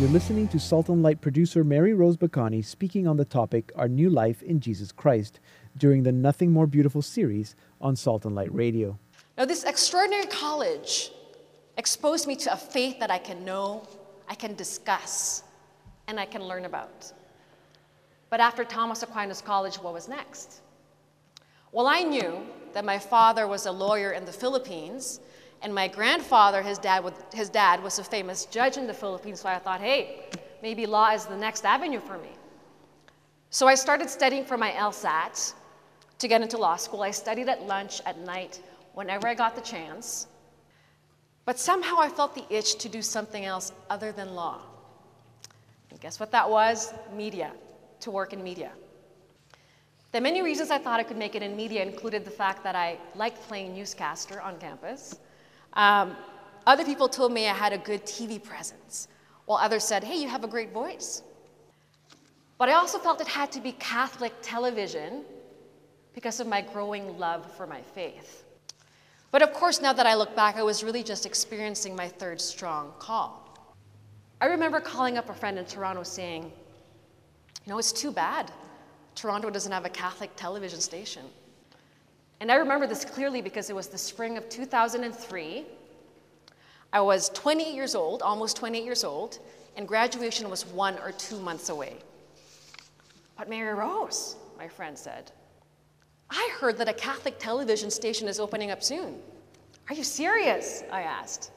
You're 0.00 0.08
listening 0.08 0.48
to 0.48 0.58
Salt 0.58 0.88
and 0.88 1.02
Light 1.02 1.20
producer 1.20 1.62
Mary 1.62 1.92
Rose 1.92 2.16
Bacani 2.16 2.64
speaking 2.64 3.06
on 3.06 3.18
the 3.18 3.24
topic 3.26 3.70
Our 3.76 3.86
New 3.86 4.08
Life 4.08 4.42
in 4.42 4.58
Jesus 4.58 4.92
Christ 4.92 5.40
during 5.76 6.04
the 6.04 6.10
Nothing 6.10 6.52
More 6.52 6.66
Beautiful 6.66 7.02
series 7.02 7.54
on 7.82 7.96
Salt 7.96 8.24
and 8.24 8.34
Light 8.34 8.50
Radio. 8.54 8.98
Now, 9.36 9.44
this 9.44 9.62
extraordinary 9.62 10.24
college 10.24 11.10
exposed 11.76 12.26
me 12.26 12.34
to 12.36 12.50
a 12.54 12.56
faith 12.56 12.98
that 12.98 13.10
I 13.10 13.18
can 13.18 13.44
know, 13.44 13.86
I 14.26 14.34
can 14.34 14.54
discuss, 14.54 15.42
and 16.06 16.18
I 16.18 16.24
can 16.24 16.44
learn 16.44 16.64
about. 16.64 17.12
But 18.30 18.40
after 18.40 18.64
Thomas 18.64 19.02
Aquinas 19.02 19.42
College, 19.42 19.76
what 19.76 19.92
was 19.92 20.08
next? 20.08 20.62
Well, 21.72 21.86
I 21.86 22.04
knew 22.04 22.40
that 22.72 22.86
my 22.86 22.98
father 22.98 23.46
was 23.46 23.66
a 23.66 23.70
lawyer 23.70 24.12
in 24.12 24.24
the 24.24 24.32
Philippines, 24.32 25.20
and 25.62 25.74
my 25.74 25.88
grandfather, 25.88 26.62
his 26.62 26.78
dad, 26.78 27.04
his 27.32 27.48
dad 27.48 27.82
was 27.82 27.98
a 27.98 28.04
famous 28.04 28.46
judge 28.46 28.76
in 28.76 28.86
the 28.86 28.94
Philippines, 28.94 29.40
so 29.40 29.48
I 29.48 29.58
thought, 29.58 29.80
hey, 29.80 30.26
maybe 30.62 30.86
law 30.86 31.10
is 31.12 31.26
the 31.26 31.36
next 31.36 31.64
avenue 31.64 32.00
for 32.00 32.18
me. 32.18 32.30
So 33.50 33.66
I 33.66 33.74
started 33.74 34.08
studying 34.08 34.44
for 34.44 34.56
my 34.56 34.70
LSAT 34.70 35.54
to 36.18 36.28
get 36.28 36.40
into 36.40 36.56
law 36.56 36.76
school. 36.76 37.02
I 37.02 37.10
studied 37.10 37.48
at 37.48 37.66
lunch, 37.66 38.00
at 38.06 38.18
night, 38.20 38.60
whenever 38.94 39.26
I 39.26 39.34
got 39.34 39.54
the 39.54 39.60
chance. 39.60 40.28
But 41.44 41.58
somehow 41.58 41.96
I 41.98 42.08
felt 42.08 42.34
the 42.34 42.44
itch 42.48 42.76
to 42.78 42.88
do 42.88 43.02
something 43.02 43.44
else 43.44 43.72
other 43.90 44.12
than 44.12 44.34
law. 44.34 44.60
And 45.90 46.00
guess 46.00 46.20
what 46.20 46.30
that 46.30 46.48
was? 46.48 46.94
Media 47.14 47.52
to 48.00 48.10
work 48.10 48.32
in 48.32 48.42
media. 48.42 48.70
The 50.12 50.20
many 50.20 50.42
reasons 50.42 50.70
I 50.70 50.78
thought 50.78 51.00
I 51.00 51.02
could 51.02 51.16
make 51.16 51.34
it 51.34 51.42
in 51.42 51.56
media 51.56 51.82
included 51.82 52.24
the 52.24 52.30
fact 52.30 52.64
that 52.64 52.74
I 52.74 52.98
liked 53.14 53.40
playing 53.48 53.74
newscaster 53.74 54.40
on 54.40 54.58
campus. 54.58 55.18
Um, 55.74 56.16
other 56.66 56.84
people 56.84 57.08
told 57.08 57.32
me 57.32 57.48
I 57.48 57.54
had 57.54 57.72
a 57.72 57.78
good 57.78 58.04
TV 58.04 58.42
presence, 58.42 59.08
while 59.46 59.58
others 59.58 59.84
said, 59.84 60.04
hey, 60.04 60.20
you 60.20 60.28
have 60.28 60.44
a 60.44 60.48
great 60.48 60.72
voice. 60.72 61.22
But 62.58 62.68
I 62.68 62.74
also 62.74 62.98
felt 62.98 63.20
it 63.20 63.28
had 63.28 63.50
to 63.52 63.60
be 63.60 63.72
Catholic 63.72 64.32
television 64.42 65.24
because 66.14 66.40
of 66.40 66.46
my 66.46 66.60
growing 66.60 67.18
love 67.18 67.50
for 67.56 67.66
my 67.66 67.80
faith. 67.80 68.44
But 69.30 69.42
of 69.42 69.52
course, 69.52 69.80
now 69.80 69.92
that 69.92 70.06
I 70.06 70.14
look 70.14 70.34
back, 70.34 70.56
I 70.56 70.62
was 70.62 70.82
really 70.82 71.02
just 71.02 71.24
experiencing 71.24 71.94
my 71.94 72.08
third 72.08 72.40
strong 72.40 72.92
call. 72.98 73.74
I 74.40 74.46
remember 74.46 74.80
calling 74.80 75.16
up 75.16 75.30
a 75.30 75.34
friend 75.34 75.58
in 75.58 75.64
Toronto 75.64 76.02
saying, 76.02 76.44
you 77.64 77.72
know, 77.72 77.78
it's 77.78 77.92
too 77.92 78.10
bad 78.10 78.50
Toronto 79.14 79.50
doesn't 79.50 79.72
have 79.72 79.84
a 79.84 79.90
Catholic 79.90 80.30
television 80.36 80.80
station. 80.80 81.24
And 82.40 82.50
I 82.50 82.56
remember 82.56 82.86
this 82.86 83.04
clearly 83.04 83.42
because 83.42 83.68
it 83.68 83.76
was 83.76 83.88
the 83.88 83.98
spring 83.98 84.38
of 84.38 84.48
2003. 84.48 85.66
I 86.92 87.00
was 87.00 87.28
28 87.30 87.74
years 87.74 87.94
old, 87.94 88.22
almost 88.22 88.56
28 88.56 88.82
years 88.82 89.04
old, 89.04 89.38
and 89.76 89.86
graduation 89.86 90.50
was 90.50 90.66
one 90.66 90.98
or 90.98 91.12
two 91.12 91.38
months 91.38 91.68
away. 91.68 91.96
But 93.36 93.48
Mary 93.48 93.72
Rose, 93.74 94.36
my 94.58 94.68
friend 94.68 94.98
said, 94.98 95.30
I 96.30 96.50
heard 96.58 96.78
that 96.78 96.88
a 96.88 96.92
Catholic 96.92 97.38
television 97.38 97.90
station 97.90 98.26
is 98.26 98.40
opening 98.40 98.70
up 98.70 98.82
soon. 98.82 99.18
Are 99.88 99.94
you 99.94 100.04
serious? 100.04 100.82
I 100.90 101.02
asked. 101.02 101.50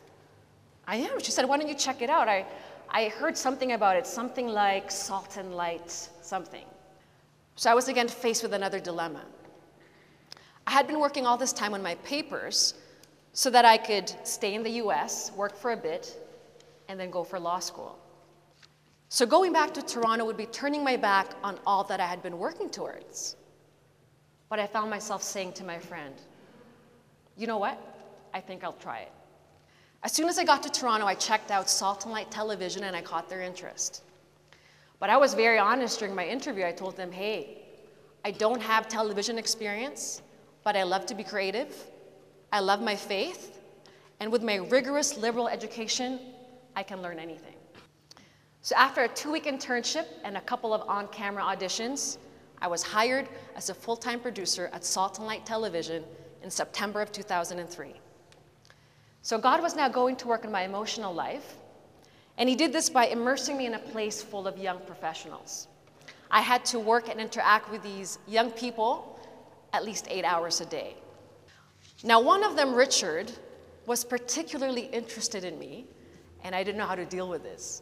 I 0.88 0.98
am. 0.98 1.20
She 1.22 1.32
said, 1.32 1.46
Why 1.46 1.58
don't 1.58 1.68
you 1.68 1.76
check 1.76 2.02
it 2.02 2.10
out? 2.10 2.28
I, 2.28 2.46
I 2.90 3.10
heard 3.10 3.38
something 3.38 3.74
about 3.74 3.96
it, 3.96 4.06
something 4.06 4.48
like 4.48 4.92
salt 4.92 5.38
and 5.38 5.56
light, 5.56 5.92
something. 6.22 6.66
So 7.56 7.70
I 7.70 7.74
was 7.74 7.88
again 7.88 8.08
faced 8.08 8.44
with 8.44 8.54
another 8.54 8.80
dilemma. 8.80 9.22
I 10.66 10.72
had 10.72 10.88
been 10.88 11.00
working 11.00 11.26
all 11.26 11.38
this 11.38 11.54
time 11.54 11.74
on 11.74 11.82
my 11.82 11.96
papers 11.96 12.76
so 13.34 13.50
that 13.50 13.66
I 13.66 13.78
could 13.78 14.14
stay 14.24 14.54
in 14.54 14.64
the 14.64 14.72
US, 14.84 15.32
work 15.36 15.56
for 15.58 15.72
a 15.72 15.78
bit, 15.78 16.18
and 16.88 17.00
then 17.00 17.10
go 17.10 17.24
for 17.24 17.40
law 17.40 17.60
school. 17.60 17.98
So 19.10 19.28
going 19.28 19.54
back 19.54 19.74
to 19.76 19.82
Toronto 19.84 20.26
would 20.26 20.38
be 20.38 20.48
turning 20.48 20.84
my 20.84 20.98
back 20.98 21.28
on 21.44 21.60
all 21.68 21.84
that 21.84 22.00
I 22.00 22.08
had 22.08 22.24
been 22.24 22.40
working 22.40 22.68
towards. 22.68 23.36
But 24.50 24.60
I 24.60 24.66
found 24.66 24.90
myself 24.90 25.22
saying 25.22 25.54
to 25.54 25.64
my 25.64 25.78
friend, 25.78 26.16
you 27.38 27.46
know 27.46 27.60
what? 27.60 27.78
I 28.34 28.40
think 28.40 28.64
I'll 28.64 28.74
try 28.74 29.02
it. 29.02 29.12
As 30.02 30.12
soon 30.12 30.28
as 30.28 30.40
I 30.40 30.44
got 30.44 30.64
to 30.64 30.70
Toronto, 30.70 31.06
I 31.06 31.14
checked 31.14 31.52
out 31.52 31.70
Salt 31.70 32.06
and 32.06 32.12
Light 32.12 32.32
Television 32.32 32.86
and 32.86 32.96
I 32.96 33.04
caught 33.04 33.30
their 33.30 33.42
interest. 33.42 34.02
But 35.00 35.12
I 35.12 35.18
was 35.18 35.36
very 35.36 35.60
honest 35.60 36.00
during 36.00 36.16
my 36.16 36.26
interview. 36.26 36.66
I 36.66 36.72
told 36.72 36.98
them, 36.98 37.12
hey, 37.12 37.60
I 38.26 38.32
don't 38.32 38.62
have 38.62 38.88
television 38.88 39.38
experience, 39.38 40.23
but 40.64 40.76
I 40.76 40.84
love 40.84 41.06
to 41.08 41.16
be 41.16 41.24
creative. 41.24 41.76
I 42.52 42.60
love 42.60 42.82
my 42.82 42.96
faith. 42.96 43.60
And 44.20 44.32
with 44.32 44.44
my 44.44 44.56
rigorous 44.56 45.18
liberal 45.18 45.48
education, 45.48 46.20
I 46.76 46.84
can 46.84 47.02
learn 47.02 47.20
anything. 47.20 47.56
So 48.62 48.76
after 48.78 49.04
a 49.04 49.08
two 49.10 49.32
week 49.32 49.44
internship 49.44 50.06
and 50.24 50.38
a 50.38 50.42
couple 50.42 50.74
of 50.74 50.88
on 50.88 51.08
camera 51.10 51.44
auditions, 51.44 52.18
I 52.62 52.68
was 52.68 52.82
hired 52.82 53.28
as 53.58 53.70
a 53.70 53.74
full 53.74 53.98
time 53.98 54.22
producer 54.22 54.70
at 54.72 54.86
Salt 54.86 55.18
and 55.18 55.28
Light 55.28 55.46
Television 55.46 56.04
in 56.44 56.50
September 56.50 57.02
of 57.02 57.12
2003. 57.12 57.94
So 59.22 59.38
God 59.38 59.62
was 59.62 59.76
now 59.76 59.90
going 59.90 60.16
to 60.18 60.28
work 60.28 60.46
in 60.46 60.52
my 60.52 60.64
emotional 60.64 61.14
life, 61.14 61.58
and 62.38 62.48
He 62.48 62.56
did 62.56 62.72
this 62.72 62.90
by 62.90 63.08
immersing 63.08 63.58
me 63.58 63.66
in 63.66 63.74
a 63.74 63.80
place 63.80 64.22
full 64.22 64.48
of 64.48 64.58
young 64.58 64.80
professionals. 64.80 65.68
I 66.32 66.42
had 66.42 66.64
to 66.66 66.80
work 66.80 67.10
and 67.10 67.20
interact 67.20 67.70
with 67.70 67.84
these 67.84 68.18
young 68.28 68.50
people 68.52 69.13
at 69.74 69.84
least 69.84 70.08
eight 70.10 70.24
hours 70.24 70.62
a 70.62 70.66
day. 70.66 70.96
Now, 72.04 72.22
one 72.22 72.44
of 72.44 72.56
them, 72.56 72.74
Richard, 72.74 73.32
was 73.86 74.06
particularly 74.06 74.86
interested 74.86 75.44
in 75.44 75.60
me, 75.60 75.86
and 76.44 76.56
I 76.56 76.64
didn't 76.64 76.78
know 76.78 76.86
how 76.86 76.96
to 76.96 77.06
deal 77.06 77.28
with 77.28 77.44
this. 77.44 77.82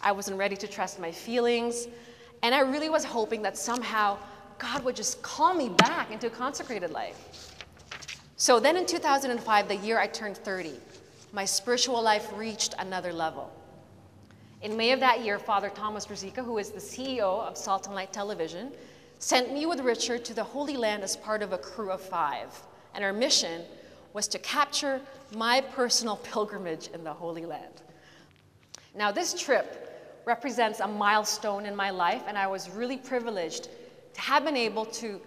I 0.00 0.12
wasn't 0.12 0.38
ready 0.38 0.56
to 0.56 0.66
trust 0.66 0.98
my 0.98 1.12
feelings, 1.12 1.86
and 2.42 2.54
I 2.54 2.60
really 2.60 2.88
was 2.88 3.04
hoping 3.04 3.42
that 3.42 3.56
somehow 3.56 4.18
God 4.58 4.84
would 4.84 4.96
just 4.96 5.22
call 5.22 5.54
me 5.54 5.68
back 5.68 6.10
into 6.10 6.26
a 6.26 6.30
consecrated 6.30 6.90
life. 6.90 7.52
So 8.36 8.58
then 8.60 8.76
in 8.76 8.86
2005, 8.86 9.68
the 9.68 9.76
year 9.76 9.98
I 9.98 10.06
turned 10.06 10.36
30, 10.36 10.74
my 11.32 11.44
spiritual 11.44 12.02
life 12.02 12.30
reached 12.34 12.74
another 12.78 13.12
level. 13.12 13.52
In 14.62 14.76
May 14.76 14.92
of 14.92 15.00
that 15.00 15.22
year, 15.24 15.38
Father 15.38 15.68
Thomas 15.68 16.06
Rosica, 16.06 16.44
who 16.44 16.58
is 16.58 16.70
the 16.70 16.80
CEO 16.80 17.40
of 17.46 17.56
Salt 17.56 17.86
and 17.86 17.94
Light 17.94 18.12
Television, 18.12 18.72
sent 19.24 19.54
me 19.54 19.64
with 19.64 19.80
Richard 19.80 20.22
to 20.22 20.34
the 20.34 20.44
Holy 20.44 20.76
Land 20.76 21.02
as 21.02 21.16
part 21.16 21.40
of 21.40 21.54
a 21.54 21.58
crew 21.58 21.90
of 21.90 22.02
five. 22.02 22.48
And 22.94 23.02
our 23.02 23.12
mission 23.14 23.62
was 24.12 24.28
to 24.28 24.38
capture 24.38 25.00
my 25.34 25.62
personal 25.62 26.16
pilgrimage 26.32 26.88
in 26.88 27.02
the 27.04 27.12
Holy 27.12 27.46
Land. 27.46 27.80
Now, 28.94 29.10
this 29.10 29.32
trip 29.32 30.20
represents 30.26 30.80
a 30.80 30.86
milestone 30.86 31.64
in 31.64 31.74
my 31.74 31.88
life, 31.88 32.22
and 32.26 32.36
I 32.36 32.46
was 32.46 32.68
really 32.68 32.98
privileged 32.98 33.70
to 34.12 34.20
have 34.20 34.44
been 34.44 34.58
able 34.58 34.84
to 34.86 35.18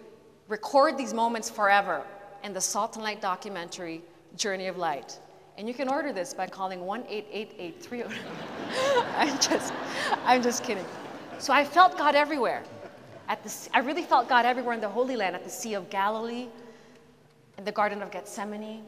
record 0.46 0.96
these 0.96 1.12
moments 1.12 1.50
forever 1.50 2.06
in 2.44 2.52
the 2.52 2.60
Salt 2.60 2.94
and 2.94 3.02
Light 3.02 3.20
documentary, 3.20 4.00
Journey 4.36 4.68
of 4.68 4.76
Light. 4.76 5.18
And 5.56 5.66
you 5.66 5.74
can 5.74 5.88
order 5.88 6.12
this 6.12 6.32
by 6.32 6.46
calling 6.46 6.86
1 6.86 7.04
888 7.08 8.06
I'm 9.16 9.40
just, 9.40 9.74
I'm 10.24 10.40
just 10.40 10.62
kidding. 10.62 10.86
So 11.40 11.52
I 11.52 11.64
felt 11.64 11.98
God 11.98 12.14
everywhere. 12.14 12.62
At 13.28 13.44
the, 13.44 13.68
I 13.74 13.80
really 13.80 14.02
felt 14.02 14.28
God 14.28 14.46
everywhere 14.46 14.74
in 14.74 14.80
the 14.80 14.88
Holy 14.88 15.14
Land, 15.14 15.36
at 15.36 15.44
the 15.44 15.50
Sea 15.50 15.74
of 15.74 15.90
Galilee, 15.90 16.48
in 17.58 17.64
the 17.64 17.72
Garden 17.72 18.02
of 18.02 18.10
Gethsemane, 18.10 18.82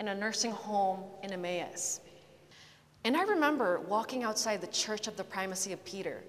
in 0.00 0.08
a 0.08 0.14
nursing 0.14 0.50
home 0.50 1.04
in 1.22 1.32
Emmaus. 1.32 2.00
And 3.04 3.16
I 3.16 3.22
remember 3.22 3.80
walking 3.80 4.24
outside 4.24 4.60
the 4.60 4.66
Church 4.66 5.06
of 5.06 5.16
the 5.16 5.24
Primacy 5.24 5.72
of 5.72 5.84
Peter, 5.84 6.22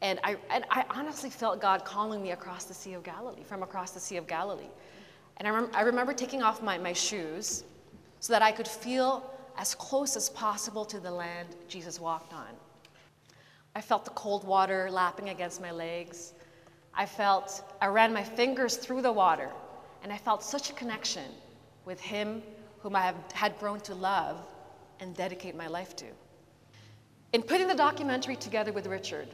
and 0.00 0.20
I, 0.22 0.36
and 0.50 0.64
I 0.70 0.84
honestly 0.90 1.30
felt 1.30 1.60
God 1.60 1.84
calling 1.84 2.22
me 2.22 2.30
across 2.30 2.64
the 2.64 2.74
Sea 2.74 2.94
of 2.94 3.02
Galilee, 3.02 3.42
from 3.42 3.64
across 3.64 3.90
the 3.90 4.00
Sea 4.00 4.16
of 4.16 4.28
Galilee. 4.28 4.70
And 5.38 5.48
I, 5.48 5.50
rem- 5.50 5.70
I 5.74 5.82
remember 5.82 6.12
taking 6.12 6.42
off 6.42 6.62
my, 6.62 6.78
my 6.78 6.92
shoes 6.92 7.64
so 8.20 8.32
that 8.32 8.42
I 8.42 8.52
could 8.52 8.68
feel 8.68 9.28
as 9.56 9.74
close 9.74 10.16
as 10.16 10.30
possible 10.30 10.84
to 10.84 11.00
the 11.00 11.10
land 11.10 11.48
Jesus 11.66 11.98
walked 11.98 12.32
on. 12.32 12.46
I 13.74 13.80
felt 13.80 14.04
the 14.04 14.12
cold 14.12 14.44
water 14.44 14.88
lapping 14.90 15.30
against 15.30 15.60
my 15.60 15.72
legs. 15.72 16.34
I 16.98 17.06
felt, 17.06 17.62
I 17.80 17.86
ran 17.86 18.12
my 18.12 18.24
fingers 18.24 18.76
through 18.76 19.02
the 19.02 19.12
water, 19.12 19.50
and 20.02 20.12
I 20.12 20.18
felt 20.18 20.42
such 20.42 20.68
a 20.68 20.72
connection 20.72 21.30
with 21.84 22.00
Him 22.00 22.42
whom 22.80 22.96
I 22.96 23.02
have, 23.02 23.14
had 23.32 23.56
grown 23.60 23.78
to 23.82 23.94
love 23.94 24.36
and 24.98 25.14
dedicate 25.14 25.54
my 25.54 25.68
life 25.68 25.94
to. 25.96 26.06
In 27.32 27.42
putting 27.42 27.68
the 27.68 27.74
documentary 27.74 28.34
together 28.34 28.72
with 28.72 28.88
Richard, 28.88 29.28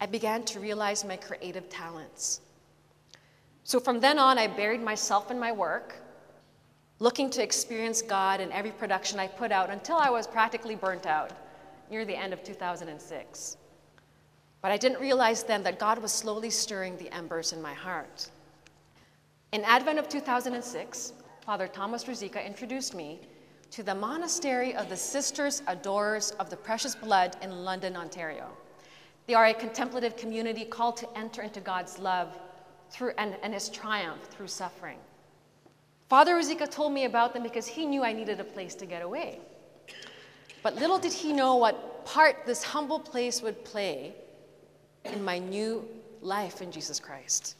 I 0.00 0.06
began 0.06 0.44
to 0.44 0.60
realize 0.60 1.04
my 1.04 1.16
creative 1.16 1.68
talents. 1.68 2.40
So 3.64 3.80
from 3.80 3.98
then 3.98 4.20
on, 4.20 4.38
I 4.38 4.46
buried 4.46 4.82
myself 4.82 5.32
in 5.32 5.40
my 5.40 5.50
work, 5.50 5.96
looking 7.00 7.30
to 7.30 7.42
experience 7.42 8.00
God 8.00 8.40
in 8.40 8.52
every 8.52 8.70
production 8.70 9.18
I 9.18 9.26
put 9.26 9.50
out 9.50 9.70
until 9.70 9.96
I 9.96 10.10
was 10.10 10.28
practically 10.28 10.76
burnt 10.76 11.06
out 11.06 11.32
near 11.90 12.04
the 12.04 12.14
end 12.14 12.32
of 12.32 12.44
2006. 12.44 13.56
But 14.64 14.72
I 14.72 14.78
didn't 14.78 14.98
realize 14.98 15.42
then 15.42 15.62
that 15.64 15.78
God 15.78 15.98
was 15.98 16.10
slowly 16.10 16.48
stirring 16.48 16.96
the 16.96 17.14
embers 17.14 17.52
in 17.52 17.60
my 17.60 17.74
heart. 17.74 18.30
In 19.52 19.62
Advent 19.62 19.98
of 19.98 20.08
2006, 20.08 21.12
Father 21.44 21.68
Thomas 21.68 22.04
Rosica 22.04 22.42
introduced 22.42 22.94
me 22.94 23.20
to 23.72 23.82
the 23.82 23.94
Monastery 23.94 24.74
of 24.74 24.88
the 24.88 24.96
Sisters 24.96 25.60
Adorers 25.66 26.30
of 26.40 26.48
the 26.48 26.56
Precious 26.56 26.94
Blood 26.94 27.36
in 27.42 27.62
London, 27.62 27.94
Ontario. 27.94 28.48
They 29.26 29.34
are 29.34 29.44
a 29.44 29.52
contemplative 29.52 30.16
community 30.16 30.64
called 30.64 30.96
to 30.96 31.08
enter 31.14 31.42
into 31.42 31.60
God's 31.60 31.98
love 31.98 32.38
through, 32.88 33.12
and, 33.18 33.36
and 33.42 33.52
his 33.52 33.68
triumph 33.68 34.22
through 34.30 34.48
suffering. 34.48 34.96
Father 36.08 36.36
Rosica 36.36 36.70
told 36.70 36.94
me 36.94 37.04
about 37.04 37.34
them 37.34 37.42
because 37.42 37.66
he 37.66 37.84
knew 37.84 38.02
I 38.02 38.14
needed 38.14 38.40
a 38.40 38.44
place 38.44 38.74
to 38.76 38.86
get 38.86 39.02
away. 39.02 39.40
But 40.62 40.76
little 40.76 40.98
did 40.98 41.12
he 41.12 41.34
know 41.34 41.56
what 41.56 42.06
part 42.06 42.46
this 42.46 42.64
humble 42.64 42.98
place 42.98 43.42
would 43.42 43.62
play 43.62 44.14
in 45.04 45.24
my 45.24 45.38
new 45.38 45.86
life 46.20 46.62
in 46.62 46.70
Jesus 46.72 46.98
Christ. 46.98 47.56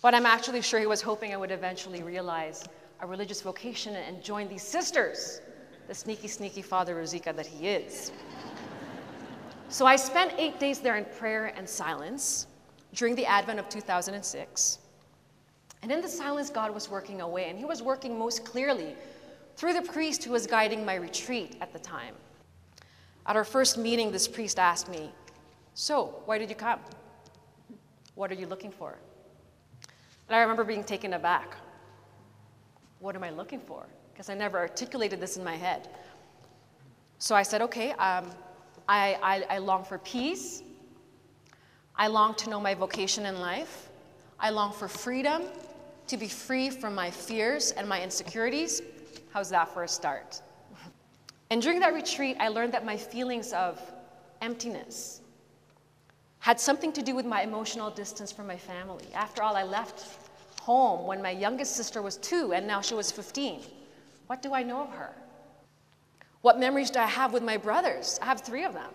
What 0.00 0.14
I'm 0.14 0.26
actually 0.26 0.60
sure 0.62 0.80
he 0.80 0.86
was 0.86 1.00
hoping 1.00 1.32
I 1.32 1.36
would 1.36 1.50
eventually 1.50 2.02
realize 2.02 2.64
a 3.00 3.06
religious 3.06 3.40
vocation 3.40 3.94
and 3.94 4.22
join 4.22 4.48
these 4.48 4.62
sisters, 4.62 5.40
the 5.88 5.94
sneaky, 5.94 6.28
sneaky 6.28 6.62
Father 6.62 6.94
Rosica 6.96 7.34
that 7.34 7.46
he 7.46 7.68
is. 7.68 8.12
So 9.68 9.86
I 9.86 9.96
spent 9.96 10.34
eight 10.38 10.60
days 10.60 10.80
there 10.80 10.96
in 10.96 11.04
prayer 11.04 11.52
and 11.56 11.68
silence 11.68 12.46
during 12.92 13.14
the 13.14 13.26
Advent 13.26 13.58
of 13.58 13.68
2006. 13.68 14.78
And 15.82 15.92
in 15.92 16.00
the 16.00 16.08
silence, 16.08 16.48
God 16.48 16.72
was 16.72 16.88
working 16.88 17.20
away, 17.20 17.50
and 17.50 17.58
He 17.58 17.64
was 17.64 17.82
working 17.82 18.18
most 18.18 18.44
clearly 18.44 18.94
through 19.56 19.74
the 19.74 19.82
priest 19.82 20.24
who 20.24 20.32
was 20.32 20.46
guiding 20.46 20.84
my 20.84 20.94
retreat 20.94 21.56
at 21.60 21.72
the 21.72 21.78
time. 21.78 22.14
At 23.26 23.36
our 23.36 23.44
first 23.44 23.76
meeting, 23.76 24.10
this 24.10 24.26
priest 24.26 24.58
asked 24.58 24.88
me, 24.88 25.10
So, 25.74 26.22
why 26.24 26.38
did 26.38 26.48
you 26.48 26.54
come? 26.54 26.78
What 28.14 28.30
are 28.30 28.34
you 28.34 28.46
looking 28.46 28.70
for? 28.70 28.96
And 30.28 30.36
I 30.36 30.40
remember 30.40 30.62
being 30.62 30.84
taken 30.84 31.14
aback. 31.14 31.56
What 33.00 33.16
am 33.16 33.24
I 33.24 33.30
looking 33.30 33.60
for? 33.60 33.84
Because 34.12 34.30
I 34.30 34.34
never 34.34 34.58
articulated 34.58 35.20
this 35.20 35.36
in 35.36 35.42
my 35.42 35.56
head. 35.56 35.88
So 37.18 37.34
I 37.34 37.42
said, 37.42 37.60
Okay, 37.62 37.90
um, 37.92 38.30
I, 38.88 39.18
I, 39.20 39.56
I 39.56 39.58
long 39.58 39.84
for 39.84 39.98
peace. 39.98 40.62
I 41.96 42.06
long 42.06 42.34
to 42.36 42.50
know 42.50 42.60
my 42.60 42.74
vocation 42.74 43.26
in 43.26 43.40
life. 43.40 43.88
I 44.38 44.50
long 44.50 44.72
for 44.72 44.88
freedom, 44.88 45.42
to 46.06 46.16
be 46.16 46.28
free 46.28 46.70
from 46.70 46.94
my 46.94 47.10
fears 47.10 47.72
and 47.72 47.88
my 47.88 48.00
insecurities. 48.02 48.80
How's 49.32 49.50
that 49.50 49.72
for 49.74 49.82
a 49.82 49.88
start? 49.88 50.40
And 51.50 51.60
during 51.60 51.80
that 51.80 51.94
retreat, 51.94 52.36
I 52.40 52.48
learned 52.48 52.72
that 52.74 52.84
my 52.84 52.96
feelings 52.96 53.52
of 53.52 53.80
emptiness 54.40 55.20
had 56.44 56.60
something 56.60 56.92
to 56.92 57.00
do 57.00 57.14
with 57.14 57.24
my 57.24 57.40
emotional 57.40 57.88
distance 57.88 58.30
from 58.30 58.46
my 58.46 58.58
family. 58.58 59.06
After 59.14 59.42
all, 59.42 59.56
I 59.56 59.62
left 59.62 60.06
home 60.60 61.06
when 61.06 61.22
my 61.22 61.30
youngest 61.30 61.74
sister 61.74 62.02
was 62.02 62.18
two 62.18 62.52
and 62.52 62.66
now 62.66 62.82
she 62.82 62.94
was 62.94 63.10
15. 63.10 63.62
What 64.26 64.42
do 64.42 64.52
I 64.52 64.62
know 64.62 64.82
of 64.82 64.90
her? 64.90 65.14
What 66.42 66.58
memories 66.58 66.90
do 66.90 66.98
I 66.98 67.06
have 67.06 67.32
with 67.32 67.42
my 67.42 67.56
brothers? 67.56 68.18
I 68.20 68.26
have 68.26 68.42
three 68.42 68.62
of 68.64 68.74
them. 68.74 68.90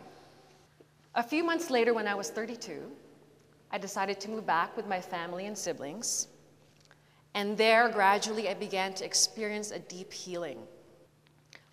A 1.15 1.23
few 1.23 1.43
months 1.43 1.71
later, 1.71 1.91
when 1.95 2.07
I 2.07 2.13
was 2.13 2.29
32, 2.29 2.83
I 3.71 3.79
decided 3.79 4.19
to 4.19 4.29
move 4.29 4.45
back 4.45 4.77
with 4.77 4.85
my 4.85 5.01
family 5.01 5.47
and 5.47 5.57
siblings. 5.57 6.27
And 7.33 7.57
there, 7.57 7.89
gradually, 7.89 8.47
I 8.47 8.53
began 8.53 8.93
to 8.93 9.05
experience 9.05 9.71
a 9.71 9.79
deep 9.79 10.13
healing. 10.13 10.59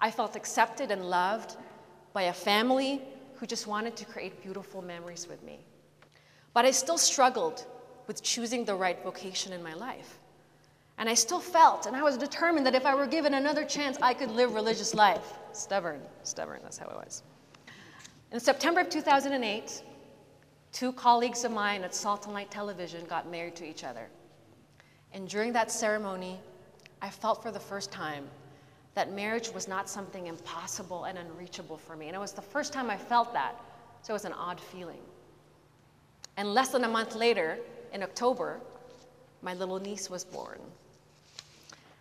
I 0.01 0.11
felt 0.11 0.37
accepted 0.37 0.91
and 0.91 1.05
loved 1.05 1.59
by 2.15 2.23
a 2.23 2.33
family 2.33 3.03
who 3.39 3.47
just 3.47 3.67
wanted 3.67 3.97
to 3.97 4.05
create 4.05 4.43
beautiful 4.43 4.83
memories 4.83 5.27
with 5.29 5.43
me. 5.43 5.61
But 6.53 6.65
I 6.65 6.71
still 6.71 6.99
struggled 6.99 7.67
with 8.07 8.23
choosing 8.23 8.65
the 8.65 8.75
right 8.75 9.03
vocation 9.03 9.53
in 9.53 9.63
my 9.63 9.75
life. 9.75 10.19
And 10.99 11.09
I 11.09 11.15
still 11.15 11.41
felt, 11.41 11.87
and 11.87 11.95
I 11.95 12.03
was 12.03 12.17
determined 12.17 12.65
that 12.67 12.75
if 12.75 12.87
I 12.87 12.95
were 12.95 13.07
given 13.07 13.35
another 13.35 13.65
chance, 13.65 13.99
I 14.01 14.15
could 14.15 14.31
live 14.31 14.55
religious 14.55 14.95
life. 14.95 15.35
Stubborn, 15.53 16.01
stubborn, 16.23 16.61
that's 16.63 16.79
how 16.79 16.87
it 16.87 16.97
was. 16.97 17.23
In 18.33 18.41
September 18.41 18.81
of 18.81 18.89
2008, 18.89 19.83
two 20.73 20.93
colleagues 20.93 21.45
of 21.45 21.53
mine 21.53 21.85
at 21.85 21.95
Salt 21.95 22.25
and 22.25 22.35
Light 22.35 22.51
Television 22.51 23.05
got 23.05 23.31
married 23.31 23.57
to 23.57 23.69
each 23.69 23.85
other. 23.85 24.09
And 25.13 25.29
during 25.29 25.53
that 25.53 25.71
ceremony, 25.71 26.39
I 27.03 27.11
felt 27.11 27.43
for 27.43 27.51
the 27.51 27.61
first 27.61 27.93
time 27.93 28.27
that 28.97 29.13
marriage 29.13 29.53
was 29.53 29.69
not 29.69 29.91
something 29.91 30.27
impossible 30.27 31.05
and 31.05 31.19
unreachable 31.19 31.77
for 31.77 31.97
me. 31.97 32.07
And 32.07 32.17
it 32.17 32.19
was 32.19 32.33
the 32.33 32.41
first 32.41 32.73
time 32.73 32.89
I 32.89 32.97
felt 32.97 33.31
that, 33.35 33.55
so 34.01 34.13
it 34.13 34.17
was 34.17 34.25
an 34.25 34.33
odd 34.33 34.59
feeling. 34.59 35.03
And 36.39 36.55
less 36.55 36.71
than 36.71 36.83
a 36.83 36.89
month 36.89 37.15
later, 37.15 37.59
in 37.93 38.03
October, 38.03 38.59
my 39.43 39.53
little 39.53 39.79
niece 39.79 40.09
was 40.09 40.25
born. 40.25 40.59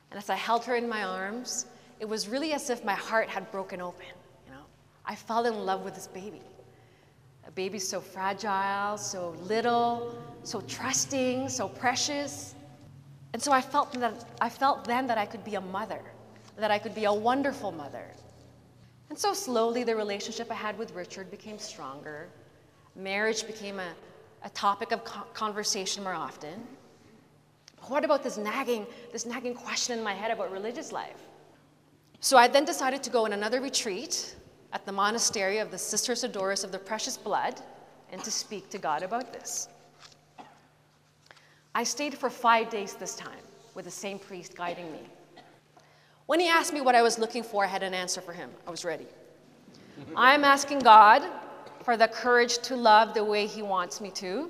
And 0.09 0.17
as 0.17 0.29
I 0.29 0.35
held 0.35 0.63
her 0.65 0.77
in 0.77 0.87
my 0.87 1.03
arms, 1.03 1.65
it 1.99 2.07
was 2.07 2.29
really 2.29 2.53
as 2.53 2.69
if 2.69 2.85
my 2.85 2.95
heart 2.95 3.27
had 3.27 3.51
broken 3.51 3.81
open. 3.81 4.05
You 4.45 4.53
know, 4.53 4.63
I 5.05 5.15
fell 5.15 5.45
in 5.45 5.65
love 5.65 5.83
with 5.83 5.95
this 5.95 6.07
baby. 6.07 6.41
A 7.45 7.51
baby 7.51 7.77
so 7.77 7.99
fragile, 7.99 8.97
so 8.97 9.35
little, 9.43 10.17
so 10.43 10.61
trusting, 10.61 11.49
so 11.49 11.67
precious. 11.67 12.55
And 13.33 13.41
so 13.41 13.51
I 13.51 13.59
felt 13.59 13.91
that 13.99 14.25
I 14.39 14.47
felt 14.47 14.85
then 14.85 15.07
that 15.07 15.17
I 15.17 15.25
could 15.25 15.43
be 15.43 15.55
a 15.55 15.61
mother, 15.61 16.01
that 16.57 16.71
I 16.71 16.79
could 16.79 16.95
be 16.95 17.05
a 17.05 17.13
wonderful 17.13 17.71
mother. 17.71 18.05
And 19.09 19.17
so 19.17 19.33
slowly 19.33 19.83
the 19.83 19.95
relationship 19.95 20.51
I 20.51 20.55
had 20.55 20.77
with 20.77 20.93
Richard 20.93 21.29
became 21.29 21.59
stronger. 21.59 22.29
Marriage 22.95 23.45
became 23.45 23.79
a, 23.79 23.93
a 24.43 24.49
topic 24.49 24.91
of 24.91 25.03
conversation 25.33 26.03
more 26.03 26.13
often. 26.13 26.65
What 27.87 28.03
about 28.03 28.23
this 28.23 28.37
nagging, 28.37 28.87
this 29.11 29.25
nagging 29.25 29.53
question 29.53 29.97
in 29.97 30.03
my 30.03 30.13
head 30.13 30.31
about 30.31 30.51
religious 30.51 30.91
life? 30.91 31.21
So 32.19 32.37
I 32.37 32.47
then 32.47 32.65
decided 32.65 33.03
to 33.03 33.09
go 33.09 33.25
on 33.25 33.33
another 33.33 33.61
retreat 33.61 34.35
at 34.73 34.85
the 34.85 34.91
monastery 34.91 35.59
of 35.59 35.69
the 35.69 35.77
Sisters 35.77 36.23
Adorers 36.23 36.63
of 36.63 36.71
the 36.71 36.79
Precious 36.79 37.17
Blood 37.17 37.61
and 38.11 38.23
to 38.23 38.31
speak 38.31 38.69
to 38.69 38.77
God 38.77 39.03
about 39.03 39.31
this. 39.31 39.69
I 41.75 41.83
stayed 41.83 42.17
for 42.17 42.29
five 42.29 42.69
days 42.69 42.93
this 42.93 43.15
time 43.15 43.45
with 43.75 43.85
the 43.85 43.91
same 43.91 44.17
priest 44.17 44.55
guiding 44.55 44.91
me. 44.91 45.01
When 46.25 46.39
he 46.39 46.47
asked 46.47 46.73
me 46.73 46.81
what 46.81 46.95
I 46.95 47.01
was 47.01 47.19
looking 47.19 47.43
for, 47.43 47.63
I 47.63 47.67
had 47.67 47.83
an 47.83 47.93
answer 47.93 48.21
for 48.21 48.33
him. 48.33 48.49
I 48.65 48.71
was 48.71 48.83
ready. 48.83 49.07
I'm 50.15 50.43
asking 50.43 50.79
God 50.79 51.23
for 51.83 51.97
the 51.97 52.07
courage 52.07 52.57
to 52.59 52.75
love 52.75 53.13
the 53.13 53.23
way 53.23 53.45
he 53.45 53.61
wants 53.61 54.01
me 54.01 54.09
to. 54.11 54.49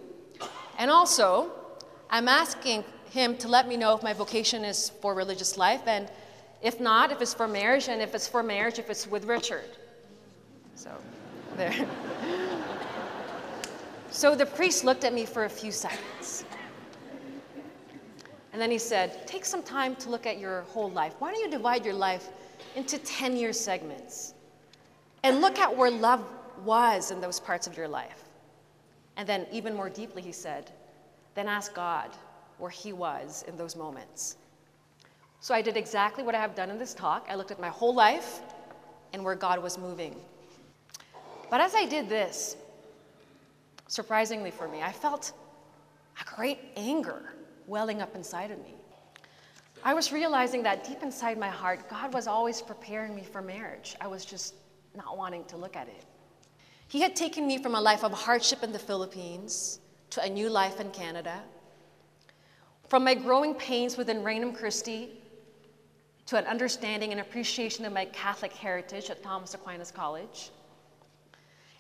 And 0.78 0.90
also, 0.90 1.52
I'm 2.10 2.28
asking 2.28 2.84
him 3.12 3.38
to 3.38 3.48
let 3.48 3.68
me 3.68 3.78
know 3.78 3.96
if 3.96 4.04
my 4.04 4.14
vocation 4.14 4.64
is 4.64 4.90
for 5.02 5.14
religious 5.14 5.58
life, 5.58 5.82
and 5.86 6.10
if 6.62 6.80
not, 6.80 7.12
if 7.12 7.22
it's 7.22 7.34
for 7.34 7.48
marriage, 7.48 7.90
and 7.90 8.02
if 8.02 8.16
it's 8.16 8.28
for 8.28 8.42
marriage, 8.42 8.80
if 8.80 8.90
it's 8.90 9.06
with 9.08 9.26
Richard. 9.26 9.70
So, 10.76 10.92
there. 11.56 11.74
So 14.16 14.34
the 14.34 14.46
priest 14.46 14.86
looked 14.86 15.04
at 15.04 15.14
me 15.14 15.26
for 15.26 15.44
a 15.44 15.50
few 15.50 15.74
seconds. 15.74 16.45
And 18.56 18.62
then 18.62 18.72
he 18.72 18.78
said, 18.78 19.28
Take 19.28 19.44
some 19.44 19.62
time 19.62 19.98
to 19.98 20.10
look 20.10 20.26
at 20.26 20.40
your 20.40 20.62
whole 20.62 20.90
life. 20.90 21.16
Why 21.20 21.30
don't 21.30 21.42
you 21.42 21.50
divide 21.50 21.84
your 21.84 21.94
life 21.94 22.30
into 22.78 22.98
10 22.98 23.36
year 23.36 23.52
segments 23.52 24.34
and 25.24 25.42
look 25.42 25.60
at 25.60 25.76
where 25.76 25.92
love 25.92 26.24
was 26.64 27.12
in 27.12 27.20
those 27.20 27.38
parts 27.38 27.68
of 27.68 27.76
your 27.76 27.90
life? 27.90 28.24
And 29.18 29.28
then, 29.28 29.46
even 29.52 29.76
more 29.76 29.90
deeply, 29.90 30.22
he 30.22 30.32
said, 30.32 30.72
Then 31.34 31.50
ask 31.50 31.74
God 31.74 32.12
where 32.58 32.70
He 32.70 32.94
was 32.94 33.44
in 33.46 33.58
those 33.58 33.76
moments. 33.76 34.38
So 35.42 35.54
I 35.54 35.62
did 35.62 35.76
exactly 35.76 36.24
what 36.24 36.34
I 36.34 36.40
have 36.40 36.56
done 36.56 36.70
in 36.70 36.80
this 36.80 36.94
talk. 36.94 37.28
I 37.30 37.36
looked 37.36 37.52
at 37.52 37.60
my 37.60 37.68
whole 37.68 37.94
life 37.94 38.40
and 39.12 39.22
where 39.22 39.36
God 39.36 39.62
was 39.62 39.78
moving. 39.78 40.16
But 41.50 41.60
as 41.60 41.76
I 41.76 41.86
did 41.88 42.08
this, 42.08 42.56
surprisingly 43.88 44.50
for 44.50 44.70
me, 44.70 44.82
I 44.82 44.94
felt 44.94 45.34
a 46.22 46.36
great 46.38 46.60
anger 46.78 47.34
welling 47.68 48.02
up 48.02 48.16
inside 48.16 48.52
of 48.52 48.60
me. 48.60 48.76
I 49.84 49.94
was 49.94 50.12
realizing 50.12 50.64
that 50.64 50.84
deep 50.84 51.04
inside 51.04 51.38
my 51.38 51.50
heart, 51.50 51.90
God 51.90 52.14
was 52.14 52.28
always 52.28 52.62
preparing 52.62 53.16
me 53.16 53.24
for 53.24 53.42
marriage. 53.42 53.96
I 54.02 54.08
was 54.08 54.26
just 54.26 54.56
not 54.96 55.18
wanting 55.18 55.46
to 55.46 55.58
look 55.58 55.76
at 55.76 55.88
it. 55.88 56.06
He 56.88 57.02
had 57.02 57.16
taken 57.16 57.46
me 57.46 57.58
from 57.58 57.76
a 57.76 57.82
life 57.82 58.04
of 58.04 58.12
hardship 58.12 58.64
in 58.64 58.72
the 58.72 58.80
Philippines 58.80 59.80
to 60.12 60.24
a 60.24 60.30
new 60.30 60.50
life 60.50 60.80
in 60.80 60.90
Canada, 60.92 61.42
from 62.88 63.04
my 63.04 63.14
growing 63.14 63.54
pains 63.54 63.98
within 63.98 64.24
Regnum 64.24 64.54
Christi 64.54 65.22
to 66.28 66.38
an 66.38 66.46
understanding 66.46 67.12
and 67.12 67.22
appreciation 67.22 67.86
of 67.86 67.94
my 67.94 68.06
Catholic 68.06 68.54
heritage 68.54 69.10
at 69.10 69.22
Thomas 69.22 69.54
Aquinas 69.54 69.92
College, 69.92 70.52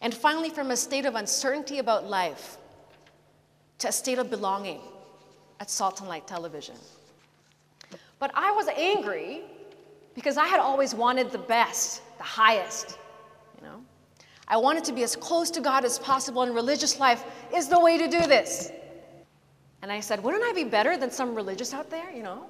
and 0.01 0.13
finally 0.13 0.49
from 0.49 0.71
a 0.71 0.77
state 0.77 1.05
of 1.05 1.15
uncertainty 1.15 1.79
about 1.79 2.07
life 2.07 2.57
to 3.79 3.87
a 3.87 3.91
state 3.91 4.19
of 4.19 4.29
belonging 4.29 4.81
at 5.59 5.69
Salt 5.69 5.99
and 5.99 6.09
Light 6.09 6.27
Television. 6.27 6.75
But 8.19 8.31
I 8.33 8.51
was 8.51 8.67
angry 8.67 9.43
because 10.13 10.37
I 10.37 10.47
had 10.47 10.59
always 10.59 10.95
wanted 10.95 11.31
the 11.31 11.37
best, 11.37 12.01
the 12.17 12.23
highest, 12.23 12.97
you 13.57 13.67
know. 13.67 13.81
I 14.47 14.57
wanted 14.57 14.83
to 14.85 14.93
be 14.93 15.03
as 15.03 15.15
close 15.15 15.49
to 15.51 15.61
God 15.61 15.83
as 15.83 15.99
possible, 15.99 16.43
and 16.43 16.53
religious 16.53 16.99
life 16.99 17.23
is 17.53 17.67
the 17.67 17.79
way 17.79 17.97
to 17.97 18.07
do 18.07 18.21
this. 18.21 18.71
And 19.81 19.91
I 19.91 19.99
said, 19.99 20.23
wouldn't 20.23 20.43
I 20.43 20.53
be 20.53 20.63
better 20.63 20.97
than 20.97 21.11
some 21.11 21.35
religious 21.35 21.73
out 21.73 21.89
there, 21.89 22.11
you 22.11 22.23
know? 22.23 22.45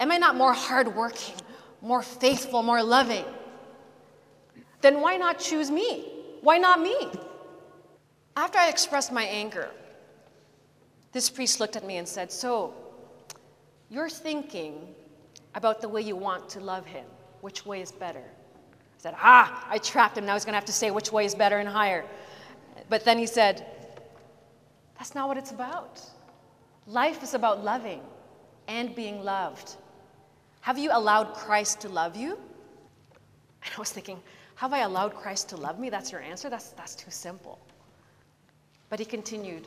Am 0.00 0.10
I 0.10 0.16
not 0.16 0.36
more 0.36 0.52
hardworking, 0.52 1.34
more 1.82 2.02
faithful, 2.02 2.62
more 2.62 2.82
loving? 2.82 3.24
Then 4.80 5.00
why 5.00 5.16
not 5.16 5.38
choose 5.38 5.70
me? 5.70 6.10
Why 6.40 6.58
not 6.58 6.80
me? 6.80 7.10
After 8.36 8.58
I 8.58 8.68
expressed 8.68 9.12
my 9.12 9.24
anger, 9.24 9.68
this 11.12 11.28
priest 11.28 11.60
looked 11.60 11.76
at 11.76 11.84
me 11.84 11.96
and 11.96 12.06
said, 12.06 12.30
So, 12.30 12.74
you're 13.88 14.08
thinking 14.08 14.94
about 15.54 15.80
the 15.80 15.88
way 15.88 16.00
you 16.00 16.16
want 16.16 16.48
to 16.50 16.60
love 16.60 16.86
him. 16.86 17.04
Which 17.40 17.66
way 17.66 17.80
is 17.80 17.90
better? 17.90 18.22
I 18.22 18.98
said, 18.98 19.14
Ah, 19.18 19.66
I 19.68 19.78
trapped 19.78 20.16
him. 20.16 20.26
Now 20.26 20.34
he's 20.34 20.44
going 20.44 20.52
to 20.52 20.58
have 20.58 20.66
to 20.66 20.72
say 20.72 20.90
which 20.90 21.10
way 21.10 21.24
is 21.24 21.34
better 21.34 21.58
and 21.58 21.68
higher. 21.68 22.04
But 22.88 23.04
then 23.04 23.18
he 23.18 23.26
said, 23.26 23.66
That's 24.98 25.14
not 25.14 25.28
what 25.28 25.36
it's 25.36 25.50
about. 25.50 26.00
Life 26.86 27.22
is 27.22 27.34
about 27.34 27.64
loving 27.64 28.02
and 28.68 28.94
being 28.94 29.24
loved. 29.24 29.76
Have 30.60 30.78
you 30.78 30.90
allowed 30.92 31.34
Christ 31.34 31.80
to 31.80 31.88
love 31.88 32.16
you? 32.16 32.38
And 33.64 33.74
I 33.76 33.78
was 33.80 33.90
thinking, 33.90 34.20
Have 34.54 34.72
I 34.72 34.80
allowed 34.80 35.14
Christ 35.14 35.48
to 35.50 35.56
love 35.56 35.80
me? 35.80 35.90
That's 35.90 36.12
your 36.12 36.20
answer? 36.20 36.48
That's, 36.48 36.70
that's 36.70 36.94
too 36.94 37.10
simple. 37.10 37.58
But 38.88 38.98
he 38.98 39.04
continued, 39.04 39.66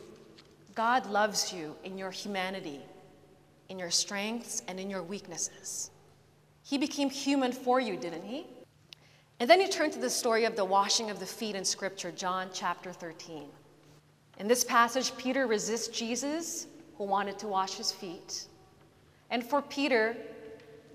God 0.76 1.06
loves 1.06 1.54
you 1.54 1.76
in 1.84 1.98
your 1.98 2.12
humanity, 2.12 2.80
in 3.70 3.78
your 3.78 3.92
strengths, 3.92 4.64
and 4.68 4.80
in 4.80 4.90
your 4.90 5.04
weaknesses. 5.04 5.92
He 6.64 6.78
became 6.78 7.10
human 7.10 7.52
for 7.52 7.80
you, 7.80 7.96
didn't 7.98 8.24
he? 8.24 8.48
And 9.40 9.50
then 9.50 9.60
you 9.60 9.68
turn 9.68 9.92
to 9.92 10.00
the 10.00 10.10
story 10.10 10.46
of 10.46 10.56
the 10.56 10.66
washing 10.66 11.10
of 11.10 11.20
the 11.20 11.26
feet 11.26 11.56
in 11.56 11.66
Scripture, 11.66 12.12
John 12.12 12.50
chapter 12.54 12.92
13. 12.92 13.46
In 14.40 14.48
this 14.48 14.64
passage, 14.64 15.16
Peter 15.18 15.48
resists 15.48 15.90
Jesus, 15.90 16.68
who 16.98 17.04
wanted 17.04 17.38
to 17.40 17.48
wash 17.48 17.74
his 17.76 17.92
feet. 17.92 18.46
And 19.30 19.44
for 19.44 19.62
Peter, 19.62 20.16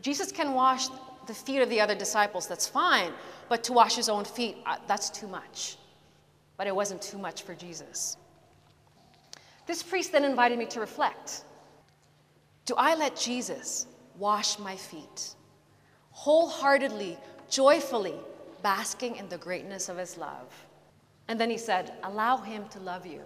Jesus 0.00 0.32
can 0.32 0.54
wash 0.54 0.88
the 1.26 1.34
feet 1.34 1.60
of 1.60 1.68
the 1.68 1.80
other 1.80 1.94
disciples, 1.94 2.48
that's 2.48 2.66
fine, 2.66 3.12
but 3.48 3.62
to 3.64 3.72
wash 3.72 3.94
his 3.94 4.08
own 4.08 4.24
feet, 4.24 4.56
uh, 4.66 4.76
that's 4.86 5.10
too 5.10 5.26
much. 5.26 5.76
But 6.56 6.66
it 6.66 6.74
wasn't 6.74 7.02
too 7.02 7.18
much 7.18 7.42
for 7.42 7.54
Jesus. 7.54 8.16
This 9.68 9.82
priest 9.82 10.12
then 10.12 10.24
invited 10.24 10.58
me 10.58 10.64
to 10.66 10.80
reflect 10.80 11.44
Do 12.64 12.74
I 12.76 12.96
let 12.96 13.14
Jesus 13.14 13.86
wash 14.16 14.58
my 14.58 14.74
feet? 14.74 15.34
Wholeheartedly, 16.10 17.18
joyfully, 17.50 18.14
basking 18.62 19.16
in 19.16 19.28
the 19.28 19.38
greatness 19.38 19.88
of 19.88 19.98
his 19.98 20.16
love. 20.16 20.52
And 21.28 21.38
then 21.38 21.50
he 21.50 21.58
said, 21.58 21.92
Allow 22.02 22.38
him 22.38 22.66
to 22.70 22.80
love 22.80 23.06
you. 23.06 23.20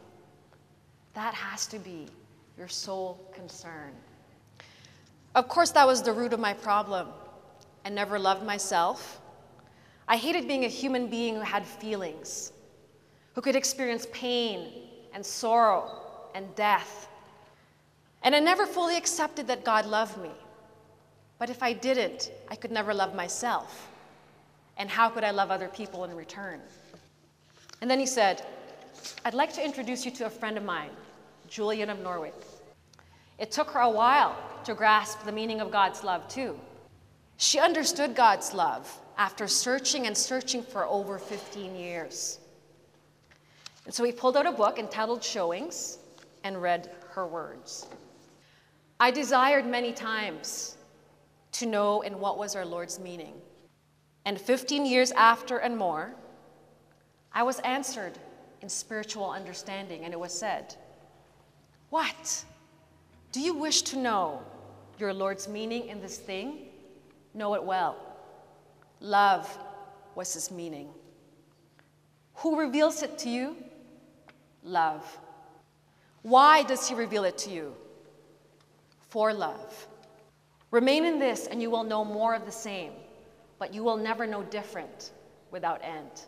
That 1.14 1.32
has 1.32 1.66
to 1.68 1.78
be 1.78 2.08
your 2.58 2.68
sole 2.68 3.20
concern. 3.32 3.92
Of 5.36 5.48
course, 5.48 5.70
that 5.70 5.86
was 5.86 6.02
the 6.02 6.12
root 6.12 6.32
of 6.32 6.40
my 6.40 6.54
problem. 6.54 7.06
I 7.84 7.88
never 7.88 8.18
loved 8.18 8.44
myself. 8.44 9.20
I 10.08 10.16
hated 10.16 10.48
being 10.48 10.64
a 10.64 10.68
human 10.68 11.06
being 11.06 11.36
who 11.36 11.40
had 11.40 11.64
feelings, 11.64 12.52
who 13.34 13.40
could 13.40 13.54
experience 13.54 14.08
pain 14.12 14.88
and 15.14 15.24
sorrow 15.24 16.01
and 16.34 16.54
death. 16.54 17.08
And 18.22 18.34
I 18.34 18.40
never 18.40 18.66
fully 18.66 18.96
accepted 18.96 19.46
that 19.48 19.64
God 19.64 19.86
loved 19.86 20.16
me. 20.18 20.30
But 21.38 21.50
if 21.50 21.62
I 21.62 21.72
didn't, 21.72 22.30
I 22.48 22.54
could 22.54 22.70
never 22.70 22.94
love 22.94 23.14
myself. 23.14 23.88
And 24.76 24.88
how 24.88 25.08
could 25.08 25.24
I 25.24 25.30
love 25.30 25.50
other 25.50 25.68
people 25.68 26.04
in 26.04 26.14
return? 26.14 26.60
And 27.80 27.90
then 27.90 27.98
he 27.98 28.06
said, 28.06 28.46
I'd 29.24 29.34
like 29.34 29.52
to 29.54 29.64
introduce 29.64 30.04
you 30.04 30.12
to 30.12 30.26
a 30.26 30.30
friend 30.30 30.56
of 30.56 30.64
mine, 30.64 30.90
Julian 31.48 31.90
of 31.90 31.98
Norwich. 31.98 32.32
It 33.38 33.50
took 33.50 33.70
her 33.70 33.80
a 33.80 33.90
while 33.90 34.36
to 34.64 34.74
grasp 34.74 35.24
the 35.24 35.32
meaning 35.32 35.60
of 35.60 35.72
God's 35.72 36.04
love, 36.04 36.28
too. 36.28 36.58
She 37.38 37.58
understood 37.58 38.14
God's 38.14 38.54
love 38.54 38.88
after 39.18 39.48
searching 39.48 40.06
and 40.06 40.16
searching 40.16 40.62
for 40.62 40.84
over 40.84 41.18
15 41.18 41.74
years. 41.74 42.38
And 43.84 43.92
so 43.92 44.04
he 44.04 44.12
pulled 44.12 44.36
out 44.36 44.46
a 44.46 44.52
book 44.52 44.78
entitled 44.78 45.24
Showings 45.24 45.98
and 46.44 46.60
read 46.60 46.90
her 47.10 47.26
words. 47.26 47.86
I 49.00 49.10
desired 49.10 49.66
many 49.66 49.92
times 49.92 50.76
to 51.52 51.66
know 51.66 52.02
in 52.02 52.18
what 52.18 52.38
was 52.38 52.56
our 52.56 52.64
Lord's 52.64 52.98
meaning. 52.98 53.34
And 54.24 54.40
15 54.40 54.86
years 54.86 55.12
after 55.12 55.58
and 55.58 55.76
more, 55.76 56.14
I 57.32 57.42
was 57.42 57.58
answered 57.60 58.18
in 58.60 58.68
spiritual 58.68 59.30
understanding, 59.30 60.04
and 60.04 60.12
it 60.12 60.20
was 60.20 60.32
said, 60.32 60.76
What? 61.90 62.44
Do 63.32 63.40
you 63.40 63.54
wish 63.54 63.82
to 63.82 63.98
know 63.98 64.42
your 64.98 65.12
Lord's 65.12 65.48
meaning 65.48 65.88
in 65.88 66.00
this 66.00 66.18
thing? 66.18 66.68
Know 67.34 67.54
it 67.54 67.64
well. 67.64 67.96
Love 69.00 69.58
was 70.14 70.32
his 70.34 70.50
meaning. 70.50 70.90
Who 72.36 72.58
reveals 72.60 73.02
it 73.02 73.18
to 73.18 73.28
you? 73.28 73.56
Love. 74.62 75.18
Why 76.22 76.62
does 76.62 76.88
he 76.88 76.94
reveal 76.94 77.24
it 77.24 77.36
to 77.38 77.50
you? 77.50 77.74
For 79.10 79.32
love. 79.32 79.86
Remain 80.70 81.04
in 81.04 81.18
this, 81.18 81.46
and 81.46 81.60
you 81.60 81.70
will 81.70 81.84
know 81.84 82.04
more 82.04 82.34
of 82.34 82.46
the 82.46 82.52
same, 82.52 82.92
but 83.58 83.74
you 83.74 83.84
will 83.84 83.96
never 83.96 84.26
know 84.26 84.42
different 84.44 85.12
without 85.50 85.82
end. 85.82 86.22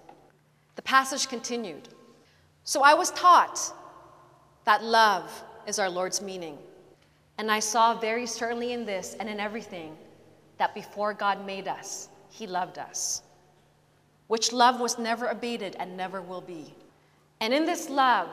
The 0.77 0.83
passage 0.83 1.29
continued. 1.29 1.89
So 2.65 2.83
I 2.83 2.95
was 2.95 3.11
taught 3.13 3.61
that 4.65 4.83
love 4.83 5.31
is 5.67 5.79
our 5.79 5.89
Lord's 5.89 6.21
meaning. 6.21 6.59
And 7.39 7.51
I 7.51 7.61
saw 7.61 7.99
very 7.99 8.27
certainly 8.27 8.73
in 8.73 8.85
this 8.85 9.17
and 9.19 9.29
in 9.29 9.41
everything 9.41 9.97
that 10.59 10.75
before 10.75 11.15
God 11.15 11.45
made 11.45 11.69
us, 11.69 12.09
He 12.31 12.47
loved 12.47 12.79
us, 12.79 13.23
which 14.29 14.53
love 14.53 14.81
was 14.81 14.99
never 14.99 15.27
abated 15.27 15.77
and 15.79 15.97
never 15.97 16.23
will 16.23 16.41
be. 16.41 16.75
And 17.41 17.53
in 17.53 17.65
this 17.65 17.91
love, 17.91 18.29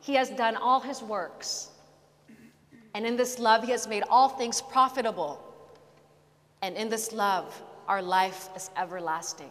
he 0.00 0.14
has 0.14 0.30
done 0.30 0.56
all 0.56 0.80
his 0.80 1.02
works. 1.02 1.68
And 2.94 3.06
in 3.06 3.16
this 3.16 3.38
love, 3.38 3.64
he 3.64 3.70
has 3.70 3.86
made 3.86 4.02
all 4.08 4.28
things 4.28 4.60
profitable. 4.60 5.40
And 6.62 6.76
in 6.76 6.88
this 6.88 7.12
love, 7.12 7.62
our 7.86 8.02
life 8.02 8.48
is 8.56 8.70
everlasting. 8.76 9.50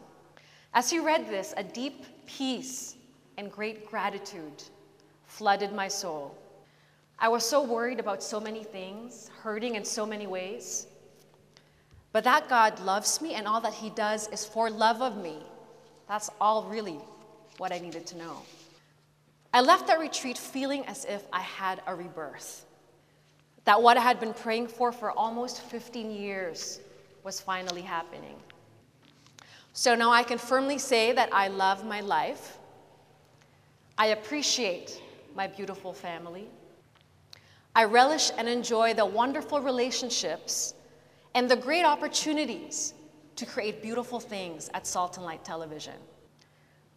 As 0.74 0.90
he 0.90 1.00
read 1.00 1.28
this, 1.28 1.54
a 1.58 1.64
deep 1.64 2.06
peace 2.26 2.96
and 3.38 3.52
great 3.52 3.90
gratitude 3.90 4.64
flooded 5.26 5.74
my 5.74 5.88
soul. 5.88 6.38
I 7.18 7.28
was 7.28 7.46
so 7.46 7.64
worried 7.64 8.00
about 8.00 8.24
so 8.24 8.40
many 8.40 8.64
things, 8.64 9.30
hurting 9.42 9.76
in 9.76 9.84
so 9.84 10.06
many 10.06 10.28
ways. 10.28 10.88
But 12.12 12.24
that 12.24 12.50
God 12.50 12.80
loves 12.80 13.22
me 13.22 13.34
and 13.36 13.48
all 13.48 13.62
that 13.62 13.74
he 13.74 13.90
does 13.92 14.28
is 14.30 14.46
for 14.46 14.70
love 14.70 15.02
of 15.02 15.18
me. 15.18 15.38
That's 16.08 16.30
all 16.42 16.64
really 16.64 17.00
what 17.58 17.72
I 17.72 17.80
needed 17.80 18.06
to 18.08 18.18
know. 18.18 18.42
I 19.52 19.62
left 19.62 19.88
that 19.88 20.00
retreat 20.00 20.38
feeling 20.38 20.86
as 20.86 21.06
if 21.06 21.24
I 21.34 21.42
had 21.42 21.82
a 21.88 21.96
rebirth. 21.96 22.66
That 23.66 23.82
what 23.82 23.98
I 23.98 24.02
had 24.02 24.20
been 24.20 24.34
praying 24.34 24.68
for 24.68 24.92
for 24.92 25.12
almost 25.12 25.62
15 25.62 26.12
years 26.12 26.80
was 27.24 27.40
finally 27.40 27.82
happening. 27.82 28.36
So 29.74 29.96
now 29.96 30.12
I 30.12 30.24
can 30.24 30.38
firmly 30.38 30.78
say 30.78 31.14
that 31.14 31.30
I 31.34 31.48
love 31.48 31.84
my 31.86 32.02
life. 32.02 32.58
I 33.98 34.08
appreciate 34.08 35.02
my 35.36 35.48
beautiful 35.48 35.94
family. 35.94 36.48
I 37.76 37.86
relish 37.86 38.32
and 38.38 38.48
enjoy 38.48 38.94
the 38.94 39.06
wonderful 39.06 39.62
relationships 39.62 40.74
and 41.34 41.50
the 41.50 41.56
great 41.56 41.86
opportunities 41.86 42.94
to 43.36 43.46
create 43.46 43.82
beautiful 43.82 44.20
things 44.20 44.70
at 44.74 44.86
Salt 44.86 45.18
and 45.18 45.26
Light 45.26 45.44
Television. 45.44 45.94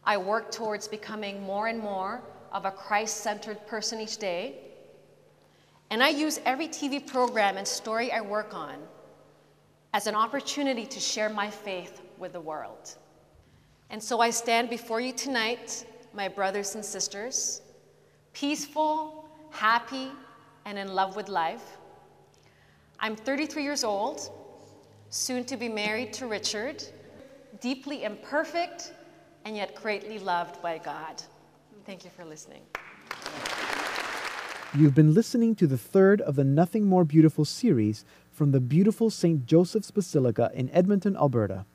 I 0.05 0.17
work 0.17 0.51
towards 0.51 0.89
becoming 0.89 1.43
more 1.43 1.69
and 1.69 1.79
more 1.79 2.23
of 2.53 2.65
a 2.65 2.71
Christ 2.71 3.19
centered 3.19 3.67
person 3.67 4.01
each 4.01 4.19
day. 4.19 4.57
And 5.91 6.03
I 6.03 6.11
use 6.11 6.41
every 6.45 6.69
TV 6.69 7.05
program 7.07 7.57
and 7.57 7.67
story 7.67 8.13
I 8.13 8.21
work 8.21 8.55
on 8.55 8.77
as 9.95 10.07
an 10.07 10.15
opportunity 10.15 10.87
to 10.87 11.01
share 11.01 11.29
my 11.29 11.51
faith 11.51 12.01
with 12.19 12.33
the 12.33 12.41
world. 12.41 12.97
And 13.91 14.03
so 14.03 14.21
I 14.21 14.31
stand 14.31 14.71
before 14.71 15.01
you 15.01 15.13
tonight, 15.13 15.85
my 16.15 16.29
brothers 16.29 16.75
and 16.75 16.85
sisters, 16.85 17.61
peaceful, 18.33 19.29
happy, 19.51 20.11
and 20.65 20.79
in 20.79 20.95
love 20.95 21.17
with 21.17 21.29
life. 21.29 21.77
I'm 23.01 23.17
33 23.17 23.63
years 23.63 23.85
old, 23.85 24.31
soon 25.11 25.45
to 25.45 25.57
be 25.57 25.69
married 25.69 26.13
to 26.15 26.27
Richard, 26.27 26.83
deeply 27.61 28.05
imperfect, 28.05 28.93
and 29.45 29.57
yet 29.57 29.75
greatly 29.75 30.19
loved 30.19 30.63
by 30.63 30.79
God. 30.79 31.23
Thank 31.85 32.05
you 32.05 32.11
for 32.11 32.25
listening. 32.25 32.63
You've 34.75 34.95
been 34.95 35.13
listening 35.13 35.57
to 35.57 35.67
the 35.67 35.77
third 35.77 36.21
of 36.21 36.37
the 36.37 36.45
Nothing 36.45 36.87
More 36.87 37.05
Beautiful 37.05 37.45
series 37.45 38.05
from 38.31 38.53
the 38.53 38.61
beautiful 38.61 39.11
St. 39.11 39.45
Joseph's 39.47 39.91
Basilica 39.91 40.51
in 40.55 40.71
Edmonton, 40.71 41.17
Alberta. 41.17 41.67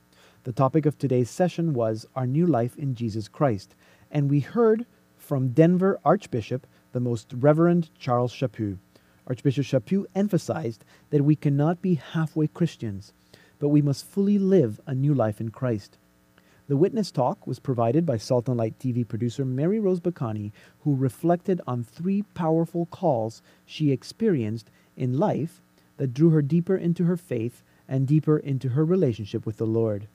The 0.46 0.54
topic 0.54 0.86
of 0.86 0.98
today's 0.98 1.30
session 1.30 1.74
was 1.74 2.06
Our 2.16 2.26
New 2.26 2.48
Life 2.48 2.78
in 2.78 2.96
Jesus 2.96 3.28
Christ, 3.28 3.76
and 4.10 4.30
we 4.30 4.40
heard 4.40 4.86
from 5.18 5.50
Denver 5.50 6.00
Archbishop, 6.06 6.66
the 6.94 7.02
Most 7.02 7.34
Reverend 7.36 7.90
Charles 8.00 8.34
Chaput. 8.34 8.78
Archbishop 9.28 9.66
Chaput 9.66 10.06
emphasized 10.16 10.86
that 11.10 11.26
we 11.26 11.36
cannot 11.36 11.82
be 11.82 11.96
halfway 11.96 12.48
Christians, 12.48 13.12
but 13.60 13.70
we 13.70 13.82
must 13.82 14.08
fully 14.08 14.40
live 14.40 14.80
a 14.88 14.96
new 14.96 15.14
life 15.14 15.42
in 15.42 15.50
Christ. 15.50 15.98
The 16.68 16.78
witness 16.78 17.12
talk 17.12 17.48
was 17.48 17.60
provided 17.60 18.06
by 18.06 18.18
Salt 18.18 18.50
and 18.50 18.58
Light 18.58 18.78
TV 18.78 19.08
producer 19.08 19.46
Mary 19.46 19.80
Rose 19.80 20.02
Bacani, 20.02 20.52
who 20.82 20.96
reflected 20.96 21.62
on 21.66 21.84
three 21.84 22.24
powerful 22.34 22.88
calls 22.88 23.42
she 23.66 23.92
experienced 23.92 24.70
in 24.98 25.18
life 25.18 25.62
that 25.96 26.14
drew 26.14 26.32
her 26.32 26.42
deeper 26.42 26.76
into 26.76 27.06
her 27.06 27.16
faith 27.16 27.64
and 27.88 28.06
deeper 28.06 28.38
into 28.38 28.70
her 28.70 28.84
relationship 28.84 29.46
with 29.46 29.56
the 29.58 29.66
Lord. 29.66 30.10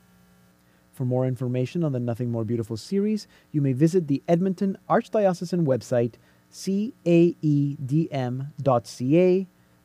For 0.91 1.07
more 1.07 1.27
information 1.27 1.83
on 1.83 1.93
the 1.93 2.01
Nothing 2.01 2.31
More 2.31 2.45
Beautiful 2.45 2.77
series, 2.77 3.27
you 3.51 3.63
may 3.63 3.73
visit 3.73 4.07
the 4.07 4.23
Edmonton 4.29 4.77
Archdiocesan 4.91 5.65
website, 5.65 6.17
caedm.ca. 6.53 7.39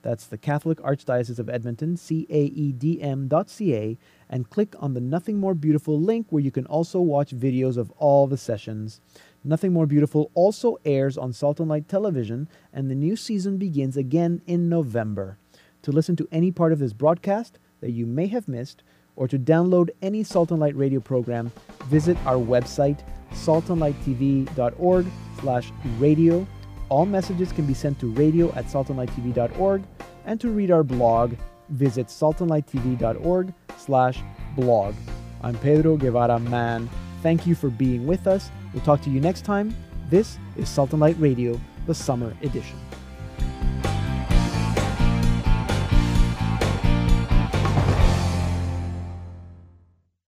That's 0.07 0.25
the 0.25 0.37
Catholic 0.37 0.77
Archdiocese 0.77 1.37
of 1.37 1.49
Edmonton, 1.49 1.97
caedm.ca, 1.97 3.97
and 4.29 4.49
click 4.49 4.73
on 4.79 4.93
the 4.93 5.01
Nothing 5.01 5.37
More 5.37 5.53
Beautiful 5.53 5.99
link 5.99 6.27
where 6.29 6.41
you 6.41 6.49
can 6.49 6.65
also 6.67 7.01
watch 7.01 7.35
videos 7.35 7.75
of 7.75 7.91
all 7.97 8.25
the 8.25 8.37
sessions. 8.37 9.01
Nothing 9.43 9.73
More 9.73 9.85
Beautiful 9.85 10.31
also 10.33 10.77
airs 10.85 11.17
on 11.17 11.33
Salt 11.33 11.59
and 11.59 11.67
Light 11.67 11.89
Television, 11.89 12.47
and 12.71 12.89
the 12.89 12.95
new 12.95 13.17
season 13.17 13.57
begins 13.57 13.97
again 13.97 14.41
in 14.47 14.69
November. 14.69 15.39
To 15.81 15.91
listen 15.91 16.15
to 16.15 16.27
any 16.31 16.53
part 16.53 16.71
of 16.71 16.79
this 16.79 16.93
broadcast 16.93 17.59
that 17.81 17.91
you 17.91 18.05
may 18.05 18.27
have 18.27 18.47
missed, 18.47 18.83
or 19.17 19.27
to 19.27 19.37
download 19.37 19.89
any 20.01 20.23
Salt 20.23 20.51
and 20.51 20.61
Light 20.61 20.77
radio 20.77 21.01
program, 21.01 21.51
visit 21.87 22.15
our 22.25 22.37
website, 22.37 23.01
saltandlighttv.org 23.33 25.05
slash 25.41 25.69
radio. 25.99 26.47
All 26.89 27.05
messages 27.05 27.51
can 27.51 27.65
be 27.65 27.73
sent 27.73 27.99
to 27.99 28.11
radio 28.11 28.51
at 28.53 28.65
saltandlighttv.org, 28.65 29.83
and 30.25 30.39
to 30.39 30.49
read 30.49 30.71
our 30.71 30.83
blog, 30.83 31.35
visit 31.69 32.07
saltandlighttv.org 32.07 33.53
slash 33.77 34.19
blog. 34.55 34.95
I'm 35.41 35.57
Pedro 35.59 35.97
Guevara 35.97 36.39
Mann. 36.39 36.89
Thank 37.21 37.45
you 37.45 37.55
for 37.55 37.69
being 37.69 38.07
with 38.07 38.25
us. 38.25 38.49
We'll 38.73 38.83
talk 38.83 39.01
to 39.01 39.09
you 39.09 39.19
next 39.19 39.43
time. 39.43 39.75
This 40.09 40.37
is 40.55 40.69
Salt 40.69 40.91
and 40.91 41.01
Light 41.01 41.17
Radio, 41.19 41.59
the 41.85 41.93
summer 41.93 42.33
edition. 42.41 42.79